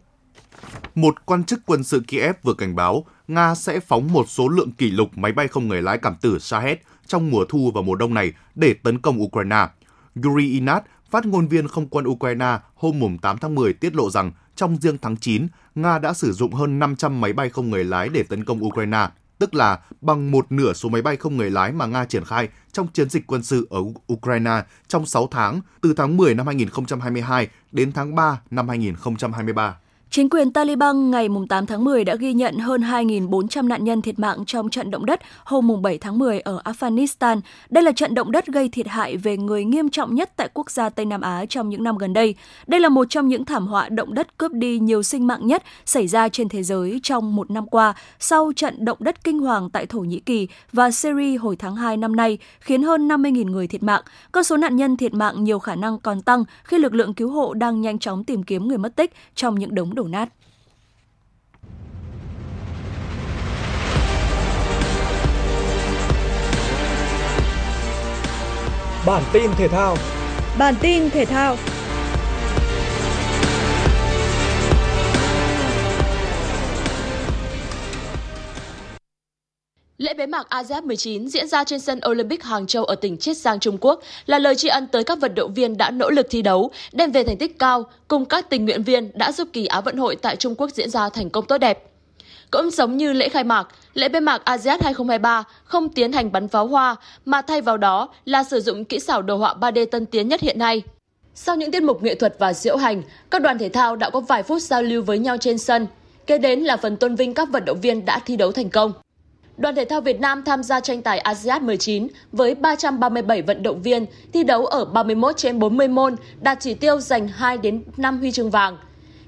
Một 0.94 1.26
quan 1.26 1.44
chức 1.44 1.61
quân 1.66 1.85
sự 1.85 2.02
Kiev 2.07 2.35
vừa 2.42 2.54
cảnh 2.54 2.76
báo 2.76 3.04
Nga 3.28 3.54
sẽ 3.54 3.80
phóng 3.80 4.12
một 4.12 4.28
số 4.28 4.48
lượng 4.48 4.72
kỷ 4.72 4.90
lục 4.90 5.09
máy 5.16 5.33
bay 5.33 5.48
không 5.48 5.68
người 5.68 5.83
lái 5.83 5.98
cảm 5.98 6.14
tử 6.20 6.38
Shahed 6.38 6.78
trong 7.07 7.30
mùa 7.30 7.44
thu 7.48 7.70
và 7.74 7.83
mùa 7.83 7.94
đông 7.94 8.14
này 8.14 8.33
để 8.54 8.74
tấn 8.74 8.98
công 8.98 9.22
Ukraine. 9.22 9.66
Yuri 10.24 10.52
Inat, 10.52 10.85
phát 11.10 11.26
ngôn 11.26 11.48
viên 11.48 11.68
không 11.68 11.88
quân 11.88 12.08
Ukraine 12.08 12.58
hôm 12.74 13.18
8 13.22 13.38
tháng 13.38 13.54
10 13.54 13.72
tiết 13.72 13.94
lộ 13.94 14.10
rằng 14.10 14.32
trong 14.56 14.76
riêng 14.80 14.98
tháng 15.02 15.16
9, 15.16 15.46
Nga 15.74 15.98
đã 15.98 16.12
sử 16.12 16.32
dụng 16.32 16.52
hơn 16.52 16.78
500 16.78 17.20
máy 17.20 17.32
bay 17.32 17.50
không 17.50 17.70
người 17.70 17.84
lái 17.84 18.08
để 18.08 18.22
tấn 18.22 18.44
công 18.44 18.64
Ukraine, 18.64 19.08
tức 19.38 19.54
là 19.54 19.80
bằng 20.00 20.30
một 20.30 20.52
nửa 20.52 20.72
số 20.72 20.88
máy 20.88 21.02
bay 21.02 21.16
không 21.16 21.36
người 21.36 21.50
lái 21.50 21.72
mà 21.72 21.86
Nga 21.86 22.04
triển 22.04 22.24
khai 22.24 22.48
trong 22.72 22.86
chiến 22.86 23.10
dịch 23.10 23.26
quân 23.26 23.42
sự 23.42 23.66
ở 23.70 23.78
Ukraine 24.12 24.62
trong 24.88 25.06
6 25.06 25.28
tháng 25.30 25.60
từ 25.80 25.94
tháng 25.96 26.16
10 26.16 26.34
năm 26.34 26.46
2022 26.46 27.48
đến 27.72 27.92
tháng 27.92 28.14
3 28.14 28.40
năm 28.50 28.68
2023. 28.68 29.76
Chính 30.14 30.29
quyền 30.29 30.50
Taliban 30.50 31.11
ngày 31.11 31.29
8 31.48 31.66
tháng 31.66 31.85
10 31.85 32.05
đã 32.05 32.14
ghi 32.14 32.33
nhận 32.33 32.59
hơn 32.59 32.81
2.400 32.81 33.68
nạn 33.68 33.85
nhân 33.85 34.03
thiệt 34.03 34.18
mạng 34.18 34.44
trong 34.46 34.70
trận 34.70 34.90
động 34.90 35.07
đất 35.07 35.20
hôm 35.44 35.83
7 35.83 35.98
tháng 35.98 36.18
10 36.18 36.40
ở 36.40 36.61
Afghanistan. 36.64 37.40
Đây 37.70 37.85
là 37.85 37.92
trận 37.92 38.14
động 38.14 38.33
đất 38.33 38.46
gây 38.46 38.68
thiệt 38.68 38.88
hại 38.88 39.16
về 39.16 39.37
người 39.37 39.64
nghiêm 39.64 39.90
trọng 39.90 40.14
nhất 40.14 40.33
tại 40.37 40.48
quốc 40.55 40.70
gia 40.70 40.88
Tây 40.88 41.07
Nam 41.07 41.20
Á 41.20 41.44
trong 41.48 41.68
những 41.68 41.85
năm 41.85 41.98
gần 41.98 42.12
đây. 42.12 42.35
Đây 42.66 42.81
là 42.81 42.88
một 42.88 43.07
trong 43.11 43.29
những 43.29 43.44
thảm 43.44 43.66
họa 43.66 43.88
động 43.88 44.14
đất 44.14 44.38
cướp 44.38 44.53
đi 44.53 44.79
nhiều 44.79 45.03
sinh 45.03 45.27
mạng 45.27 45.46
nhất 45.46 45.62
xảy 45.85 46.09
ra 46.09 46.29
trên 46.29 46.48
thế 46.48 46.62
giới 46.62 47.00
trong 47.03 47.37
một 47.37 47.50
năm 47.50 47.66
qua 47.66 47.94
sau 48.18 48.53
trận 48.57 48.85
động 48.85 48.98
đất 49.00 49.24
kinh 49.24 49.38
hoàng 49.38 49.70
tại 49.70 49.87
Thổ 49.87 49.98
Nhĩ 50.00 50.20
Kỳ 50.20 50.48
và 50.72 50.90
Syria 50.90 51.37
hồi 51.37 51.57
tháng 51.57 51.77
2 51.77 51.96
năm 51.96 52.16
nay, 52.16 52.38
khiến 52.61 52.83
hơn 52.83 53.09
50.000 53.09 53.50
người 53.50 53.66
thiệt 53.66 53.83
mạng. 53.83 54.03
Con 54.33 54.44
số 54.44 54.57
nạn 54.57 54.77
nhân 54.77 54.96
thiệt 54.96 55.14
mạng 55.14 55.44
nhiều 55.44 55.59
khả 55.59 55.74
năng 55.74 55.98
còn 55.98 56.22
tăng 56.22 56.44
khi 56.64 56.79
lực 56.79 56.94
lượng 56.94 57.14
cứu 57.14 57.31
hộ 57.31 57.55
đang 57.55 57.81
nhanh 57.81 57.98
chóng 57.98 58.24
tìm 58.24 58.42
kiếm 58.42 58.68
người 58.68 58.79
mất 58.79 58.96
tích 58.96 59.12
trong 59.35 59.55
những 59.55 59.74
đống 59.74 59.94
đổ 59.94 60.03
nát. 60.08 60.28
Bản 69.06 69.22
tin 69.32 69.50
thể 69.56 69.68
thao 69.68 69.96
Bản 70.58 70.74
tin 70.80 71.10
thể 71.10 71.24
thao 71.24 71.56
Lễ 79.98 80.14
bế 80.14 80.26
mạc 80.26 80.48
ASEAN 80.48 80.87
19 80.87 81.28
diễn 81.28 81.48
ra 81.48 81.64
trên 81.64 81.80
sân 81.80 82.00
Olympic 82.09 82.42
Hàng 82.42 82.66
Châu 82.66 82.85
ở 82.85 82.94
tỉnh 82.94 83.16
Chiết 83.16 83.37
Giang, 83.37 83.61
Trung 83.61 83.78
Quốc 83.80 84.00
là 84.26 84.38
lời 84.38 84.54
tri 84.54 84.68
ân 84.68 84.87
tới 84.87 85.04
các 85.04 85.20
vận 85.20 85.35
động 85.35 85.54
viên 85.54 85.76
đã 85.76 85.90
nỗ 85.90 86.11
lực 86.11 86.26
thi 86.30 86.42
đấu, 86.42 86.70
đem 86.92 87.12
về 87.12 87.24
thành 87.24 87.37
tích 87.37 87.59
cao, 87.59 87.85
cùng 88.09 88.24
các 88.24 88.50
tình 88.50 88.64
nguyện 88.64 88.83
viên 88.83 89.11
đã 89.14 89.33
giúp 89.33 89.48
kỳ 89.52 89.66
Á 89.66 89.80
vận 89.80 89.96
hội 89.96 90.16
tại 90.16 90.37
Trung 90.37 90.54
Quốc 90.54 90.70
diễn 90.70 90.90
ra 90.90 91.09
thành 91.09 91.30
công 91.30 91.46
tốt 91.46 91.59
đẹp. 91.59 91.90
Cũng 92.50 92.70
giống 92.70 92.96
như 92.96 93.12
lễ 93.12 93.28
khai 93.28 93.44
mạc, 93.44 93.68
lễ 93.94 94.09
bế 94.09 94.20
mạc 94.20 94.44
ASEAN 94.44 94.78
2023 94.83 95.44
không 95.64 95.88
tiến 95.88 96.12
hành 96.12 96.33
bắn 96.33 96.48
pháo 96.48 96.66
hoa, 96.66 96.96
mà 97.24 97.42
thay 97.42 97.61
vào 97.61 97.76
đó 97.76 98.09
là 98.24 98.44
sử 98.44 98.61
dụng 98.61 98.85
kỹ 98.85 98.98
xảo 98.98 99.22
đồ 99.22 99.37
họa 99.37 99.54
3D 99.61 99.87
tân 99.87 100.07
tiến 100.07 100.28
nhất 100.28 100.40
hiện 100.40 100.59
nay. 100.59 100.83
Sau 101.35 101.57
những 101.57 101.70
tiết 101.70 101.83
mục 101.83 102.02
nghệ 102.02 102.14
thuật 102.14 102.35
và 102.38 102.52
diễu 102.52 102.76
hành, 102.76 103.02
các 103.30 103.42
đoàn 103.42 103.59
thể 103.59 103.68
thao 103.68 103.96
đã 103.96 104.11
có 104.11 104.20
vài 104.20 104.42
phút 104.42 104.62
giao 104.62 104.83
lưu 104.83 105.02
với 105.02 105.18
nhau 105.18 105.37
trên 105.37 105.59
sân. 105.59 105.87
Kế 106.26 106.38
đến 106.38 106.61
là 106.61 106.76
phần 106.76 106.96
tôn 106.96 107.14
vinh 107.14 107.35
các 107.35 107.48
vận 107.52 107.64
động 107.64 107.80
viên 107.80 108.04
đã 108.04 108.18
thi 108.18 108.37
đấu 108.37 108.52
thành 108.52 108.70
công. 108.70 108.92
Đoàn 109.56 109.74
thể 109.74 109.84
thao 109.84 110.00
Việt 110.00 110.20
Nam 110.20 110.42
tham 110.42 110.62
gia 110.62 110.80
tranh 110.80 111.02
tài 111.02 111.18
ASEAN 111.18 111.66
19 111.66 112.08
với 112.32 112.54
337 112.54 113.42
vận 113.42 113.62
động 113.62 113.82
viên 113.82 114.06
thi 114.32 114.44
đấu 114.44 114.66
ở 114.66 114.84
31 114.84 115.36
trên 115.36 115.58
40 115.58 115.88
môn, 115.88 116.16
đạt 116.40 116.58
chỉ 116.60 116.74
tiêu 116.74 117.00
giành 117.00 117.28
2 117.28 117.58
đến 117.58 117.82
5 117.96 118.18
huy 118.18 118.32
chương 118.32 118.50
vàng. 118.50 118.76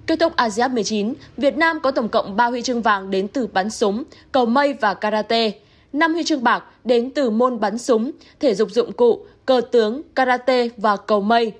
Kết 0.06 0.20
thúc 0.20 0.36
ASEAN 0.36 0.74
19, 0.74 1.14
Việt 1.36 1.56
Nam 1.56 1.80
có 1.82 1.90
tổng 1.90 2.08
cộng 2.08 2.36
3 2.36 2.46
huy 2.46 2.62
chương 2.62 2.82
vàng 2.82 3.10
đến 3.10 3.28
từ 3.28 3.46
bắn 3.46 3.70
súng, 3.70 4.04
cầu 4.32 4.46
mây 4.46 4.72
và 4.80 4.94
karate, 4.94 5.52
5 5.92 6.14
huy 6.14 6.24
chương 6.24 6.44
bạc 6.44 6.64
đến 6.84 7.10
từ 7.10 7.30
môn 7.30 7.60
bắn 7.60 7.78
súng, 7.78 8.10
thể 8.40 8.54
dục 8.54 8.70
dụng 8.70 8.92
cụ, 8.92 9.26
cờ 9.46 9.60
tướng, 9.70 10.02
karate 10.14 10.68
và 10.76 10.96
cầu 10.96 11.20
mây. 11.20 11.52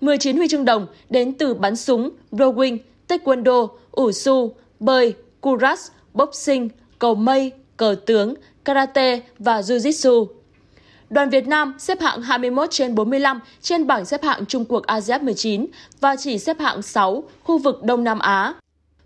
19 0.00 0.36
huy 0.36 0.48
chương 0.48 0.64
đồng 0.64 0.86
đến 1.10 1.32
từ 1.32 1.54
bắn 1.54 1.76
súng, 1.76 2.10
rowing, 2.32 2.78
taekwondo, 3.08 3.68
ủ 3.90 4.12
su, 4.12 4.54
bơi, 4.80 5.14
kuras, 5.40 5.88
boxing, 6.14 6.68
cầu 6.98 7.14
mây, 7.14 7.52
cờ 7.80 7.94
tướng, 8.06 8.34
karate 8.64 9.20
và 9.38 9.60
jiu-jitsu. 9.60 10.26
Đoàn 11.10 11.30
Việt 11.30 11.46
Nam 11.46 11.74
xếp 11.78 12.00
hạng 12.00 12.22
21 12.22 12.70
trên 12.70 12.94
45 12.94 13.40
trên 13.62 13.86
bảng 13.86 14.04
xếp 14.04 14.22
hạng 14.22 14.46
Trung 14.46 14.64
cuộc 14.64 14.86
ASEAN 14.86 15.24
19 15.24 15.66
và 16.00 16.16
chỉ 16.16 16.38
xếp 16.38 16.56
hạng 16.60 16.82
6 16.82 17.24
khu 17.42 17.58
vực 17.58 17.82
Đông 17.82 18.04
Nam 18.04 18.18
Á. 18.18 18.54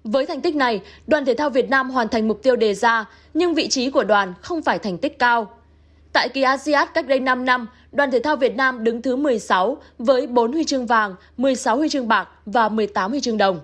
Với 0.05 0.27
thành 0.27 0.41
tích 0.41 0.57
này, 0.57 0.81
đoàn 1.07 1.25
thể 1.25 1.35
thao 1.35 1.51
Việt 1.51 1.71
Nam 1.71 1.91
hoàn 1.91 2.09
thành 2.09 2.29
mục 2.29 2.43
tiêu 2.43 2.57
đề 2.57 2.75
ra, 2.75 3.05
nhưng 3.35 3.55
vị 3.55 3.69
trí 3.69 3.91
của 3.91 4.05
đoàn 4.05 4.35
không 4.41 4.63
phải 4.63 4.79
thành 4.79 4.99
tích 4.99 5.19
cao. 5.19 5.51
Tại 6.13 6.29
kỳ 6.29 6.43
ASEAN 6.43 6.89
cách 6.95 7.07
đây 7.07 7.21
5 7.21 7.45
năm, 7.45 7.67
đoàn 7.93 8.11
thể 8.11 8.21
thao 8.21 8.37
Việt 8.37 8.57
Nam 8.57 8.85
đứng 8.85 9.03
thứ 9.03 9.17
16 9.17 9.77
với 9.99 10.27
4 10.27 10.53
huy 10.53 10.65
chương 10.65 10.87
vàng, 10.87 11.15
16 11.37 11.77
huy 11.77 11.89
chương 11.89 12.09
bạc 12.09 12.29
và 12.47 12.69
18 12.69 13.11
huy 13.11 13.21
chương 13.21 13.39
đồng. 13.39 13.61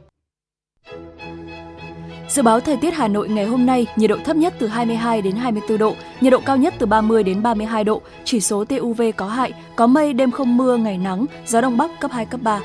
Dự 2.31 2.43
báo 2.43 2.61
thời 2.61 2.77
tiết 2.77 2.95
Hà 2.95 3.09
Nội 3.09 3.29
ngày 3.29 3.47
hôm 3.47 3.67
nay, 3.67 3.87
nhiệt 3.97 4.11
độ 4.11 4.17
thấp 4.25 4.37
nhất 4.37 4.55
từ 4.59 4.67
22 4.67 5.23
đến 5.23 5.37
24 5.37 5.79
độ, 5.79 5.97
nhiệt 6.21 6.33
độ 6.33 6.41
cao 6.47 6.57
nhất 6.57 6.75
từ 6.79 6.87
30 6.87 7.23
đến 7.23 7.43
32 7.43 7.85
độ, 7.85 8.03
chỉ 8.25 8.41
số 8.41 8.65
TUV 8.65 9.03
có 9.17 9.29
hại, 9.29 9.53
có 9.77 9.87
mây, 9.87 10.13
đêm 10.13 10.31
không 10.31 10.57
mưa, 10.57 10.77
ngày 10.77 10.99
nắng, 10.99 11.27
gió 11.47 11.61
đông 11.61 11.77
bắc 11.77 11.91
cấp 12.01 12.11
2 12.15 12.27
cấp 12.27 12.41
3. 12.43 12.61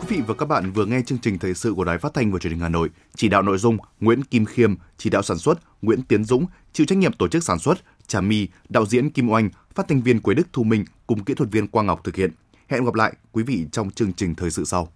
Quý 0.00 0.06
vị 0.08 0.22
và 0.26 0.34
các 0.34 0.46
bạn 0.46 0.72
vừa 0.72 0.86
nghe 0.86 1.02
chương 1.06 1.18
trình 1.18 1.38
thời 1.38 1.54
sự 1.54 1.74
của 1.76 1.84
Đài 1.84 1.98
Phát 1.98 2.14
thanh 2.14 2.32
và 2.32 2.38
Truyền 2.38 2.52
hình 2.52 2.62
Hà 2.62 2.68
Nội, 2.68 2.90
chỉ 3.14 3.28
đạo 3.28 3.42
nội 3.42 3.58
dung 3.58 3.78
Nguyễn 4.00 4.24
Kim 4.24 4.44
Khiêm, 4.44 4.74
chỉ 4.96 5.10
đạo 5.10 5.22
sản 5.22 5.38
xuất 5.38 5.58
Nguyễn 5.82 6.02
Tiến 6.02 6.24
Dũng, 6.24 6.46
chịu 6.72 6.86
trách 6.86 6.98
nhiệm 6.98 7.12
tổ 7.12 7.28
chức 7.28 7.44
sản 7.44 7.58
xuất 7.58 7.78
Trà 8.06 8.20
My, 8.20 8.48
đạo 8.68 8.86
diễn 8.86 9.10
Kim 9.10 9.30
Oanh, 9.30 9.50
phát 9.74 9.88
thanh 9.88 10.02
viên 10.02 10.20
Quế 10.20 10.34
Đức 10.34 10.46
Thu 10.52 10.62
Minh 10.62 10.84
cùng 11.06 11.24
kỹ 11.24 11.34
thuật 11.34 11.50
viên 11.50 11.68
Quang 11.68 11.86
Ngọc 11.86 12.00
thực 12.04 12.16
hiện. 12.16 12.30
Hẹn 12.68 12.84
gặp 12.84 12.94
lại 12.94 13.12
quý 13.32 13.42
vị 13.42 13.66
trong 13.72 13.90
chương 13.90 14.12
trình 14.12 14.34
thời 14.34 14.50
sự 14.50 14.64
sau. 14.64 14.88